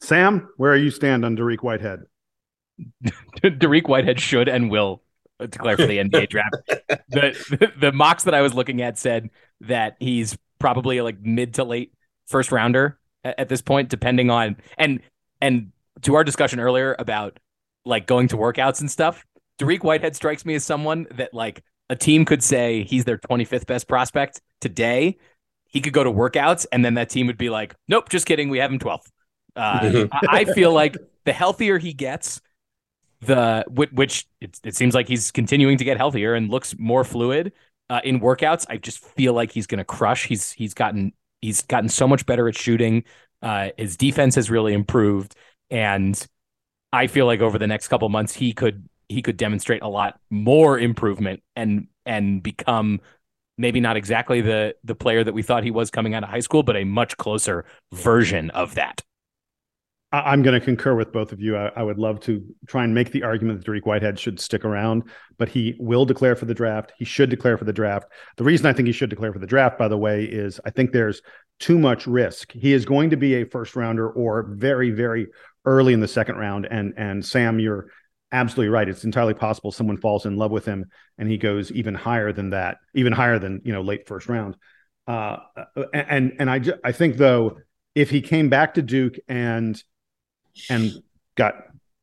Sam, 0.00 0.48
where 0.56 0.72
are 0.72 0.76
you 0.76 0.90
stand 0.90 1.24
on 1.24 1.36
Dariq 1.36 1.60
Whitehead? 1.60 2.00
Dariq 3.42 3.88
Whitehead 3.88 4.20
should 4.20 4.48
and 4.48 4.70
will 4.70 5.02
uh, 5.40 5.46
declare 5.46 5.76
for 5.76 5.86
the 5.86 5.98
NBA 5.98 6.28
draft. 6.30 6.56
The, 7.08 7.32
the 7.50 7.72
the 7.80 7.92
mocks 7.92 8.24
that 8.24 8.34
I 8.34 8.42
was 8.42 8.54
looking 8.54 8.82
at 8.82 8.98
said 8.98 9.30
that 9.62 9.96
he's 9.98 10.36
probably 10.58 11.00
like 11.00 11.20
mid 11.20 11.54
to 11.54 11.64
late 11.64 11.92
first 12.26 12.52
rounder 12.52 12.98
at, 13.24 13.40
at 13.40 13.48
this 13.48 13.62
point, 13.62 13.88
depending 13.88 14.30
on 14.30 14.56
and 14.78 15.00
and 15.40 15.72
to 16.02 16.14
our 16.14 16.24
discussion 16.24 16.60
earlier 16.60 16.94
about 16.98 17.38
like 17.84 18.06
going 18.06 18.28
to 18.28 18.36
workouts 18.36 18.80
and 18.80 18.90
stuff. 18.90 19.24
Dariq 19.58 19.82
Whitehead 19.82 20.14
strikes 20.14 20.44
me 20.44 20.54
as 20.54 20.64
someone 20.64 21.06
that 21.12 21.32
like 21.32 21.62
a 21.88 21.96
team 21.96 22.24
could 22.24 22.42
say 22.42 22.82
he's 22.84 23.04
their 23.04 23.18
25th 23.18 23.66
best 23.66 23.88
prospect 23.88 24.42
today. 24.60 25.16
He 25.68 25.80
could 25.80 25.92
go 25.92 26.04
to 26.04 26.10
workouts 26.10 26.66
and 26.72 26.84
then 26.84 26.94
that 26.94 27.10
team 27.10 27.26
would 27.26 27.38
be 27.38 27.48
like, 27.48 27.74
nope, 27.88 28.08
just 28.08 28.26
kidding. 28.26 28.48
We 28.48 28.58
have 28.58 28.70
him 28.70 28.78
12th. 28.78 29.06
Uh, 29.56 29.80
Mhm. 29.80 30.08
I 30.28 30.44
feel 30.44 30.72
like 30.72 30.96
the 31.24 31.32
healthier 31.32 31.78
he 31.78 31.92
gets, 31.92 32.40
the 33.20 33.64
whi- 33.68 33.88
which 33.92 34.26
it, 34.40 34.58
it 34.64 34.76
seems 34.76 34.94
like 34.94 35.08
he's 35.08 35.30
continuing 35.30 35.78
to 35.78 35.84
get 35.84 35.96
healthier 35.96 36.34
and 36.34 36.50
looks 36.50 36.74
more 36.78 37.04
fluid 37.04 37.52
uh, 37.90 38.00
in 38.04 38.20
workouts. 38.20 38.66
I 38.68 38.76
just 38.76 38.98
feel 39.04 39.32
like 39.32 39.50
he's 39.52 39.66
going 39.66 39.78
to 39.78 39.84
crush. 39.84 40.26
He's 40.26 40.52
he's 40.52 40.74
gotten 40.74 41.12
he's 41.40 41.62
gotten 41.62 41.88
so 41.88 42.06
much 42.08 42.26
better 42.26 42.48
at 42.48 42.56
shooting. 42.56 43.04
Uh, 43.42 43.70
his 43.78 43.96
defense 43.96 44.34
has 44.34 44.50
really 44.50 44.72
improved, 44.74 45.34
and 45.70 46.26
I 46.92 47.06
feel 47.08 47.26
like 47.26 47.40
over 47.40 47.58
the 47.58 47.66
next 47.66 47.88
couple 47.88 48.08
months 48.08 48.34
he 48.34 48.52
could 48.52 48.88
he 49.08 49.22
could 49.22 49.36
demonstrate 49.36 49.82
a 49.82 49.88
lot 49.88 50.18
more 50.30 50.78
improvement 50.78 51.42
and 51.56 51.88
and 52.06 52.42
become 52.42 53.00
maybe 53.58 53.80
not 53.80 53.96
exactly 53.96 54.40
the 54.40 54.74
the 54.84 54.94
player 54.94 55.24
that 55.24 55.34
we 55.34 55.42
thought 55.42 55.64
he 55.64 55.70
was 55.70 55.90
coming 55.90 56.14
out 56.14 56.22
of 56.24 56.28
high 56.30 56.40
school, 56.40 56.62
but 56.62 56.76
a 56.76 56.84
much 56.84 57.16
closer 57.16 57.64
version 57.92 58.50
of 58.50 58.74
that. 58.74 59.02
I- 60.16 60.32
I'm 60.32 60.42
going 60.42 60.58
to 60.58 60.64
concur 60.64 60.94
with 60.94 61.12
both 61.12 61.32
of 61.32 61.40
you. 61.40 61.56
I, 61.56 61.70
I 61.76 61.82
would 61.82 61.98
love 61.98 62.20
to 62.20 62.42
try 62.66 62.84
and 62.84 62.94
make 62.94 63.12
the 63.12 63.22
argument 63.22 63.58
that 63.58 63.70
Dariq 63.70 63.86
Whitehead 63.86 64.18
should 64.18 64.40
stick 64.40 64.64
around, 64.64 65.04
but 65.38 65.48
he 65.48 65.76
will 65.78 66.04
declare 66.04 66.34
for 66.36 66.46
the 66.46 66.54
draft. 66.54 66.92
He 66.98 67.04
should 67.04 67.30
declare 67.30 67.58
for 67.58 67.64
the 67.64 67.72
draft. 67.72 68.08
The 68.36 68.44
reason 68.44 68.66
I 68.66 68.72
think 68.72 68.86
he 68.86 68.92
should 68.92 69.10
declare 69.10 69.32
for 69.32 69.38
the 69.38 69.46
draft, 69.46 69.78
by 69.78 69.88
the 69.88 69.98
way, 69.98 70.24
is 70.24 70.60
I 70.64 70.70
think 70.70 70.92
there's 70.92 71.20
too 71.60 71.78
much 71.78 72.06
risk. 72.06 72.52
He 72.52 72.72
is 72.72 72.84
going 72.84 73.10
to 73.10 73.16
be 73.16 73.34
a 73.34 73.44
first 73.44 73.76
rounder 73.76 74.10
or 74.10 74.54
very, 74.54 74.90
very 74.90 75.26
early 75.64 75.92
in 75.92 76.00
the 76.00 76.08
second 76.08 76.36
round. 76.36 76.66
And 76.70 76.94
and 76.96 77.24
Sam, 77.24 77.58
you're 77.58 77.90
absolutely 78.32 78.70
right. 78.70 78.88
It's 78.88 79.04
entirely 79.04 79.34
possible 79.34 79.72
someone 79.72 79.96
falls 79.98 80.26
in 80.26 80.36
love 80.36 80.50
with 80.50 80.64
him 80.64 80.86
and 81.18 81.28
he 81.28 81.38
goes 81.38 81.70
even 81.72 81.94
higher 81.94 82.32
than 82.32 82.50
that, 82.50 82.78
even 82.94 83.12
higher 83.12 83.38
than 83.38 83.60
you 83.64 83.72
know 83.72 83.82
late 83.82 84.06
first 84.06 84.28
round. 84.28 84.56
Uh, 85.06 85.36
and 85.92 86.34
and 86.38 86.50
I 86.50 86.60
I 86.84 86.92
think 86.92 87.16
though 87.16 87.58
if 87.94 88.10
he 88.10 88.20
came 88.20 88.48
back 88.48 88.74
to 88.74 88.82
Duke 88.82 89.14
and 89.28 89.82
and 90.70 90.92
got 91.36 91.54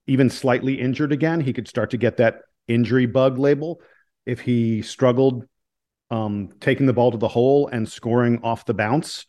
even 0.07 0.29
slightly 0.29 0.79
injured 0.79 1.11
again, 1.11 1.41
he 1.41 1.53
could 1.53 1.67
start 1.67 1.91
to 1.91 1.97
get 1.97 2.17
that 2.17 2.41
injury 2.67 3.05
bug 3.05 3.37
label. 3.37 3.81
If 4.25 4.39
he 4.39 4.81
struggled 4.81 5.45
um, 6.11 6.49
taking 6.59 6.85
the 6.85 6.93
ball 6.93 7.11
to 7.11 7.17
the 7.17 7.27
hole 7.27 7.67
and 7.67 7.87
scoring 7.87 8.39
off 8.43 8.65
the 8.65 8.73
bounce, 8.73 9.25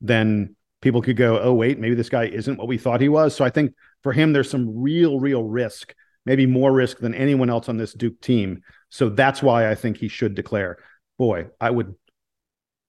then 0.00 0.56
people 0.82 1.02
could 1.02 1.16
go, 1.16 1.40
oh, 1.40 1.54
wait, 1.54 1.78
maybe 1.78 1.94
this 1.94 2.08
guy 2.08 2.24
isn't 2.24 2.58
what 2.58 2.68
we 2.68 2.78
thought 2.78 3.00
he 3.00 3.08
was. 3.08 3.34
So 3.34 3.44
I 3.44 3.50
think 3.50 3.72
for 4.02 4.12
him, 4.12 4.32
there's 4.32 4.50
some 4.50 4.82
real, 4.82 5.20
real 5.20 5.44
risk, 5.44 5.94
maybe 6.24 6.46
more 6.46 6.72
risk 6.72 6.98
than 6.98 7.14
anyone 7.14 7.50
else 7.50 7.68
on 7.68 7.76
this 7.76 7.92
Duke 7.92 8.20
team. 8.20 8.62
So 8.90 9.08
that's 9.08 9.42
why 9.42 9.70
I 9.70 9.74
think 9.74 9.96
he 9.96 10.08
should 10.08 10.34
declare. 10.34 10.78
Boy, 11.18 11.48
I 11.60 11.70
would. 11.70 11.94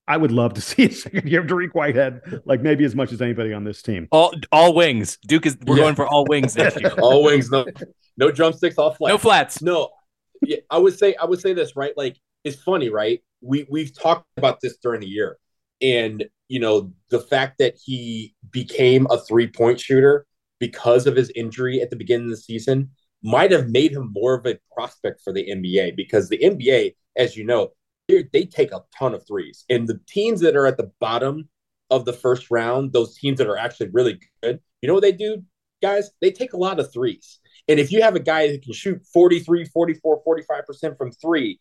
I 0.08 0.16
would 0.16 0.32
love 0.32 0.54
to 0.54 0.60
see 0.70 0.86
a 0.86 0.90
second 0.92 1.28
year 1.28 1.40
of 1.42 1.46
Dariq 1.46 1.70
Whitehead, 1.72 2.42
like 2.44 2.62
maybe 2.62 2.84
as 2.84 2.94
much 2.94 3.12
as 3.12 3.22
anybody 3.22 3.52
on 3.52 3.62
this 3.64 3.82
team. 3.82 4.08
All 4.10 4.34
all 4.50 4.74
wings. 4.74 5.18
Duke 5.26 5.46
is 5.46 5.56
we're 5.66 5.76
Yeah. 5.76 5.82
going 5.84 5.94
for 5.94 6.06
all 6.08 6.24
wings 6.26 6.56
next 6.56 6.80
year. 6.80 6.92
all 6.98 7.22
wings, 7.22 7.50
no, 7.50 7.66
no 8.16 8.30
drumsticks, 8.32 8.76
all 8.78 8.92
flats. 8.94 9.12
No 9.12 9.18
flats. 9.18 9.62
No, 9.62 9.90
yeah, 10.42 10.56
I 10.70 10.78
would 10.78 10.98
say 10.98 11.14
I 11.14 11.24
would 11.26 11.40
say 11.40 11.52
this 11.52 11.76
right. 11.76 11.92
Like 11.96 12.16
it's 12.42 12.60
funny, 12.62 12.88
right? 12.88 13.22
We 13.40 13.66
we've 13.70 13.96
talked 13.96 14.26
about 14.36 14.60
this 14.60 14.78
during 14.78 15.00
the 15.02 15.06
year, 15.08 15.38
and 15.80 16.24
you 16.48 16.58
know 16.60 16.92
the 17.10 17.20
fact 17.20 17.58
that 17.58 17.74
he 17.84 18.34
became 18.50 19.06
a 19.10 19.18
three 19.20 19.46
point 19.46 19.78
shooter 19.78 20.26
because 20.58 21.06
of 21.06 21.14
his 21.14 21.30
injury 21.36 21.80
at 21.80 21.90
the 21.90 21.96
beginning 21.96 22.26
of 22.26 22.30
the 22.30 22.36
season 22.36 22.90
might 23.22 23.50
have 23.50 23.68
made 23.68 23.92
him 23.92 24.10
more 24.12 24.34
of 24.34 24.46
a 24.46 24.58
prospect 24.72 25.20
for 25.22 25.32
the 25.32 25.48
NBA 25.50 25.94
because 25.96 26.28
the 26.28 26.38
NBA, 26.38 26.94
as 27.16 27.36
you 27.36 27.44
know, 27.44 27.70
they 28.08 28.44
take 28.44 28.72
a 28.72 28.82
ton 28.98 29.14
of 29.14 29.26
threes, 29.26 29.64
and 29.68 29.86
the 29.86 30.00
teams 30.06 30.40
that 30.40 30.56
are 30.56 30.66
at 30.66 30.76
the 30.76 30.90
bottom 31.00 31.48
of 31.90 32.04
the 32.04 32.12
first 32.12 32.50
round, 32.50 32.92
those 32.92 33.16
teams 33.16 33.38
that 33.38 33.46
are 33.46 33.56
actually 33.56 33.88
really 33.92 34.20
good, 34.42 34.60
you 34.82 34.88
know 34.88 34.94
what 34.94 35.02
they 35.02 35.12
do, 35.12 35.42
guys? 35.82 36.10
They 36.20 36.30
take 36.30 36.52
a 36.52 36.58
lot 36.58 36.80
of 36.80 36.92
threes. 36.92 37.38
And 37.68 37.78
if 37.78 37.92
you 37.92 38.02
have 38.02 38.14
a 38.14 38.20
guy 38.20 38.48
who 38.48 38.58
can 38.58 38.72
shoot 38.72 39.04
43, 39.12 39.66
44, 39.66 40.22
45% 40.24 40.96
from 40.96 41.12
three, 41.12 41.60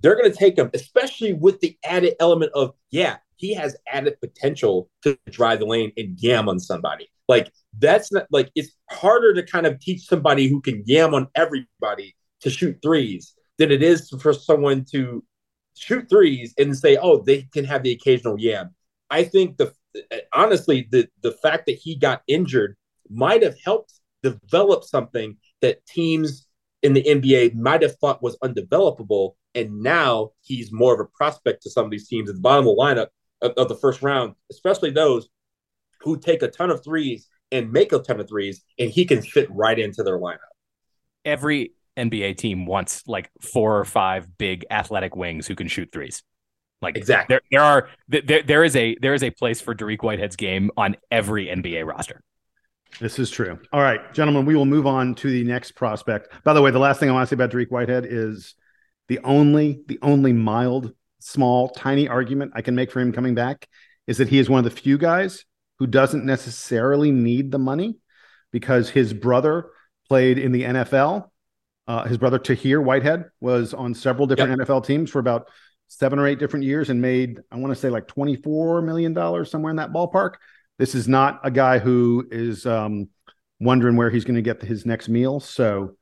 they're 0.00 0.16
going 0.16 0.30
to 0.30 0.36
take 0.36 0.58
him, 0.58 0.70
especially 0.74 1.32
with 1.32 1.60
the 1.60 1.78
added 1.84 2.14
element 2.20 2.52
of, 2.54 2.72
yeah, 2.90 3.16
he 3.36 3.54
has 3.54 3.76
added 3.86 4.20
potential 4.20 4.90
to 5.02 5.16
drive 5.30 5.60
the 5.60 5.66
lane 5.66 5.92
and 5.96 6.18
yam 6.20 6.48
on 6.48 6.58
somebody. 6.58 7.08
Like, 7.28 7.52
that's 7.78 8.12
not 8.12 8.26
like 8.30 8.50
it's 8.54 8.72
harder 8.90 9.34
to 9.34 9.42
kind 9.42 9.66
of 9.66 9.80
teach 9.80 10.06
somebody 10.06 10.48
who 10.48 10.60
can 10.60 10.82
yam 10.86 11.14
on 11.14 11.28
everybody 11.34 12.14
to 12.40 12.50
shoot 12.50 12.78
threes 12.82 13.34
than 13.58 13.70
it 13.70 13.82
is 13.82 14.10
for 14.20 14.32
someone 14.32 14.84
to 14.92 15.24
shoot 15.76 16.08
threes 16.08 16.54
and 16.58 16.76
say, 16.76 16.96
oh, 16.96 17.22
they 17.22 17.42
can 17.52 17.64
have 17.64 17.82
the 17.82 17.92
occasional 17.92 18.38
yam. 18.38 18.74
I 19.10 19.24
think 19.24 19.56
the 19.56 19.72
honestly, 20.32 20.88
the 20.90 21.08
the 21.22 21.32
fact 21.32 21.66
that 21.66 21.76
he 21.76 21.96
got 21.96 22.22
injured 22.26 22.76
might 23.10 23.42
have 23.42 23.56
helped 23.62 23.92
develop 24.22 24.84
something 24.84 25.36
that 25.60 25.84
teams 25.86 26.46
in 26.82 26.92
the 26.92 27.02
NBA 27.02 27.54
might 27.54 27.82
have 27.82 27.96
thought 27.96 28.22
was 28.22 28.36
undevelopable. 28.42 29.34
And 29.54 29.82
now 29.82 30.30
he's 30.42 30.72
more 30.72 30.94
of 30.94 31.00
a 31.00 31.04
prospect 31.16 31.62
to 31.62 31.70
some 31.70 31.84
of 31.84 31.90
these 31.90 32.08
teams 32.08 32.28
at 32.28 32.36
the 32.36 32.40
bottom 32.40 32.66
of 32.66 32.76
the 32.76 32.82
lineup 32.82 33.06
of, 33.40 33.52
of 33.52 33.68
the 33.68 33.76
first 33.76 34.02
round, 34.02 34.34
especially 34.50 34.90
those 34.90 35.28
who 36.00 36.18
take 36.18 36.42
a 36.42 36.48
ton 36.48 36.70
of 36.70 36.82
threes 36.82 37.28
and 37.52 37.72
make 37.72 37.92
a 37.92 38.00
ton 38.00 38.20
of 38.20 38.28
threes, 38.28 38.62
and 38.78 38.90
he 38.90 39.04
can 39.04 39.22
fit 39.22 39.48
right 39.50 39.78
into 39.78 40.02
their 40.02 40.18
lineup. 40.18 40.38
Every 41.24 41.72
NBA 41.96 42.36
team 42.36 42.66
wants 42.66 43.06
like 43.06 43.30
four 43.40 43.78
or 43.78 43.84
five 43.84 44.26
big 44.38 44.64
athletic 44.70 45.16
wings 45.16 45.46
who 45.46 45.54
can 45.54 45.68
shoot 45.68 45.90
threes. 45.92 46.22
Like 46.82 46.96
exactly, 46.96 47.34
there 47.34 47.40
there 47.50 47.62
are 47.62 47.88
there 48.08 48.42
there 48.42 48.64
is 48.64 48.76
a 48.76 48.96
there 49.00 49.14
is 49.14 49.22
a 49.22 49.30
place 49.30 49.60
for 49.60 49.74
Dariq 49.74 50.02
Whitehead's 50.02 50.36
game 50.36 50.70
on 50.76 50.96
every 51.10 51.46
NBA 51.46 51.86
roster. 51.86 52.20
This 53.00 53.18
is 53.18 53.30
true. 53.30 53.58
All 53.72 53.80
right, 53.80 54.12
gentlemen, 54.12 54.44
we 54.44 54.54
will 54.54 54.66
move 54.66 54.86
on 54.86 55.14
to 55.16 55.30
the 55.30 55.44
next 55.44 55.72
prospect. 55.72 56.28
By 56.44 56.52
the 56.52 56.62
way, 56.62 56.70
the 56.70 56.78
last 56.78 57.00
thing 57.00 57.08
I 57.08 57.12
want 57.12 57.28
to 57.28 57.34
say 57.34 57.42
about 57.42 57.50
Dariq 57.50 57.70
Whitehead 57.70 58.06
is 58.08 58.54
the 59.08 59.18
only 59.20 59.80
the 59.86 59.98
only 60.02 60.32
mild, 60.32 60.92
small, 61.20 61.70
tiny 61.70 62.08
argument 62.08 62.52
I 62.54 62.62
can 62.62 62.74
make 62.74 62.90
for 62.90 63.00
him 63.00 63.12
coming 63.12 63.34
back 63.34 63.66
is 64.06 64.18
that 64.18 64.28
he 64.28 64.38
is 64.38 64.50
one 64.50 64.58
of 64.58 64.64
the 64.64 64.78
few 64.78 64.98
guys 64.98 65.44
who 65.78 65.86
doesn't 65.86 66.24
necessarily 66.24 67.10
need 67.10 67.50
the 67.50 67.58
money 67.58 67.96
because 68.52 68.90
his 68.90 69.12
brother 69.12 69.70
played 70.08 70.38
in 70.38 70.52
the 70.52 70.62
NFL. 70.62 71.30
Uh, 71.86 72.04
his 72.04 72.18
brother 72.18 72.38
Tahir 72.38 72.80
Whitehead 72.80 73.26
was 73.40 73.74
on 73.74 73.94
several 73.94 74.26
different 74.26 74.60
NFL 74.60 74.86
teams 74.86 75.10
for 75.10 75.18
about 75.18 75.48
seven 75.88 76.18
or 76.18 76.26
eight 76.26 76.38
different 76.38 76.64
years 76.64 76.90
and 76.90 77.00
made, 77.00 77.40
I 77.50 77.56
want 77.56 77.72
to 77.72 77.78
say, 77.78 77.90
like 77.90 78.08
$24 78.08 78.84
million, 78.84 79.14
somewhere 79.44 79.70
in 79.70 79.76
that 79.76 79.92
ballpark. 79.92 80.34
This 80.78 80.94
is 80.94 81.06
not 81.06 81.40
a 81.44 81.50
guy 81.50 81.78
who 81.78 82.26
is 82.30 82.66
um, 82.66 83.08
wondering 83.60 83.96
where 83.96 84.10
he's 84.10 84.24
going 84.24 84.36
to 84.36 84.42
get 84.42 84.62
his 84.62 84.86
next 84.86 85.08
meal. 85.08 85.40
So, 85.40 85.96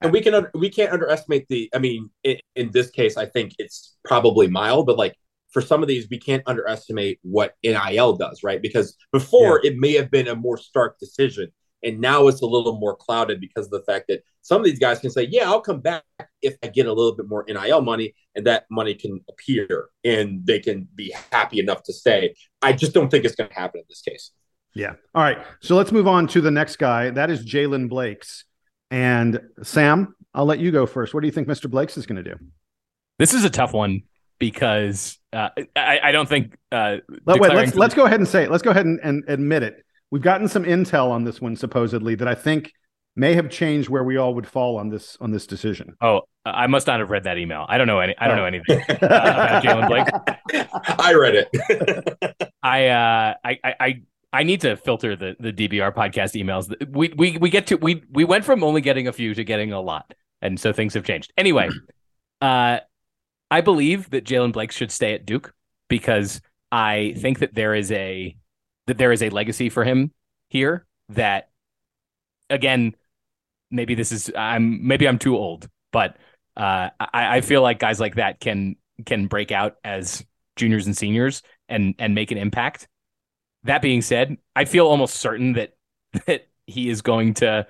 and 0.00 0.12
we 0.12 0.20
can 0.20 0.46
we 0.54 0.68
can't 0.68 0.92
underestimate 0.92 1.46
the. 1.48 1.70
I 1.74 1.78
mean, 1.78 2.10
in, 2.24 2.38
in 2.56 2.70
this 2.72 2.90
case, 2.90 3.16
I 3.16 3.26
think 3.26 3.54
it's 3.58 3.96
probably 4.04 4.48
mild, 4.48 4.86
but 4.86 4.98
like 4.98 5.16
for 5.52 5.62
some 5.62 5.82
of 5.82 5.88
these, 5.88 6.08
we 6.10 6.18
can't 6.18 6.42
underestimate 6.46 7.20
what 7.22 7.54
NIL 7.62 8.16
does, 8.16 8.42
right? 8.42 8.60
Because 8.60 8.96
before 9.12 9.64
it 9.64 9.76
may 9.76 9.92
have 9.94 10.10
been 10.10 10.28
a 10.28 10.34
more 10.34 10.56
stark 10.56 10.98
decision, 10.98 11.52
and 11.82 12.00
now 12.00 12.28
it's 12.28 12.42
a 12.42 12.46
little 12.46 12.78
more 12.78 12.96
clouded 12.96 13.40
because 13.40 13.66
of 13.66 13.72
the 13.72 13.82
fact 13.82 14.06
that 14.08 14.22
some 14.40 14.60
of 14.60 14.64
these 14.64 14.78
guys 14.78 15.00
can 15.00 15.10
say, 15.10 15.28
"Yeah, 15.30 15.50
I'll 15.50 15.60
come 15.60 15.80
back 15.80 16.04
if 16.40 16.56
I 16.62 16.68
get 16.68 16.86
a 16.86 16.92
little 16.92 17.14
bit 17.14 17.28
more 17.28 17.44
NIL 17.48 17.80
money," 17.80 18.14
and 18.34 18.46
that 18.46 18.66
money 18.70 18.94
can 18.94 19.20
appear, 19.28 19.88
and 20.04 20.46
they 20.46 20.60
can 20.60 20.88
be 20.94 21.14
happy 21.30 21.60
enough 21.60 21.82
to 21.84 21.92
stay. 21.92 22.34
I 22.60 22.72
just 22.72 22.92
don't 22.92 23.10
think 23.10 23.24
it's 23.24 23.34
going 23.34 23.50
to 23.50 23.54
happen 23.54 23.80
in 23.80 23.86
this 23.88 24.02
case. 24.02 24.32
Yeah. 24.74 24.94
All 25.14 25.22
right. 25.22 25.38
So 25.60 25.76
let's 25.76 25.92
move 25.92 26.08
on 26.08 26.26
to 26.28 26.40
the 26.40 26.50
next 26.50 26.76
guy. 26.76 27.10
That 27.10 27.30
is 27.30 27.44
Jalen 27.44 27.88
Blakes. 27.88 28.44
And 28.90 29.40
Sam, 29.62 30.14
I'll 30.34 30.46
let 30.46 30.60
you 30.60 30.70
go 30.70 30.86
first. 30.86 31.14
What 31.14 31.20
do 31.20 31.26
you 31.26 31.32
think 31.32 31.48
Mr. 31.48 31.70
Blakes 31.70 31.96
is 31.96 32.06
going 32.06 32.22
to 32.22 32.30
do? 32.30 32.36
This 33.18 33.34
is 33.34 33.44
a 33.44 33.50
tough 33.50 33.72
one 33.72 34.02
because 34.38 35.18
uh, 35.32 35.50
I, 35.76 36.00
I 36.04 36.12
don't 36.12 36.28
think. 36.28 36.56
Uh, 36.70 36.98
Let, 37.26 37.40
wait, 37.40 37.48
declaring 37.48 37.56
let's 37.56 37.72
for- 37.72 37.78
let's 37.78 37.94
go 37.94 38.06
ahead 38.06 38.20
and 38.20 38.28
say 38.28 38.44
it. 38.44 38.50
Let's 38.50 38.62
go 38.62 38.70
ahead 38.70 38.86
and, 38.86 38.98
and 39.02 39.24
admit 39.28 39.62
it. 39.62 39.84
We've 40.12 40.22
gotten 40.22 40.46
some 40.46 40.62
intel 40.64 41.08
on 41.08 41.24
this 41.24 41.40
one 41.40 41.56
supposedly 41.56 42.14
that 42.16 42.28
I 42.28 42.34
think 42.36 42.70
may 43.16 43.34
have 43.34 43.48
changed 43.50 43.88
where 43.88 44.04
we 44.04 44.16
all 44.18 44.34
would 44.34 44.46
fall 44.46 44.78
on 44.78 44.88
this 44.90 45.16
on 45.20 45.30
this 45.32 45.46
decision. 45.46 45.94
Oh, 46.00 46.20
I 46.44 46.66
must 46.66 46.86
not 46.86 47.00
have 47.00 47.10
read 47.10 47.24
that 47.24 47.38
email. 47.38 47.64
I 47.68 47.78
don't 47.78 47.86
know 47.86 47.98
any. 48.00 48.14
I 48.18 48.28
don't 48.28 48.38
Oh. 48.38 48.42
know 48.42 48.46
anything 48.46 48.80
uh, 48.88 48.94
about 49.06 49.62
Jalen 49.64 49.88
Blake. 49.88 50.68
I 50.98 51.14
read 51.14 51.34
it. 51.50 52.46
I, 52.62 52.88
uh, 52.88 53.34
I, 53.44 53.58
I, 53.64 53.74
I, 53.80 54.02
I 54.34 54.42
need 54.44 54.60
to 54.62 54.76
filter 54.76 55.16
the 55.16 55.34
the 55.40 55.52
DBR 55.52 55.94
podcast 55.94 56.40
emails. 56.40 56.72
We, 56.88 57.12
we, 57.16 57.38
we 57.38 57.48
get 57.50 57.66
to 57.68 57.76
we 57.76 58.02
we 58.10 58.24
went 58.24 58.44
from 58.44 58.62
only 58.62 58.80
getting 58.82 59.08
a 59.08 59.12
few 59.12 59.34
to 59.34 59.44
getting 59.44 59.72
a 59.72 59.80
lot, 59.80 60.12
and 60.42 60.60
so 60.60 60.72
things 60.72 60.94
have 60.94 61.04
changed. 61.04 61.32
Anyway, 61.38 61.68
uh, 62.42 62.78
I 63.50 63.60
believe 63.62 64.10
that 64.10 64.24
Jalen 64.24 64.52
Blake 64.52 64.72
should 64.72 64.90
stay 64.90 65.14
at 65.14 65.24
Duke 65.26 65.52
because 65.88 66.40
I 66.70 67.14
think 67.18 67.38
that 67.40 67.54
there 67.54 67.74
is 67.74 67.90
a 67.92 68.36
that 68.86 68.98
there 68.98 69.12
is 69.12 69.22
a 69.22 69.30
legacy 69.30 69.68
for 69.68 69.84
him 69.84 70.12
here 70.48 70.86
that 71.08 71.50
again 72.50 72.94
maybe 73.72 73.94
this 73.94 74.12
is 74.12 74.30
I'm 74.36 74.86
maybe 74.86 75.08
I'm 75.08 75.18
too 75.18 75.36
old, 75.36 75.68
but 75.90 76.16
uh, 76.56 76.90
I, 77.00 77.38
I 77.38 77.40
feel 77.40 77.62
like 77.62 77.78
guys 77.78 77.98
like 77.98 78.16
that 78.16 78.38
can 78.38 78.76
can 79.06 79.26
break 79.26 79.50
out 79.50 79.76
as 79.82 80.24
juniors 80.54 80.86
and 80.86 80.96
seniors 80.96 81.42
and 81.68 81.94
and 81.98 82.14
make 82.14 82.30
an 82.30 82.38
impact. 82.38 82.86
That 83.64 83.82
being 83.82 84.02
said, 84.02 84.36
I 84.54 84.66
feel 84.66 84.86
almost 84.86 85.16
certain 85.16 85.54
that 85.54 85.74
that 86.26 86.46
he 86.66 86.88
is 86.88 87.02
going 87.02 87.34
to 87.34 87.66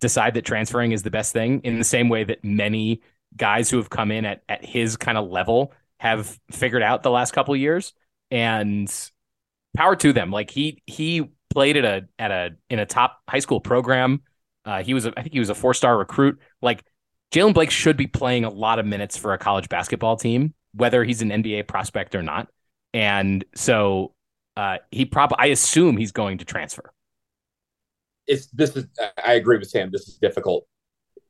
decide 0.00 0.34
that 0.34 0.44
transferring 0.44 0.92
is 0.92 1.02
the 1.02 1.10
best 1.10 1.32
thing 1.32 1.60
in 1.60 1.78
the 1.78 1.84
same 1.84 2.08
way 2.08 2.24
that 2.24 2.44
many 2.44 3.00
guys 3.36 3.70
who 3.70 3.78
have 3.78 3.88
come 3.88 4.10
in 4.10 4.24
at, 4.24 4.42
at 4.48 4.64
his 4.64 4.96
kind 4.96 5.16
of 5.16 5.30
level 5.30 5.72
have 5.98 6.38
figured 6.50 6.82
out 6.82 7.02
the 7.02 7.10
last 7.10 7.32
couple 7.32 7.54
years 7.56 7.94
and 8.30 9.10
power 9.76 9.96
to 9.96 10.12
them 10.12 10.30
like 10.30 10.50
he 10.50 10.82
he 10.86 11.30
played 11.50 11.76
at 11.76 11.84
a 11.84 12.06
at 12.18 12.30
a 12.30 12.50
in 12.70 12.78
a 12.78 12.86
top 12.86 13.20
high 13.28 13.38
school 13.38 13.60
program 13.60 14.22
uh, 14.64 14.82
he 14.82 14.94
was 14.94 15.04
a, 15.04 15.12
I 15.16 15.22
think 15.22 15.34
he 15.34 15.38
was 15.38 15.50
a 15.50 15.54
four 15.54 15.74
star 15.74 15.96
recruit 15.96 16.38
like 16.62 16.84
Jalen 17.32 17.54
Blake 17.54 17.70
should 17.70 17.96
be 17.96 18.06
playing 18.06 18.44
a 18.44 18.50
lot 18.50 18.78
of 18.78 18.86
minutes 18.86 19.16
for 19.16 19.32
a 19.32 19.38
college 19.38 19.68
basketball 19.68 20.16
team 20.16 20.54
whether 20.72 21.04
he's 21.04 21.22
an 21.22 21.30
NBA 21.30 21.68
prospect 21.68 22.14
or 22.14 22.22
not 22.22 22.48
and 22.92 23.44
so 23.54 24.14
uh, 24.56 24.78
he 24.90 25.04
probably 25.04 25.36
I 25.38 25.46
assume 25.46 25.96
he's 25.96 26.12
going 26.12 26.38
to 26.38 26.44
transfer 26.44 26.92
it's 28.26 28.46
this 28.46 28.76
is 28.76 28.86
I 29.24 29.34
agree 29.34 29.58
with 29.58 29.68
Sam. 29.68 29.90
This 29.90 30.08
is 30.08 30.16
difficult. 30.16 30.66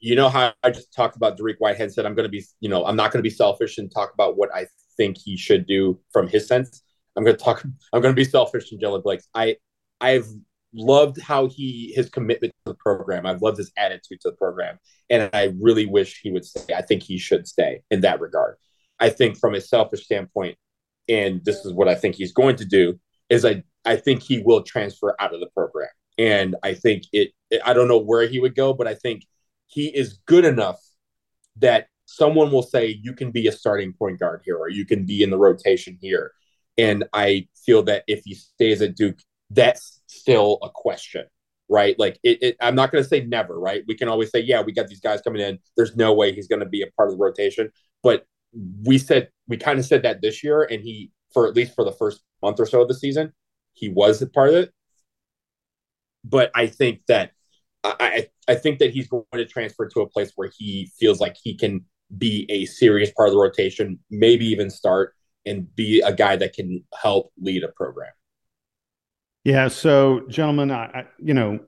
You 0.00 0.16
know 0.16 0.28
how 0.28 0.52
I 0.62 0.70
just 0.70 0.92
talked 0.94 1.16
about 1.16 1.38
Dariq 1.38 1.56
Whitehead 1.58 1.92
said 1.92 2.06
I'm 2.06 2.14
going 2.14 2.24
to 2.24 2.30
be, 2.30 2.44
you 2.60 2.68
know, 2.68 2.84
I'm 2.84 2.96
not 2.96 3.10
going 3.10 3.20
to 3.20 3.28
be 3.28 3.34
selfish 3.34 3.78
and 3.78 3.90
talk 3.90 4.12
about 4.12 4.36
what 4.36 4.54
I 4.54 4.66
think 4.96 5.16
he 5.18 5.36
should 5.36 5.66
do 5.66 5.98
from 6.12 6.28
his 6.28 6.46
sense. 6.46 6.82
I'm 7.16 7.24
going 7.24 7.36
to 7.36 7.42
talk. 7.42 7.64
I'm 7.92 8.00
going 8.00 8.14
to 8.14 8.20
be 8.20 8.24
selfish 8.24 8.72
and 8.72 8.80
Jalen 8.80 9.02
Blake. 9.02 9.20
I 9.34 9.56
I've 10.00 10.28
loved 10.72 11.20
how 11.20 11.46
he 11.46 11.92
his 11.94 12.10
commitment 12.10 12.52
to 12.64 12.72
the 12.72 12.74
program. 12.74 13.26
I've 13.26 13.42
loved 13.42 13.58
his 13.58 13.72
attitude 13.76 14.20
to 14.22 14.30
the 14.30 14.36
program, 14.36 14.78
and 15.10 15.30
I 15.32 15.54
really 15.60 15.86
wish 15.86 16.20
he 16.20 16.30
would 16.30 16.44
stay. 16.44 16.74
I 16.74 16.82
think 16.82 17.02
he 17.02 17.18
should 17.18 17.46
stay 17.46 17.82
in 17.90 18.00
that 18.02 18.20
regard. 18.20 18.56
I 19.00 19.10
think 19.10 19.38
from 19.38 19.54
a 19.54 19.60
selfish 19.60 20.04
standpoint, 20.04 20.56
and 21.08 21.44
this 21.44 21.64
is 21.64 21.72
what 21.72 21.88
I 21.88 21.94
think 21.94 22.16
he's 22.16 22.32
going 22.32 22.56
to 22.56 22.64
do 22.64 22.98
is 23.28 23.44
I 23.44 23.62
I 23.84 23.96
think 23.96 24.22
he 24.22 24.38
will 24.38 24.62
transfer 24.62 25.14
out 25.20 25.34
of 25.34 25.40
the 25.40 25.48
program. 25.48 25.88
And 26.16 26.56
I 26.62 26.74
think 26.74 27.04
it, 27.12 27.32
it, 27.50 27.60
I 27.64 27.72
don't 27.72 27.88
know 27.88 27.98
where 27.98 28.26
he 28.26 28.40
would 28.40 28.54
go, 28.54 28.72
but 28.72 28.86
I 28.86 28.94
think 28.94 29.26
he 29.66 29.86
is 29.86 30.20
good 30.26 30.44
enough 30.44 30.80
that 31.56 31.88
someone 32.06 32.50
will 32.50 32.62
say, 32.62 32.98
you 33.02 33.12
can 33.14 33.30
be 33.30 33.46
a 33.46 33.52
starting 33.52 33.92
point 33.92 34.20
guard 34.20 34.42
here, 34.44 34.56
or 34.56 34.68
you 34.68 34.84
can 34.84 35.04
be 35.04 35.22
in 35.22 35.30
the 35.30 35.38
rotation 35.38 35.98
here. 36.00 36.32
And 36.76 37.04
I 37.12 37.48
feel 37.64 37.82
that 37.84 38.04
if 38.06 38.22
he 38.24 38.34
stays 38.34 38.82
at 38.82 38.96
Duke, 38.96 39.18
that's 39.50 40.00
still 40.06 40.58
a 40.62 40.70
question, 40.70 41.24
right? 41.68 41.98
Like, 41.98 42.18
it, 42.22 42.42
it, 42.42 42.56
I'm 42.60 42.74
not 42.74 42.90
going 42.90 43.02
to 43.02 43.08
say 43.08 43.24
never, 43.24 43.58
right? 43.58 43.84
We 43.86 43.96
can 43.96 44.08
always 44.08 44.30
say, 44.30 44.40
yeah, 44.40 44.62
we 44.62 44.72
got 44.72 44.88
these 44.88 45.00
guys 45.00 45.20
coming 45.20 45.40
in. 45.40 45.58
There's 45.76 45.96
no 45.96 46.14
way 46.14 46.32
he's 46.32 46.48
going 46.48 46.60
to 46.60 46.66
be 46.66 46.82
a 46.82 46.90
part 46.96 47.10
of 47.10 47.18
the 47.18 47.22
rotation. 47.22 47.70
But 48.02 48.26
we 48.84 48.98
said, 48.98 49.30
we 49.48 49.56
kind 49.56 49.78
of 49.78 49.84
said 49.84 50.02
that 50.02 50.20
this 50.20 50.42
year, 50.42 50.62
and 50.62 50.82
he, 50.82 51.10
for 51.32 51.46
at 51.46 51.54
least 51.54 51.74
for 51.74 51.84
the 51.84 51.92
first 51.92 52.22
month 52.42 52.58
or 52.60 52.66
so 52.66 52.82
of 52.82 52.88
the 52.88 52.94
season, 52.94 53.32
he 53.72 53.88
was 53.88 54.20
a 54.22 54.26
part 54.26 54.50
of 54.50 54.54
it 54.56 54.72
but 56.24 56.50
I 56.54 56.66
think 56.66 57.02
that 57.08 57.32
I 57.84 58.28
I 58.48 58.54
think 58.54 58.78
that 58.78 58.92
he's 58.92 59.08
going 59.08 59.24
to 59.34 59.44
transfer 59.44 59.86
to 59.88 60.00
a 60.00 60.08
place 60.08 60.32
where 60.36 60.50
he 60.56 60.90
feels 60.98 61.20
like 61.20 61.36
he 61.40 61.54
can 61.54 61.84
be 62.16 62.46
a 62.48 62.64
serious 62.64 63.10
part 63.10 63.28
of 63.28 63.34
the 63.34 63.40
rotation, 63.40 63.98
maybe 64.10 64.46
even 64.46 64.70
start 64.70 65.14
and 65.46 65.74
be 65.74 66.00
a 66.00 66.14
guy 66.14 66.36
that 66.36 66.54
can 66.54 66.84
help 67.00 67.32
lead 67.40 67.64
a 67.64 67.68
program. 67.68 68.12
Yeah. 69.44 69.68
So, 69.68 70.22
gentlemen, 70.28 70.70
I, 70.70 70.84
I 70.84 71.06
you 71.18 71.34
know, 71.34 71.60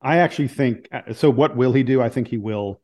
I 0.00 0.18
actually 0.18 0.48
think 0.48 0.88
uh, 0.92 1.12
so. 1.14 1.30
What 1.30 1.56
will 1.56 1.72
he 1.72 1.82
do? 1.82 2.02
I 2.02 2.08
think 2.08 2.28
he 2.28 2.38
will 2.38 2.80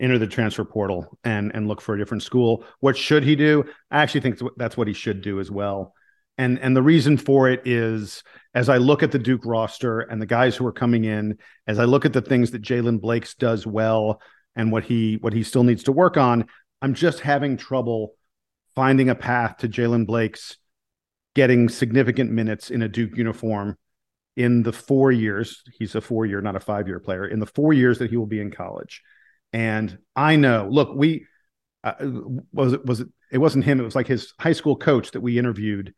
enter 0.00 0.18
the 0.18 0.26
transfer 0.26 0.64
portal 0.64 1.18
and 1.24 1.50
and 1.54 1.66
look 1.66 1.80
for 1.80 1.94
a 1.94 1.98
different 1.98 2.22
school. 2.22 2.64
What 2.80 2.96
should 2.96 3.24
he 3.24 3.34
do? 3.34 3.64
I 3.90 4.02
actually 4.02 4.20
think 4.20 4.40
that's 4.56 4.76
what 4.76 4.88
he 4.88 4.94
should 4.94 5.22
do 5.22 5.40
as 5.40 5.50
well 5.50 5.94
and 6.38 6.58
and 6.60 6.74
the 6.74 6.82
reason 6.82 7.16
for 7.18 7.50
it 7.50 7.66
is 7.66 8.22
as 8.54 8.68
I 8.68 8.78
look 8.78 9.02
at 9.02 9.10
the 9.10 9.18
Duke 9.18 9.44
roster 9.44 10.00
and 10.00 10.22
the 10.22 10.26
guys 10.26 10.56
who 10.56 10.66
are 10.66 10.72
coming 10.72 11.04
in, 11.04 11.36
as 11.66 11.78
I 11.78 11.84
look 11.84 12.04
at 12.04 12.12
the 12.12 12.22
things 12.22 12.52
that 12.52 12.62
Jalen 12.62 13.00
Blakes 13.00 13.34
does 13.34 13.66
well 13.66 14.22
and 14.54 14.72
what 14.72 14.84
he 14.84 15.16
what 15.20 15.32
he 15.32 15.42
still 15.42 15.64
needs 15.64 15.82
to 15.84 15.92
work 15.92 16.16
on, 16.16 16.46
I'm 16.80 16.94
just 16.94 17.20
having 17.20 17.56
trouble 17.56 18.14
finding 18.78 19.10
a 19.10 19.14
path 19.16 19.56
to 19.56 19.68
Jalen 19.68 20.06
Blakes 20.06 20.56
getting 21.34 21.68
significant 21.68 22.30
minutes 22.30 22.70
in 22.70 22.80
a 22.80 22.88
Duke 22.88 23.16
uniform 23.16 23.76
in 24.36 24.62
the 24.62 24.72
four 24.72 25.10
years 25.10 25.64
he's 25.76 25.96
a 25.96 26.00
four 26.00 26.24
year, 26.24 26.40
not 26.40 26.54
a 26.54 26.60
five 26.60 26.86
year 26.86 27.00
player 27.00 27.26
in 27.26 27.40
the 27.40 27.46
four 27.46 27.72
years 27.72 27.98
that 27.98 28.08
he 28.08 28.16
will 28.16 28.24
be 28.24 28.40
in 28.40 28.52
college. 28.52 29.02
And 29.52 29.98
I 30.14 30.36
know, 30.36 30.68
look, 30.70 30.94
we 30.94 31.26
uh, 31.82 31.94
was 32.52 32.74
it 32.74 32.86
was 32.86 33.00
it 33.00 33.08
it 33.32 33.38
wasn't 33.38 33.64
him. 33.64 33.80
It 33.80 33.84
was 33.84 33.96
like 33.96 34.06
his 34.06 34.32
high 34.38 34.52
school 34.52 34.76
coach 34.76 35.10
that 35.10 35.22
we 35.22 35.40
interviewed 35.40 35.92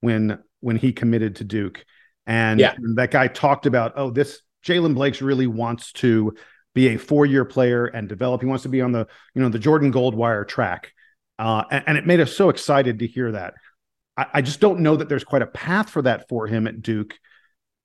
when 0.00 0.40
when 0.58 0.74
he 0.74 0.92
committed 0.92 1.36
to 1.36 1.44
Duke. 1.44 1.84
And 2.26 2.58
yeah. 2.58 2.74
that 2.96 3.12
guy 3.12 3.28
talked 3.28 3.66
about, 3.66 3.92
oh, 3.94 4.10
this 4.10 4.42
Jalen 4.66 4.96
Blakes 4.96 5.22
really 5.22 5.46
wants 5.46 5.92
to 5.92 6.34
be 6.74 6.88
a 6.88 6.96
four-year 6.96 7.44
player 7.44 7.86
and 7.86 8.08
develop. 8.08 8.40
He 8.40 8.48
wants 8.48 8.64
to 8.64 8.68
be 8.68 8.80
on 8.80 8.90
the, 8.90 9.06
you 9.32 9.42
know, 9.42 9.48
the 9.48 9.60
Jordan 9.60 9.92
Goldwire 9.92 10.46
track. 10.46 10.92
Uh, 11.40 11.64
and, 11.70 11.84
and, 11.86 11.98
it 11.98 12.06
made 12.06 12.20
us 12.20 12.36
so 12.36 12.50
excited 12.50 12.98
to 12.98 13.06
hear 13.06 13.32
that. 13.32 13.54
I, 14.14 14.26
I 14.34 14.42
just 14.42 14.60
don't 14.60 14.80
know 14.80 14.96
that 14.96 15.08
there's 15.08 15.24
quite 15.24 15.40
a 15.40 15.46
path 15.46 15.88
for 15.88 16.02
that 16.02 16.28
for 16.28 16.46
him 16.46 16.66
at 16.66 16.82
Duke 16.82 17.18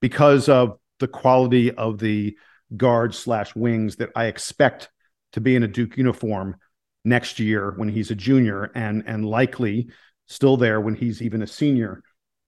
because 0.01 0.49
of 0.49 0.78
the 0.99 1.08
quality 1.08 1.72
of 1.72 1.97
the 1.97 2.36
guards 2.76 3.18
slash 3.18 3.56
wings 3.56 3.95
that 3.95 4.10
I 4.14 4.26
expect 4.26 4.89
to 5.32 5.39
be 5.39 5.56
in 5.56 5.64
a 5.64 5.70
Duke 5.70 5.95
uniform 5.95 6.58
next 7.06 7.39
year 7.39 7.74
when 7.78 7.88
he's 7.88 8.12
a 8.12 8.16
junior 8.16 8.72
and 8.76 9.03
and 9.08 9.26
likely 9.26 9.88
still 10.26 10.58
there 10.58 10.82
when 10.82 10.95
he's 10.95 11.22
even 11.22 11.41
a 11.41 11.47
senior. 11.47 12.03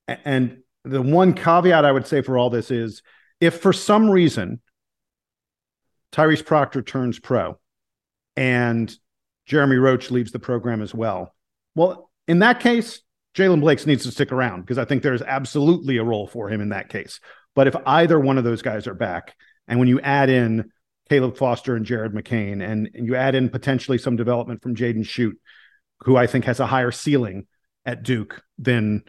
And 0.07 0.57
the 0.83 1.01
one 1.01 1.33
caveat 1.33 1.85
I 1.85 1.91
would 1.91 2.07
say 2.07 2.21
for 2.21 2.37
all 2.37 2.49
this 2.49 2.69
is 2.69 3.01
if 3.39 3.61
for 3.61 3.71
some 3.71 4.09
reason 4.09 4.59
Tyrese 6.11 6.45
Proctor 6.45 6.81
turns 6.81 7.17
pro 7.17 7.57
and 8.35 8.93
Jeremy 9.47 9.77
Roach 9.77 10.11
leaves 10.11 10.31
the 10.31 10.39
program 10.39 10.81
as 10.81 10.93
well, 10.93 11.33
well, 11.75 12.11
in 12.27 12.39
that 12.39 12.59
case, 12.59 13.01
Jalen 13.35 13.61
Blakes 13.61 13.85
needs 13.85 14.03
to 14.03 14.11
stick 14.11 14.31
around 14.31 14.61
because 14.61 14.77
I 14.77 14.85
think 14.85 15.03
there's 15.03 15.21
absolutely 15.21 15.97
a 15.97 16.03
role 16.03 16.27
for 16.27 16.49
him 16.49 16.59
in 16.59 16.69
that 16.69 16.89
case. 16.89 17.19
But 17.55 17.67
if 17.67 17.75
either 17.85 18.19
one 18.19 18.37
of 18.37 18.43
those 18.43 18.61
guys 18.61 18.87
are 18.87 18.93
back, 18.93 19.35
and 19.67 19.79
when 19.79 19.87
you 19.87 19.99
add 20.01 20.29
in 20.29 20.71
Caleb 21.09 21.37
Foster 21.37 21.75
and 21.75 21.85
Jared 21.85 22.13
McCain, 22.13 22.67
and, 22.67 22.89
and 22.93 23.05
you 23.05 23.15
add 23.15 23.35
in 23.35 23.49
potentially 23.49 23.97
some 23.97 24.15
development 24.15 24.61
from 24.61 24.75
Jaden 24.75 25.05
Schutt, 25.05 25.33
who 26.01 26.17
I 26.17 26.27
think 26.27 26.45
has 26.45 26.59
a 26.59 26.65
higher 26.65 26.91
ceiling 26.91 27.47
at 27.85 28.03
Duke 28.03 28.41
than 28.57 29.03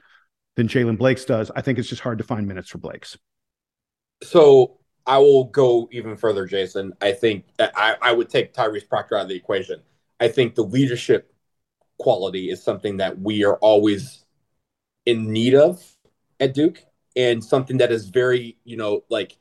than 0.57 0.69
Jalen 0.69 0.99
Blakes 0.99 1.25
does. 1.25 1.51
I 1.55 1.63
think 1.63 1.79
it's 1.79 1.89
just 1.89 2.03
hard 2.03 2.19
to 2.19 2.25
find 2.25 2.47
minutes 2.47 2.69
for 2.69 2.79
Blakes. 2.79 3.17
So 4.23 4.79
I 5.07 5.19
will 5.19 5.45
go 5.45 5.89
even 5.93 6.17
further, 6.17 6.47
Jason. 6.47 6.93
I 7.01 7.13
think 7.13 7.47
I, 7.59 7.97
I 8.03 8.13
would 8.13 8.29
take 8.29 8.53
Tyrese 8.53 8.89
Proctor 8.89 9.17
out 9.17 9.23
of 9.23 9.29
the 9.29 9.37
equation. 9.37 9.81
I 10.21 10.29
think 10.29 10.55
the 10.55 10.65
leadership 10.65 11.33
quality 11.99 12.51
is 12.51 12.63
something 12.63 12.99
that 12.99 13.19
we 13.21 13.45
are 13.45 13.57
always 13.57 14.25
in 15.07 15.33
need 15.33 15.55
of 15.55 15.85
at 16.41 16.55
Duke 16.55 16.85
and 17.17 17.43
something 17.43 17.79
that 17.79 17.91
is 17.91 18.09
very, 18.09 18.57
you 18.65 18.77
know, 18.77 19.05
like 19.09 19.37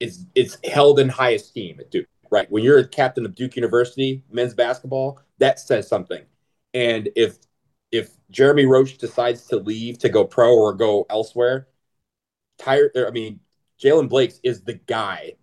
is 0.00 0.26
it's 0.34 0.58
held 0.64 0.98
in 0.98 1.08
high 1.08 1.30
esteem 1.30 1.78
at 1.78 1.90
Duke, 1.90 2.06
right? 2.30 2.50
When 2.50 2.64
you're 2.64 2.78
a 2.78 2.88
captain 2.88 3.24
of 3.24 3.34
Duke 3.34 3.56
University 3.56 4.24
men's 4.30 4.54
basketball, 4.54 5.20
that 5.38 5.60
says 5.60 5.88
something. 5.88 6.22
And 6.74 7.08
if 7.16 7.38
if 7.92 8.10
Jeremy 8.30 8.66
Roach 8.66 8.98
decides 8.98 9.46
to 9.46 9.56
leave 9.56 9.98
to 9.98 10.08
go 10.08 10.24
pro 10.24 10.54
or 10.54 10.74
go 10.74 11.06
elsewhere, 11.10 11.68
tired. 12.58 12.92
I 12.96 13.10
mean, 13.10 13.40
Jalen 13.82 14.08
Blakes 14.08 14.40
is 14.42 14.62
the 14.62 14.74
guy 14.74 15.34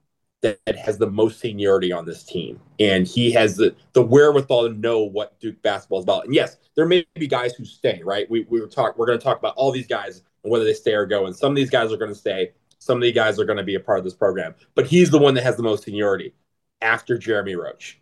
that, 0.42 0.60
that, 0.66 0.78
has 0.78 0.98
the 0.98 1.10
most 1.10 1.40
seniority 1.40 1.92
on 1.92 2.06
this 2.06 2.24
team, 2.24 2.60
and 2.80 3.08
he 3.08 3.32
has 3.32 3.58
the 3.58 3.76
the 3.94 4.02
wherewithal 4.02 4.70
to 4.70 4.74
know 4.76 5.02
what 5.02 5.40
Duke 5.40 5.62
basketball 5.62 6.00
is 6.00 6.04
about. 6.04 6.26
And 6.26 6.34
yes, 6.34 6.58
there 6.76 6.86
may 6.86 7.06
be 7.16 7.28
guys 7.28 7.54
who 7.56 7.66
stay. 7.66 8.02
Right? 8.04 8.30
We 8.30 8.46
we 8.50 8.62
were 8.62 8.68
talk. 8.68 8.98
We're 8.98 9.08
going 9.08 9.20
to 9.20 9.24
talk 9.24 9.40
about 9.40 9.56
all 9.56 9.72
these 9.72 9.88
guys 9.88 10.22
and 10.44 10.52
whether 10.52 10.66
they 10.66 10.74
stay 10.74 10.94
or 10.94 11.06
go. 11.06 11.26
And 11.26 11.36
some 11.36 11.52
of 11.52 11.56
these 11.56 11.70
guys 11.70 11.92
are 11.92 11.98
going 11.98 12.14
to 12.14 12.16
stay. 12.16 12.52
Some 12.80 12.98
of 12.98 13.02
these 13.02 13.16
guys 13.16 13.40
are 13.40 13.46
going 13.46 13.58
to 13.58 13.64
be 13.64 13.76
a 13.76 13.80
part 13.80 13.98
of 13.98 14.04
this 14.04 14.14
program. 14.14 14.56
But 14.76 14.88
he's 14.88 15.10
the 15.10 15.18
one 15.18 15.34
that 15.34 15.44
has 15.44 15.58
the 15.58 15.64
most 15.64 15.84
seniority 15.84 16.34
after 16.82 17.18
Jeremy 17.18 17.56
Roach. 17.56 18.00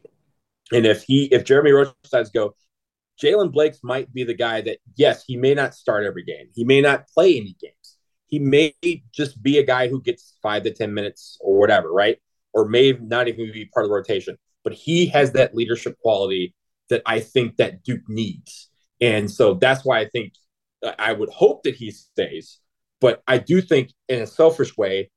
And 0.72 0.86
if 0.86 1.04
he 1.04 1.26
if 1.26 1.46
Jeremy 1.46 1.72
Roach 1.72 1.94
decides 2.04 2.30
to 2.32 2.34
go, 2.34 2.56
Jalen 3.22 3.52
Blakes 3.52 3.80
might 3.84 4.14
be 4.14 4.24
the 4.24 4.34
guy 4.34 4.62
that, 4.62 4.80
yes, 4.96 5.24
he 5.26 5.38
may 5.38 5.54
not 5.54 5.74
start 5.74 6.04
every 6.04 6.24
game. 6.24 6.50
He 6.54 6.64
may 6.64 6.82
not 6.82 7.08
play 7.08 7.38
any 7.38 7.56
games. 7.60 7.98
He 8.28 8.40
may 8.40 8.76
just 9.14 9.42
be 9.42 9.60
a 9.60 9.64
guy 9.64 9.88
who 9.88 10.02
gets 10.02 10.36
five 10.42 10.64
to 10.64 10.72
10 10.72 10.94
minutes 10.94 11.38
or 11.40 11.58
whatever, 11.58 11.92
right? 11.92 12.20
Or 12.56 12.68
may 12.68 12.94
not 12.94 13.28
even 13.28 13.52
be 13.52 13.66
part 13.66 13.86
of 13.86 13.90
the 13.90 13.96
rotation. 13.96 14.38
But 14.64 14.74
he 14.74 15.06
has 15.08 15.34
that 15.34 15.54
leadership 15.54 15.96
quality 16.02 16.56
that 16.90 17.04
I 17.06 17.20
think 17.20 17.58
that 17.58 17.84
Duke 17.84 18.08
needs. 18.08 18.70
And 19.02 19.30
so 19.30 19.54
that's 19.54 19.86
why 19.86 20.00
I 20.00 20.10
think 20.10 20.34
I 20.98 21.14
would 21.14 21.30
hope 21.30 21.62
that 21.64 21.76
he 21.76 21.92
stays. 21.92 22.60
But 23.02 23.22
I 23.28 23.38
do 23.38 23.62
think, 23.62 23.92
in 24.08 24.22
a 24.22 24.28
selfish 24.28 24.76
way, 24.78 25.12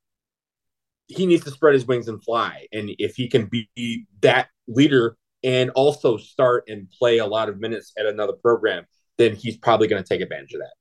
he 1.07 1.25
needs 1.25 1.45
to 1.45 1.51
spread 1.51 1.73
his 1.75 1.87
wings 1.87 2.09
and 2.09 2.23
fly. 2.23 2.67
And 2.73 2.91
if 2.99 3.15
he 3.15 3.29
can 3.29 3.47
be 3.47 4.07
that 4.21 4.49
leader 4.67 5.17
and 5.43 5.71
also 5.71 6.17
start 6.19 6.65
and 6.69 6.91
play 6.91 7.19
a 7.19 7.27
lot 7.27 7.49
of 7.49 7.61
minutes 7.61 7.93
at 7.97 8.05
another 8.05 8.35
program, 8.35 8.85
then 9.17 9.35
he's 9.37 9.57
probably 9.57 9.87
going 9.89 10.03
to 10.03 10.09
take 10.09 10.21
advantage 10.21 10.53
of 10.55 10.61
that. 10.61 10.75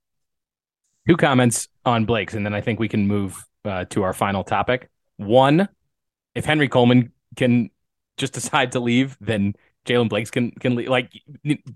two 1.08 1.18
comments 1.18 1.68
on 1.86 2.05
Blake's, 2.05 2.34
and 2.34 2.45
then 2.45 2.53
I 2.53 2.62
think 2.62 2.80
we 2.80 2.89
can 2.89 3.08
move 3.08 3.45
uh, 3.66 3.86
to 3.91 4.03
our 4.03 4.14
final 4.14 4.43
topic. 4.43 4.89
One, 5.16 5.70
if 6.38 6.46
Henry 6.46 6.68
Coleman 6.70 7.12
can 7.36 7.70
just 8.18 8.34
decide 8.34 8.72
to 8.74 8.80
leave, 8.80 9.18
then 9.20 9.54
Jalen 9.86 10.10
Blakes 10.10 10.32
can 10.32 10.52
can 10.52 10.76
leave. 10.76 10.90
like 10.90 11.12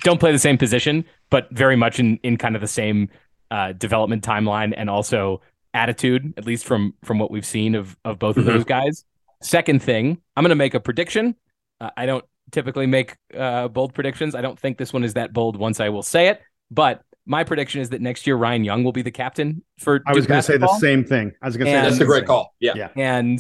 don't 0.04 0.20
play 0.20 0.32
the 0.32 0.40
same 0.40 0.58
position, 0.58 1.06
but 1.30 1.48
very 1.52 1.76
much 1.76 2.00
in 2.00 2.18
in 2.24 2.38
kind 2.38 2.56
of 2.56 2.62
the 2.62 2.68
same 2.68 3.10
uh, 3.50 3.74
development 3.74 4.24
timeline 4.24 4.74
and 4.76 4.90
also 4.90 5.42
attitude, 5.74 6.34
at 6.38 6.46
least 6.46 6.66
from 6.66 6.94
from 7.04 7.20
what 7.20 7.32
we've 7.32 7.46
seen 7.46 7.76
of 7.76 7.98
of 8.06 8.20
both 8.20 8.38
of 8.38 8.44
Mhm. 8.44 8.48
those 8.48 8.64
guys. 8.66 9.06
Second 9.42 9.82
thing, 9.82 10.18
I'm 10.36 10.44
going 10.44 10.50
to 10.50 10.56
make 10.56 10.74
a 10.74 10.80
prediction. 10.80 11.36
Uh, 11.80 11.90
I 11.98 12.06
don't 12.06 12.24
typically 12.52 12.86
make 12.86 13.16
uh, 13.36 13.68
bold 13.70 13.94
predictions. 13.94 14.36
I 14.36 14.42
don't 14.42 14.60
think 14.60 14.78
this 14.78 14.94
one 14.94 15.04
is 15.04 15.14
that 15.16 15.34
bold. 15.34 15.56
Once 15.58 15.80
I 15.80 15.90
will 15.90 16.04
say 16.04 16.28
it, 16.28 16.42
but 16.70 17.02
my 17.26 17.44
prediction 17.44 17.82
is 17.82 17.90
that 17.90 18.02
next 18.02 18.28
year 18.28 18.36
Ryan 18.36 18.64
Young 18.66 18.84
will 18.84 18.92
be 18.92 19.02
the 19.04 19.12
captain 19.12 19.64
for. 19.80 20.02
I 20.06 20.14
was 20.14 20.28
going 20.28 20.40
to 20.40 20.44
say 20.44 20.58
the 20.58 20.68
same 20.80 21.04
thing. 21.06 21.32
I 21.42 21.46
was 21.48 21.56
going 21.58 21.68
to 21.68 21.72
say 21.72 21.82
That's 21.90 22.00
a 22.02 22.06
great 22.06 22.26
call. 22.26 22.54
Yeah. 22.60 22.74
Yeah. 22.76 22.90
And 22.98 23.40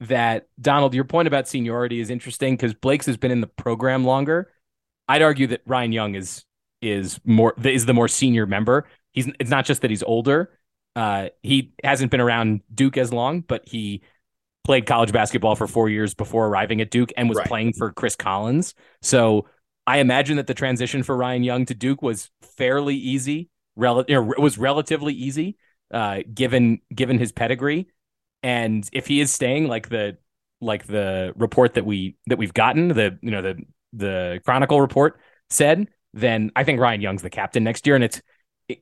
that 0.00 0.48
Donald, 0.60 0.94
your 0.94 1.04
point 1.04 1.28
about 1.28 1.46
seniority 1.48 2.00
is 2.00 2.10
interesting 2.10 2.56
because 2.56 2.74
Blake's 2.74 3.06
has 3.06 3.16
been 3.16 3.30
in 3.30 3.40
the 3.40 3.46
program 3.46 4.04
longer. 4.04 4.50
I'd 5.08 5.22
argue 5.22 5.46
that 5.48 5.62
Ryan 5.66 5.92
Young 5.92 6.14
is 6.14 6.44
is 6.82 7.20
more 7.24 7.54
is 7.64 7.84
the 7.86 7.92
more 7.94 8.08
senior 8.08 8.46
member. 8.46 8.86
He's 9.12 9.28
it's 9.38 9.50
not 9.50 9.64
just 9.64 9.82
that 9.82 9.90
he's 9.90 10.02
older. 10.02 10.50
Uh, 10.96 11.28
he 11.42 11.72
hasn't 11.84 12.10
been 12.10 12.20
around 12.20 12.62
Duke 12.74 12.96
as 12.96 13.12
long, 13.12 13.40
but 13.40 13.62
he 13.68 14.02
played 14.64 14.86
college 14.86 15.12
basketball 15.12 15.54
for 15.56 15.66
four 15.66 15.88
years 15.88 16.14
before 16.14 16.46
arriving 16.46 16.80
at 16.80 16.90
Duke 16.90 17.12
and 17.16 17.28
was 17.28 17.38
Right. 17.38 17.46
playing 17.46 17.72
for 17.74 17.92
Chris 17.92 18.16
Collins. 18.16 18.74
So 19.02 19.46
I 19.86 19.98
imagine 19.98 20.36
that 20.36 20.46
the 20.46 20.54
transition 20.54 21.02
for 21.02 21.16
Ryan 21.16 21.42
Young 21.42 21.64
to 21.66 21.74
Duke 21.74 22.02
was 22.02 22.30
fairly 22.56 22.96
easy. 22.96 23.48
Rel- 23.76 24.04
you 24.08 24.14
know, 24.14 24.32
it 24.32 24.38
was 24.40 24.58
relatively 24.58 25.14
easy, 25.14 25.56
uh, 25.92 26.20
given 26.32 26.80
given 26.94 27.18
his 27.18 27.32
pedigree. 27.32 27.88
And 28.42 28.88
if 28.92 29.06
he 29.06 29.20
is 29.20 29.32
staying, 29.32 29.68
like 29.68 29.88
the 29.88 30.16
like 30.60 30.86
the 30.86 31.32
report 31.36 31.74
that 31.74 31.84
we 31.84 32.16
that 32.26 32.38
we've 32.38 32.54
gotten, 32.54 32.88
the 32.88 33.18
you 33.22 33.30
know 33.30 33.42
the 33.42 33.62
the 33.92 34.40
Chronicle 34.44 34.80
report 34.80 35.20
said, 35.50 35.88
then 36.14 36.50
I 36.56 36.64
think 36.64 36.80
Ryan 36.80 37.00
Young's 37.00 37.22
the 37.22 37.30
captain 37.30 37.64
next 37.64 37.86
year. 37.86 37.96
And 37.96 38.04
it's 38.04 38.20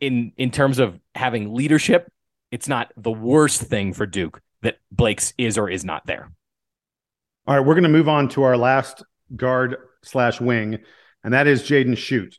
in 0.01 0.33
in 0.37 0.51
terms 0.51 0.79
of 0.79 0.99
having 1.15 1.55
leadership, 1.55 2.11
it's 2.51 2.69
not 2.69 2.93
the 2.97 3.11
worst 3.11 3.63
thing 3.63 3.93
for 3.93 4.07
Duke 4.07 4.41
that 4.63 4.79
Blake's 4.91 5.35
is 5.39 5.59
or 5.59 5.69
is 5.71 5.85
not 5.85 6.07
there. 6.07 6.31
All 7.47 7.57
right, 7.57 7.65
we're 7.65 7.75
going 7.75 7.85
to 7.85 7.89
move 7.89 8.09
on 8.09 8.29
to 8.31 8.43
our 8.43 8.57
last 8.57 9.03
guard 9.35 9.77
slash 10.03 10.41
wing, 10.41 10.79
and 11.25 11.33
that 11.33 11.47
is 11.47 11.63
Jaden 11.63 11.93
Schutt. 11.93 12.35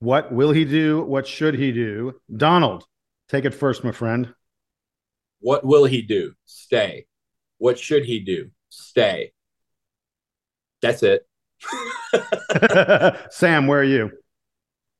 What 0.00 0.32
will 0.32 0.50
he 0.50 0.64
do? 0.64 1.02
What 1.02 1.26
should 1.26 1.54
he 1.54 1.72
do? 1.72 2.14
Donald, 2.34 2.84
take 3.28 3.44
it 3.44 3.54
first, 3.54 3.84
my 3.84 3.92
friend. 3.92 4.34
What 5.44 5.62
will 5.62 5.84
he 5.84 6.00
do? 6.00 6.32
Stay. 6.46 7.04
What 7.58 7.78
should 7.78 8.06
he 8.06 8.18
do? 8.18 8.50
Stay. 8.70 9.32
That's 10.80 11.02
it. 11.02 11.26
Sam, 13.30 13.66
where 13.66 13.80
are 13.80 13.84
you? 13.84 14.10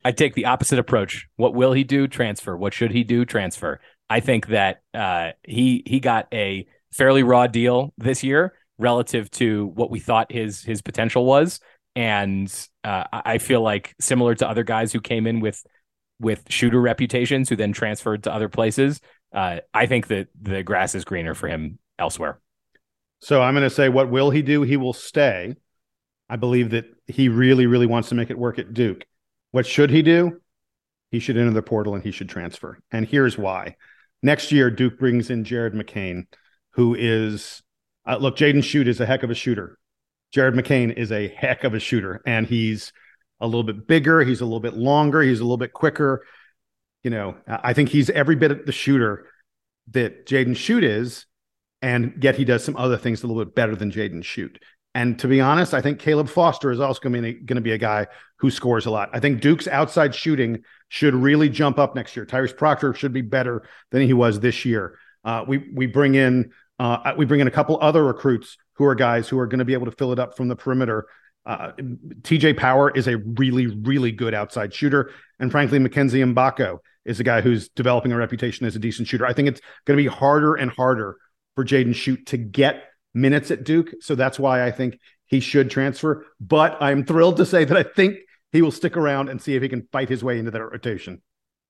I 0.05 0.12
take 0.12 0.34
the 0.34 0.45
opposite 0.45 0.78
approach. 0.78 1.26
What 1.36 1.55
will 1.55 1.72
he 1.72 1.82
do? 1.82 2.07
Transfer. 2.07 2.59
What 2.59 2.74
should 2.74 2.92
he 2.92 3.05
do? 3.05 3.24
Transfer. 3.24 3.80
I 4.11 4.20
think 4.20 4.49
that 4.49 4.82
uh, 4.92 5.30
he 5.45 5.82
he 5.86 5.99
got 5.99 6.28
a 6.30 6.66
fairly 6.92 7.22
raw 7.22 7.47
deal 7.47 7.95
this 7.97 8.22
year 8.22 8.53
relative 8.76 9.30
to 9.30 9.68
what 9.68 9.90
we 9.90 9.99
thought 9.99 10.30
his 10.30 10.62
his 10.62 10.82
potential 10.82 11.24
was, 11.24 11.59
and 11.97 12.53
uh, 12.84 13.05
I 13.11 13.22
I 13.24 13.38
feel 13.38 13.62
like 13.62 13.95
similar 13.99 14.34
to 14.34 14.47
other 14.47 14.62
guys 14.62 14.92
who 14.92 15.01
came 15.01 15.26
in 15.26 15.40
with 15.40 15.64
with 16.20 16.45
shooter 16.51 16.82
reputations 16.82 17.49
who 17.49 17.57
then 17.57 17.72
transferred 17.72 18.24
to 18.24 18.34
other 18.34 18.51
places. 18.51 19.01
Uh, 19.35 19.61
I 19.74 19.87
think 19.87 20.07
that 20.07 20.28
the 20.41 20.62
grass 20.62 20.95
is 20.95 21.05
greener 21.05 21.35
for 21.35 21.49
him 21.49 21.78
elsewhere. 21.99 22.41
So 23.20 23.43
I'm 23.43 23.55
going 23.55 23.68
to 23.68 23.74
say, 23.74 23.89
what 23.89 24.11
will 24.11 24.30
he 24.30 24.43
do? 24.43 24.62
He 24.62 24.76
will 24.76 24.93
stay. 24.93 25.57
I 26.28 26.37
believe 26.37 26.70
that 26.70 26.85
he 27.07 27.28
really, 27.28 27.66
really 27.66 27.87
wants 27.87 28.09
to 28.11 28.14
make 28.14 28.30
it 28.30 28.39
work 28.39 28.59
at 28.59 28.72
Duke. 28.72 29.05
What 29.51 29.66
should 29.66 29.91
he 29.91 30.03
do? 30.03 30.41
He 31.11 31.18
should 31.20 31.37
enter 31.37 31.53
the 31.53 31.62
portal 31.62 31.95
and 31.95 32.03
he 32.03 32.11
should 32.11 32.28
transfer. 32.28 32.78
And 32.91 33.07
here's 33.07 33.37
why. 33.37 33.76
Next 34.22 34.53
year, 34.53 34.70
Duke 34.70 34.99
brings 34.99 35.30
in 35.30 35.45
Jared 35.45 35.74
McCain, 35.74 36.26
who 36.72 36.95
is, 36.95 37.62
uh, 38.07 38.16
look, 38.16 38.37
Jaden 38.37 38.59
Schutt 38.59 38.89
is 38.89 39.01
a 39.01 39.07
heck 39.07 39.22
of 39.22 39.30
a 39.30 39.35
shooter. 39.35 39.78
Jared 40.32 40.55
McCain 40.55 40.93
is 40.97 41.12
a 41.12 41.28
heck 41.28 41.62
of 41.62 41.74
a 41.74 41.78
shooter, 41.78 42.20
and 42.26 42.47
he's 42.47 42.93
a 43.41 43.47
little 43.47 43.62
bit 43.62 43.87
bigger. 43.87 44.22
He's 44.22 44.41
a 44.41 44.45
little 44.45 44.61
bit 44.61 44.74
longer. 44.74 45.22
He's 45.22 45.41
a 45.41 45.45
little 45.45 45.57
bit 45.57 45.72
quicker. 45.72 46.24
You 47.05 47.11
know, 47.11 47.36
I 47.46 47.74
think 47.74 47.90
he's 47.90 48.11
every 48.11 48.34
bit 48.34 48.66
the 48.66 48.72
shooter 48.72 49.26
that 49.92 50.26
Jaden 50.26 50.57
Schutt 50.57 50.82
is, 50.82 51.26
and 51.82 52.14
yet 52.20 52.34
he 52.34 52.44
does 52.44 52.64
some 52.64 52.76
other 52.76 52.96
things 52.96 53.22
a 53.22 53.26
little 53.26 53.44
bit 53.44 53.55
better 53.55 53.76
than 53.76 53.92
Jaden 53.92 54.22
Schutt. 54.22 54.57
And 54.94 55.18
to 55.18 55.28
be 55.28 55.40
honest, 55.40 55.74
I 55.74 55.80
think 55.80 55.98
Caleb 55.98 56.28
Foster 56.28 56.70
is 56.70 56.80
also 56.80 57.00
going 57.00 57.14
to 57.14 57.20
be 57.20 57.32
going 57.34 57.57
to 57.57 57.62
be 57.62 57.72
a 57.72 57.78
guy 57.78 58.07
who 58.38 58.50
scores 58.50 58.86
a 58.86 58.90
lot. 58.90 59.11
I 59.12 59.20
think 59.20 59.40
Duke's 59.40 59.66
outside 59.66 60.14
shooting 60.14 60.62
should 60.88 61.14
really 61.14 61.48
jump 61.48 61.78
up 61.78 61.94
next 61.94 62.16
year. 62.16 62.24
Tyrese 62.24 62.57
Proctor 62.57 62.94
should 62.94 63.12
be 63.12 63.22
better 63.22 63.64
than 63.90 64.02
he 64.02 64.12
was 64.12 64.40
this 64.40 64.64
year. 64.64 64.98
Uh, 65.24 65.44
we 65.46 65.70
we 65.74 65.86
bring 65.86 66.14
in 66.14 66.52
uh, 66.78 67.12
we 67.18 67.24
bring 67.24 67.40
in 67.40 67.48
a 67.48 67.50
couple 67.50 67.78
other 67.80 68.05
recruits 68.05 68.57
who 68.74 68.84
are 68.84 68.94
guys 68.94 69.28
who 69.28 69.38
are 69.38 69.46
going 69.46 69.59
to 69.59 69.64
be 69.64 69.74
able 69.74 69.86
to 69.86 69.92
fill 69.92 70.12
it 70.12 70.18
up 70.18 70.36
from 70.36 70.48
the 70.48 70.57
perimeter. 70.57 71.07
Uh, 71.44 71.72
TJ 72.22 72.57
Power 72.57 72.90
is 72.90 73.09
a 73.09 73.16
really 73.16 73.66
really 73.66 74.12
good 74.12 74.32
outside 74.32 74.72
shooter, 74.72 75.11
and 75.40 75.50
frankly, 75.50 75.80
Mackenzie 75.80 76.20
Mgbako 76.20 76.78
is 77.05 77.20
a 77.20 77.24
guy 77.24 77.40
who's 77.40 77.68
developing 77.70 78.12
a 78.12 78.16
reputation 78.16 78.66
as 78.66 78.76
a 78.76 78.78
decent 78.78 79.09
shooter. 79.09 79.26
I 79.26 79.32
think 79.32 79.48
it's 79.48 79.61
going 79.84 79.96
to 79.96 80.02
be 80.02 80.09
harder 80.09 80.55
and 80.55 80.70
harder 80.70 81.16
for 81.55 81.64
Jaden 81.64 81.90
Schutt 81.94 82.26
to 82.26 82.36
get 82.36 82.84
minutes 83.12 83.50
at 83.50 83.64
Duke. 83.64 83.90
So 84.00 84.14
that's 84.14 84.38
why 84.38 84.64
I 84.64 84.70
think 84.70 84.98
he 85.26 85.40
should 85.40 85.70
transfer. 85.70 86.26
But 86.40 86.76
I'm 86.80 87.05
thrilled 87.05 87.36
to 87.38 87.46
say 87.46 87.64
that 87.64 87.76
I 87.76 87.82
think 87.82 88.18
he 88.52 88.62
will 88.62 88.70
stick 88.70 88.96
around 88.96 89.28
and 89.28 89.40
see 89.40 89.55
if 89.55 89.62
he 89.62 89.68
can 89.68 89.88
fight 89.92 90.09
his 90.09 90.22
way 90.22 90.38
into 90.38 90.50
that 90.50 90.62
rotation. 90.62 91.22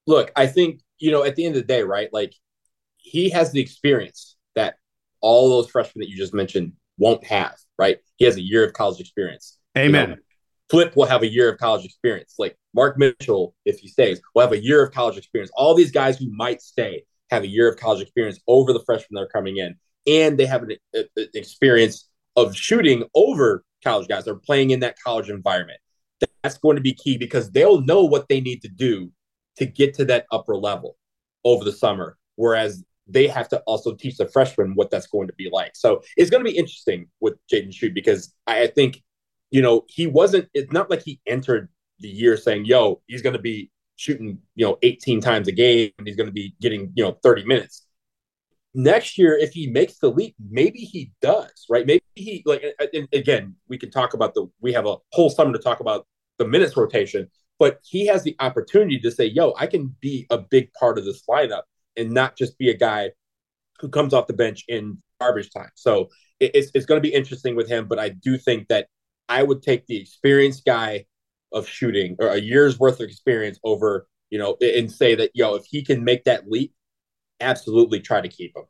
Look, 0.06 0.32
I 0.36 0.46
think, 0.46 0.80
you 0.98 1.10
know, 1.10 1.24
at 1.24 1.36
the 1.36 1.46
end 1.46 1.56
of 1.56 1.62
the 1.62 1.66
day, 1.66 1.82
right? 1.82 2.08
Like 2.12 2.34
he 2.98 3.30
has 3.30 3.52
the 3.52 3.60
experience 3.60 4.36
that 4.54 4.76
all 5.20 5.48
those 5.48 5.70
freshmen 5.70 6.00
that 6.00 6.10
you 6.10 6.16
just 6.16 6.34
mentioned 6.34 6.72
won't 6.98 7.24
have, 7.24 7.56
right? 7.78 7.98
He 8.16 8.24
has 8.24 8.36
a 8.36 8.42
year 8.42 8.64
of 8.64 8.72
college 8.72 9.00
experience. 9.00 9.58
You 9.74 9.82
Amen. 9.82 10.10
know, 10.10 10.16
Flip 10.70 10.94
will 10.96 11.06
have 11.06 11.22
a 11.22 11.26
year 11.26 11.50
of 11.50 11.58
college 11.58 11.84
experience. 11.84 12.34
Like 12.38 12.56
Mark 12.74 12.98
Mitchell, 12.98 13.54
if 13.64 13.78
he 13.78 13.88
stays, 13.88 14.20
will 14.34 14.42
have 14.42 14.52
a 14.52 14.62
year 14.62 14.82
of 14.82 14.92
college 14.92 15.16
experience. 15.16 15.50
All 15.56 15.74
these 15.74 15.92
guys 15.92 16.18
who 16.18 16.30
might 16.30 16.60
stay 16.60 17.04
have 17.30 17.44
a 17.44 17.48
year 17.48 17.68
of 17.68 17.78
college 17.78 18.02
experience 18.02 18.40
over 18.46 18.72
the 18.72 18.82
freshmen 18.84 19.14
that 19.14 19.22
are 19.22 19.28
coming 19.28 19.56
in, 19.58 19.76
and 20.06 20.38
they 20.38 20.46
have 20.46 20.62
an, 20.62 20.76
a- 20.94 21.04
a- 21.16 21.38
experience 21.38 22.08
of 22.36 22.54
shooting 22.54 23.04
over 23.14 23.64
college 23.82 24.08
guys. 24.08 24.24
They're 24.24 24.34
playing 24.34 24.70
in 24.70 24.80
that 24.80 24.96
college 25.04 25.30
environment. 25.30 25.78
That's 26.42 26.58
going 26.58 26.76
to 26.76 26.82
be 26.82 26.94
key 26.94 27.16
because 27.16 27.50
they'll 27.50 27.80
know 27.80 28.04
what 28.04 28.28
they 28.28 28.40
need 28.40 28.62
to 28.62 28.68
do 28.68 29.10
to 29.56 29.66
get 29.66 29.94
to 29.94 30.04
that 30.06 30.26
upper 30.32 30.56
level 30.56 30.96
over 31.44 31.64
the 31.64 31.72
summer. 31.72 32.18
Whereas 32.36 32.84
they 33.06 33.28
have 33.28 33.48
to 33.50 33.58
also 33.60 33.94
teach 33.94 34.16
the 34.16 34.26
freshmen 34.28 34.72
what 34.74 34.90
that's 34.90 35.06
going 35.06 35.28
to 35.28 35.34
be 35.34 35.48
like. 35.52 35.72
So 35.74 36.02
it's 36.16 36.30
going 36.30 36.44
to 36.44 36.50
be 36.50 36.56
interesting 36.56 37.06
with 37.20 37.34
Jaden 37.52 37.68
Schutt 37.68 37.94
because 37.94 38.34
I 38.46 38.66
think, 38.66 39.02
you 39.50 39.62
know, 39.62 39.84
he 39.88 40.06
wasn't, 40.06 40.48
it's 40.54 40.72
not 40.72 40.90
like 40.90 41.02
he 41.02 41.20
entered 41.26 41.68
the 42.00 42.08
year 42.08 42.36
saying, 42.36 42.64
yo, 42.64 43.00
he's 43.06 43.22
going 43.22 43.34
to 43.36 43.42
be 43.42 43.70
shooting, 43.96 44.38
you 44.54 44.66
know, 44.66 44.78
18 44.82 45.20
times 45.20 45.48
a 45.48 45.52
game 45.52 45.90
and 45.98 46.06
he's 46.06 46.16
going 46.16 46.26
to 46.26 46.32
be 46.32 46.54
getting, 46.60 46.92
you 46.94 47.04
know, 47.04 47.18
30 47.22 47.44
minutes. 47.44 47.86
Next 48.74 49.18
year, 49.18 49.38
if 49.38 49.52
he 49.52 49.68
makes 49.68 49.98
the 49.98 50.10
leap, 50.10 50.34
maybe 50.50 50.80
he 50.80 51.12
does, 51.22 51.66
right? 51.70 51.86
Maybe 51.86 52.02
he, 52.16 52.42
like, 52.44 52.64
and 52.92 53.08
again, 53.12 53.54
we 53.68 53.78
can 53.78 53.90
talk 53.90 54.14
about 54.14 54.34
the, 54.34 54.46
we 54.60 54.72
have 54.72 54.86
a 54.86 54.96
whole 55.12 55.30
summer 55.30 55.52
to 55.52 55.60
talk 55.60 55.78
about 55.78 56.06
the 56.38 56.44
minutes 56.44 56.76
rotation, 56.76 57.30
but 57.60 57.78
he 57.84 58.06
has 58.06 58.24
the 58.24 58.34
opportunity 58.40 58.98
to 58.98 59.10
say, 59.12 59.26
yo, 59.26 59.54
I 59.56 59.68
can 59.68 59.94
be 60.00 60.26
a 60.30 60.38
big 60.38 60.72
part 60.72 60.98
of 60.98 61.04
this 61.04 61.22
lineup 61.30 61.62
and 61.96 62.10
not 62.10 62.36
just 62.36 62.58
be 62.58 62.70
a 62.70 62.76
guy 62.76 63.12
who 63.78 63.88
comes 63.88 64.12
off 64.12 64.26
the 64.26 64.32
bench 64.32 64.64
in 64.66 64.98
garbage 65.20 65.52
time. 65.52 65.70
So 65.76 66.08
it, 66.40 66.50
it's, 66.54 66.70
it's 66.74 66.86
going 66.86 67.00
to 67.00 67.08
be 67.08 67.14
interesting 67.14 67.54
with 67.54 67.68
him, 67.68 67.86
but 67.86 68.00
I 68.00 68.08
do 68.08 68.36
think 68.36 68.66
that 68.68 68.88
I 69.28 69.44
would 69.44 69.62
take 69.62 69.86
the 69.86 69.96
experienced 69.96 70.64
guy 70.64 71.06
of 71.54 71.66
shooting 71.68 72.16
or 72.18 72.28
a 72.28 72.38
year's 72.38 72.78
worth 72.78 73.00
of 73.00 73.08
experience 73.08 73.58
over, 73.64 74.06
you 74.30 74.38
know, 74.38 74.56
and 74.60 74.90
say 74.90 75.14
that, 75.14 75.30
yo, 75.34 75.54
if 75.54 75.64
he 75.64 75.82
can 75.82 76.04
make 76.04 76.24
that 76.24 76.50
leap, 76.50 76.74
absolutely 77.40 78.00
try 78.00 78.20
to 78.20 78.28
keep 78.28 78.54
him. 78.56 78.64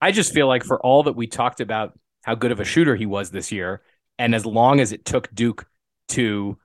I 0.00 0.12
just 0.12 0.32
feel 0.32 0.46
like 0.46 0.62
for 0.62 0.78
all 0.80 1.02
that 1.04 1.16
we 1.16 1.26
talked 1.26 1.60
about 1.60 1.98
how 2.22 2.34
good 2.34 2.52
of 2.52 2.60
a 2.60 2.64
shooter 2.64 2.94
he 2.94 3.06
was 3.06 3.30
this 3.30 3.50
year, 3.50 3.82
and 4.18 4.34
as 4.34 4.44
long 4.44 4.80
as 4.80 4.92
it 4.92 5.04
took 5.04 5.34
Duke 5.34 5.66
to, 6.08 6.58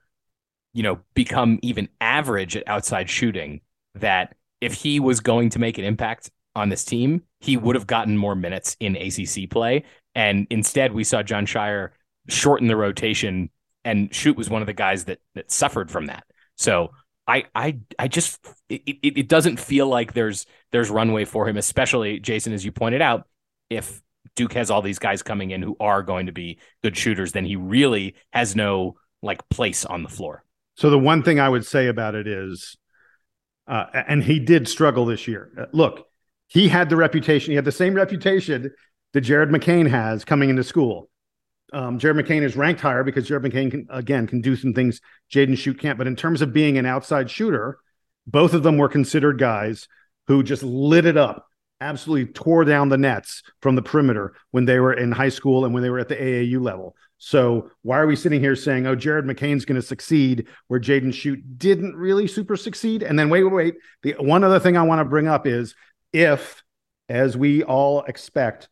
you 0.73 0.84
know, 0.84 0.99
become 1.13 1.59
even 1.61 1.89
average 1.99 2.55
at 2.55 2.67
outside 2.67 3.09
shooting, 3.09 3.61
that 3.95 4.36
if 4.59 4.73
he 4.73 4.99
was 4.99 5.19
going 5.19 5.49
to 5.49 5.59
make 5.59 5.77
an 5.77 5.86
impact 5.86 6.32
on 6.55 6.69
this 6.69 6.84
team, 6.84 7.23
he 7.39 7.57
would 7.57 7.75
have 7.75 7.88
gotten 7.88 8.17
more 8.17 8.36
minutes 8.36 8.75
in 8.79 8.95
ACC 8.95 9.49
play. 9.49 9.84
And 10.15 10.47
instead, 10.49 10.93
we 10.93 11.03
saw 11.03 11.23
Jon 11.23 11.45
Scheyer 11.45 11.89
shorten 12.27 12.67
the 12.67 12.75
rotation, 12.75 13.49
and 13.84 14.11
Schutt 14.11 14.36
was 14.36 14.49
one 14.49 14.61
of 14.61 14.67
the 14.67 14.73
guys 14.73 15.05
that 15.05 15.19
that 15.36 15.51
suffered 15.51 15.89
from 15.89 16.07
that. 16.07 16.23
So 16.55 16.91
I 17.27 17.45
I 17.55 17.79
I 17.97 18.07
just 18.07 18.39
it, 18.69 18.82
it, 19.01 19.27
doesn't 19.27 19.59
feel 19.59 19.88
like 19.88 20.13
there's 20.13 20.45
there's 20.71 20.89
runway 20.89 21.25
for 21.25 21.47
him, 21.47 21.57
especially 21.57 22.19
Jason, 22.19 22.53
as 22.53 22.65
you 22.65 22.71
pointed 22.71 23.01
out. 23.01 23.27
If 23.69 24.01
Duke 24.36 24.53
has 24.53 24.69
all 24.69 24.82
these 24.82 24.99
guys 24.99 25.23
coming 25.23 25.51
in 25.51 25.61
who 25.61 25.75
are 25.79 26.03
going 26.03 26.25
to 26.25 26.32
be 26.32 26.59
good 26.84 26.97
shooters, 26.97 27.32
then 27.32 27.45
he 27.45 27.55
really 27.55 28.15
has 28.32 28.55
no 28.55 28.95
like 29.21 29.47
place 29.49 29.86
on 29.86 30.03
the 30.03 30.09
floor. 30.09 30.43
So 30.75 30.89
the 30.89 30.99
one 30.99 31.23
thing 31.23 31.39
I 31.39 31.49
would 31.49 31.65
say 31.65 31.88
about 31.88 32.15
it 32.15 32.27
is, 32.27 32.77
uh, 33.67 33.86
and 33.93 34.23
he 34.23 34.39
did 34.39 34.67
struggle 34.67 35.05
this 35.05 35.27
year. 35.27 35.51
Uh, 35.57 35.65
look, 35.73 36.07
he 36.47 36.67
had 36.67 36.89
the 36.89 36.95
reputation. 36.95 37.51
He 37.51 37.55
had 37.55 37.65
the 37.65 37.71
same 37.71 37.93
reputation 37.93 38.71
that 39.13 39.21
Jared 39.21 39.49
McCain 39.49 39.89
has 39.89 40.25
coming 40.25 40.49
into 40.49 40.63
school. 40.63 41.09
Um, 41.72 41.99
Jared 41.99 42.17
McCain 42.17 42.41
is 42.41 42.55
ranked 42.55 42.82
higher 42.82 43.03
because 43.03 43.28
Jared 43.28 43.43
McCain 43.43 43.72
can, 43.72 43.88
again 43.89 44.28
can 44.28 44.41
do 44.41 44.55
some 44.55 44.74
things 44.74 44.99
Jaden 45.32 45.51
Schutt 45.51 45.80
can't. 45.80 45.97
But 45.97 46.07
in 46.07 46.15
terms 46.15 46.41
of 46.41 46.53
being 46.53 46.78
an 46.78 46.86
outside 46.86 47.30
shooter, 47.30 47.80
both 48.28 48.53
of 48.53 48.63
them 48.63 48.78
were 48.78 48.89
considered 48.89 49.39
guys 49.39 49.88
who 50.28 50.43
just 50.43 50.63
lit 50.63 51.05
it 51.05 51.17
up, 51.17 51.47
absolutely 51.80 52.32
tore 52.34 52.65
down 52.65 52.89
the 52.89 52.97
nets 52.97 53.43
from 53.61 53.76
the 53.76 53.82
perimeter 53.82 54.34
when 54.51 54.65
they 54.65 54.80
were 54.80 54.93
in 54.93 55.11
high 55.11 55.30
school 55.30 55.65
and 55.65 55.74
when 55.74 55.82
they 55.82 55.89
were 55.89 55.99
at 55.99 56.09
the 56.09 56.15
AAU 56.15 56.61
level. 56.61 56.95
So 57.17 57.69
why 57.84 57.99
are 57.99 58.07
we 58.07 58.15
sitting 58.15 58.39
here 58.39 58.55
saying, 58.55 58.88
"Oh, 58.88 58.95
Jared 58.95 59.26
McCain's 59.26 59.65
going 59.65 59.80
to 59.80 59.88
succeed," 59.88 60.47
where 60.67 60.80
Jaden 60.80 61.13
Schutt 61.13 61.43
didn't 61.57 61.95
really 61.95 62.28
super 62.28 62.55
succeed? 62.55 63.03
And 63.03 63.17
then 63.17 63.30
wait, 63.30 63.43
wait, 63.43 63.53
wait. 63.53 63.76
The 64.01 64.15
one 64.19 64.43
other 64.43 64.59
thing 64.59 64.76
I 64.76 64.84
want 64.84 64.99
to 64.99 65.05
bring 65.05 65.28
up 65.28 65.45
is 65.45 65.76
if, 66.11 66.63
as 67.07 67.38
we 67.38 67.63
all 67.63 68.01
expect, 68.03 68.69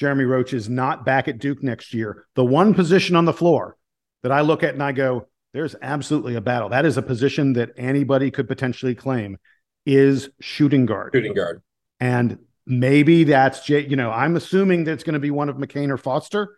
Jeremy 0.00 0.24
Roach 0.24 0.54
is 0.54 0.70
not 0.70 1.04
back 1.04 1.28
at 1.28 1.38
Duke 1.38 1.62
next 1.62 1.92
year, 1.92 2.26
the 2.34 2.44
one 2.44 2.72
position 2.72 3.16
on 3.16 3.26
the 3.26 3.34
floor 3.34 3.76
that 4.22 4.32
I 4.32 4.40
look 4.40 4.62
at 4.62 4.72
and 4.72 4.82
I 4.82 4.92
go, 4.92 5.28
there's 5.52 5.76
absolutely 5.82 6.36
a 6.36 6.40
battle. 6.40 6.70
That 6.70 6.86
is 6.86 6.96
a 6.96 7.02
position 7.02 7.52
that 7.52 7.72
anybody 7.76 8.30
could 8.30 8.48
potentially 8.48 8.94
claim 8.94 9.36
is 9.84 10.30
shooting 10.40 10.86
guard. 10.86 11.10
Shooting 11.12 11.34
guard. 11.34 11.60
And 12.00 12.38
maybe 12.64 13.24
that's 13.24 13.62
Jay. 13.62 13.86
You 13.86 13.96
know, 13.96 14.10
I'm 14.10 14.36
assuming 14.36 14.84
that 14.84 14.92
it's 14.92 15.04
going 15.04 15.14
to 15.14 15.20
be 15.20 15.30
one 15.30 15.50
of 15.50 15.56
McCain 15.56 15.90
or 15.90 15.98
Foster, 15.98 16.56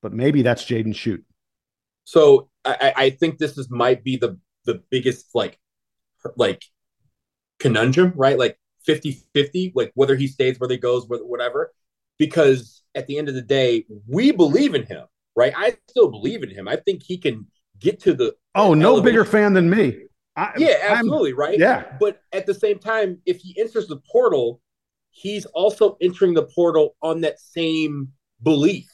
but 0.00 0.12
maybe 0.12 0.42
that's 0.42 0.64
Jaden 0.64 0.94
Schutt. 0.94 1.24
So 2.04 2.50
I, 2.64 2.92
I 2.96 3.10
think 3.10 3.38
this 3.38 3.58
is 3.58 3.68
might 3.68 4.04
be 4.04 4.16
the 4.16 4.38
the 4.64 4.80
biggest 4.90 5.34
like 5.34 5.58
like 6.36 6.62
conundrum, 7.58 8.12
right? 8.14 8.38
Like 8.38 8.60
50-50, 8.86 9.72
like 9.74 9.90
whether 9.96 10.14
he 10.14 10.28
stays, 10.28 10.60
whether 10.60 10.74
he 10.74 10.78
goes, 10.78 11.04
whatever. 11.08 11.72
Because 12.18 12.82
at 12.94 13.06
the 13.06 13.18
end 13.18 13.28
of 13.28 13.34
the 13.34 13.42
day, 13.42 13.84
we 14.08 14.32
believe 14.32 14.74
in 14.74 14.86
him, 14.86 15.06
right? 15.34 15.52
I 15.56 15.76
still 15.88 16.10
believe 16.10 16.42
in 16.42 16.50
him. 16.50 16.66
I 16.66 16.76
think 16.76 17.02
he 17.02 17.18
can 17.18 17.46
get 17.78 18.00
to 18.00 18.14
the 18.14 18.34
oh, 18.54 18.74
no 18.74 18.94
elevation. 18.94 19.04
bigger 19.04 19.24
fan 19.24 19.52
than 19.52 19.68
me. 19.68 20.06
I, 20.36 20.52
yeah, 20.58 20.76
absolutely, 20.82 21.30
I'm, 21.30 21.38
right? 21.38 21.58
Yeah. 21.58 21.96
But 21.98 22.20
at 22.32 22.46
the 22.46 22.54
same 22.54 22.78
time, 22.78 23.18
if 23.24 23.40
he 23.40 23.58
enters 23.58 23.86
the 23.86 24.00
portal, 24.10 24.60
he's 25.10 25.46
also 25.46 25.96
entering 26.00 26.34
the 26.34 26.42
portal 26.42 26.94
on 27.02 27.22
that 27.22 27.40
same 27.40 28.12
belief. 28.42 28.90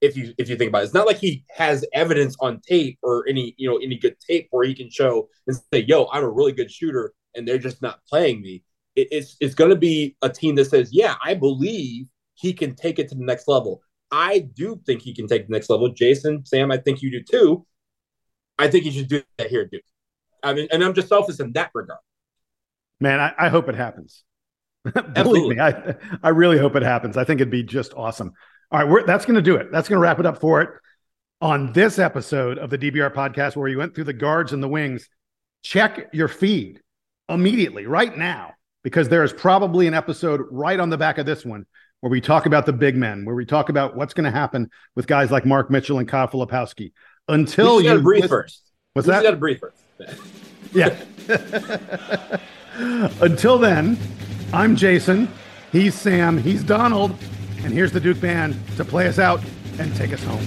If 0.00 0.16
you 0.16 0.34
if 0.38 0.48
you 0.48 0.56
think 0.56 0.68
about 0.68 0.82
it, 0.82 0.84
it's 0.84 0.94
not 0.94 1.06
like 1.06 1.16
he 1.16 1.44
has 1.56 1.84
evidence 1.92 2.36
on 2.40 2.60
tape 2.60 2.98
or 3.02 3.26
any 3.26 3.54
you 3.56 3.68
know 3.68 3.78
any 3.78 3.96
good 3.96 4.16
tape 4.20 4.48
where 4.50 4.66
he 4.66 4.74
can 4.74 4.90
show 4.90 5.28
and 5.46 5.56
say, 5.72 5.84
"Yo, 5.88 6.08
I'm 6.12 6.22
a 6.22 6.30
really 6.30 6.52
good 6.52 6.70
shooter," 6.70 7.12
and 7.34 7.48
they're 7.48 7.58
just 7.58 7.80
not 7.80 8.00
playing 8.08 8.42
me. 8.42 8.62
It, 8.96 9.08
it's 9.10 9.36
it's 9.40 9.54
going 9.54 9.70
to 9.70 9.76
be 9.76 10.16
a 10.20 10.28
team 10.28 10.56
that 10.56 10.66
says, 10.66 10.90
"Yeah, 10.92 11.14
I 11.24 11.34
believe 11.34 12.06
he 12.34 12.52
can 12.52 12.74
take 12.74 12.98
it 12.98 13.08
to 13.08 13.14
the 13.14 13.24
next 13.24 13.48
level." 13.48 13.82
I 14.10 14.38
do 14.38 14.80
think 14.86 15.02
he 15.02 15.12
can 15.12 15.26
take 15.26 15.48
the 15.48 15.52
next 15.52 15.68
level. 15.68 15.88
Jason, 15.88 16.44
Sam, 16.46 16.70
I 16.70 16.76
think 16.76 17.02
you 17.02 17.10
do 17.10 17.22
too. 17.22 17.66
I 18.58 18.68
think 18.68 18.84
he 18.84 18.92
should 18.92 19.08
do 19.08 19.22
that 19.38 19.48
here, 19.48 19.64
Duke. 19.64 19.82
I 20.42 20.54
mean, 20.54 20.68
and 20.70 20.84
I'm 20.84 20.94
just 20.94 21.08
selfish 21.08 21.40
in 21.40 21.52
that 21.54 21.70
regard. 21.74 21.98
Man, 23.00 23.18
I, 23.18 23.32
I 23.36 23.48
hope 23.48 23.68
it 23.68 23.74
happens. 23.74 24.22
Believe 25.14 25.48
me, 25.48 25.60
I 25.60 25.94
I 26.22 26.28
really 26.28 26.58
hope 26.58 26.76
it 26.76 26.82
happens. 26.82 27.16
I 27.16 27.24
think 27.24 27.40
it'd 27.40 27.50
be 27.50 27.62
just 27.62 27.94
awesome. 27.94 28.32
All 28.70 28.78
right, 28.78 28.88
we're, 28.88 29.04
that's 29.04 29.24
going 29.24 29.36
to 29.36 29.42
do 29.42 29.56
it. 29.56 29.72
That's 29.72 29.88
going 29.88 29.96
to 29.96 30.02
wrap 30.02 30.20
it 30.20 30.26
up 30.26 30.40
for 30.40 30.60
it 30.62 30.70
on 31.40 31.72
this 31.72 31.98
episode 31.98 32.58
of 32.58 32.70
the 32.70 32.78
DBR 32.78 33.12
podcast, 33.12 33.56
where 33.56 33.64
we 33.64 33.76
went 33.76 33.94
through 33.94 34.04
the 34.04 34.12
guards 34.12 34.52
and 34.52 34.62
the 34.62 34.68
wings. 34.68 35.08
Check 35.62 36.10
your 36.12 36.28
feed 36.28 36.80
immediately, 37.28 37.86
right 37.86 38.16
now, 38.16 38.52
because 38.82 39.08
there 39.08 39.24
is 39.24 39.32
probably 39.32 39.86
an 39.86 39.94
episode 39.94 40.42
right 40.50 40.78
on 40.78 40.90
the 40.90 40.98
back 40.98 41.18
of 41.18 41.24
this 41.24 41.44
one 41.44 41.66
where 42.04 42.10
we 42.10 42.20
talk 42.20 42.44
about 42.44 42.66
the 42.66 42.72
big 42.74 42.96
men, 42.96 43.24
where 43.24 43.34
we 43.34 43.46
talk 43.46 43.70
about 43.70 43.96
what's 43.96 44.12
going 44.12 44.26
to 44.26 44.30
happen 44.30 44.70
with 44.94 45.06
guys 45.06 45.30
like 45.30 45.46
Mark 45.46 45.70
Mitchell 45.70 45.98
and 45.98 46.06
Kyle 46.06 46.28
Filipowski. 46.28 46.92
Until 47.28 47.80
you 47.80 47.98
breathe 48.02 48.28
first. 48.28 48.60
What's 48.92 49.08
that? 49.08 49.22
You 49.22 49.22
got 49.22 49.30
to 49.30 49.36
breathe 49.38 49.58
first. 49.58 49.78
yeah. 50.74 50.94
Until 53.22 53.56
then, 53.56 53.96
I'm 54.52 54.76
Jason. 54.76 55.30
He's 55.72 55.94
Sam. 55.94 56.36
He's 56.36 56.62
Donald. 56.62 57.16
And 57.62 57.72
here's 57.72 57.90
the 57.90 58.00
Duke 58.00 58.20
Band 58.20 58.54
to 58.76 58.84
play 58.84 59.08
us 59.08 59.18
out 59.18 59.40
and 59.78 59.96
take 59.96 60.12
us 60.12 60.22
home. 60.24 60.44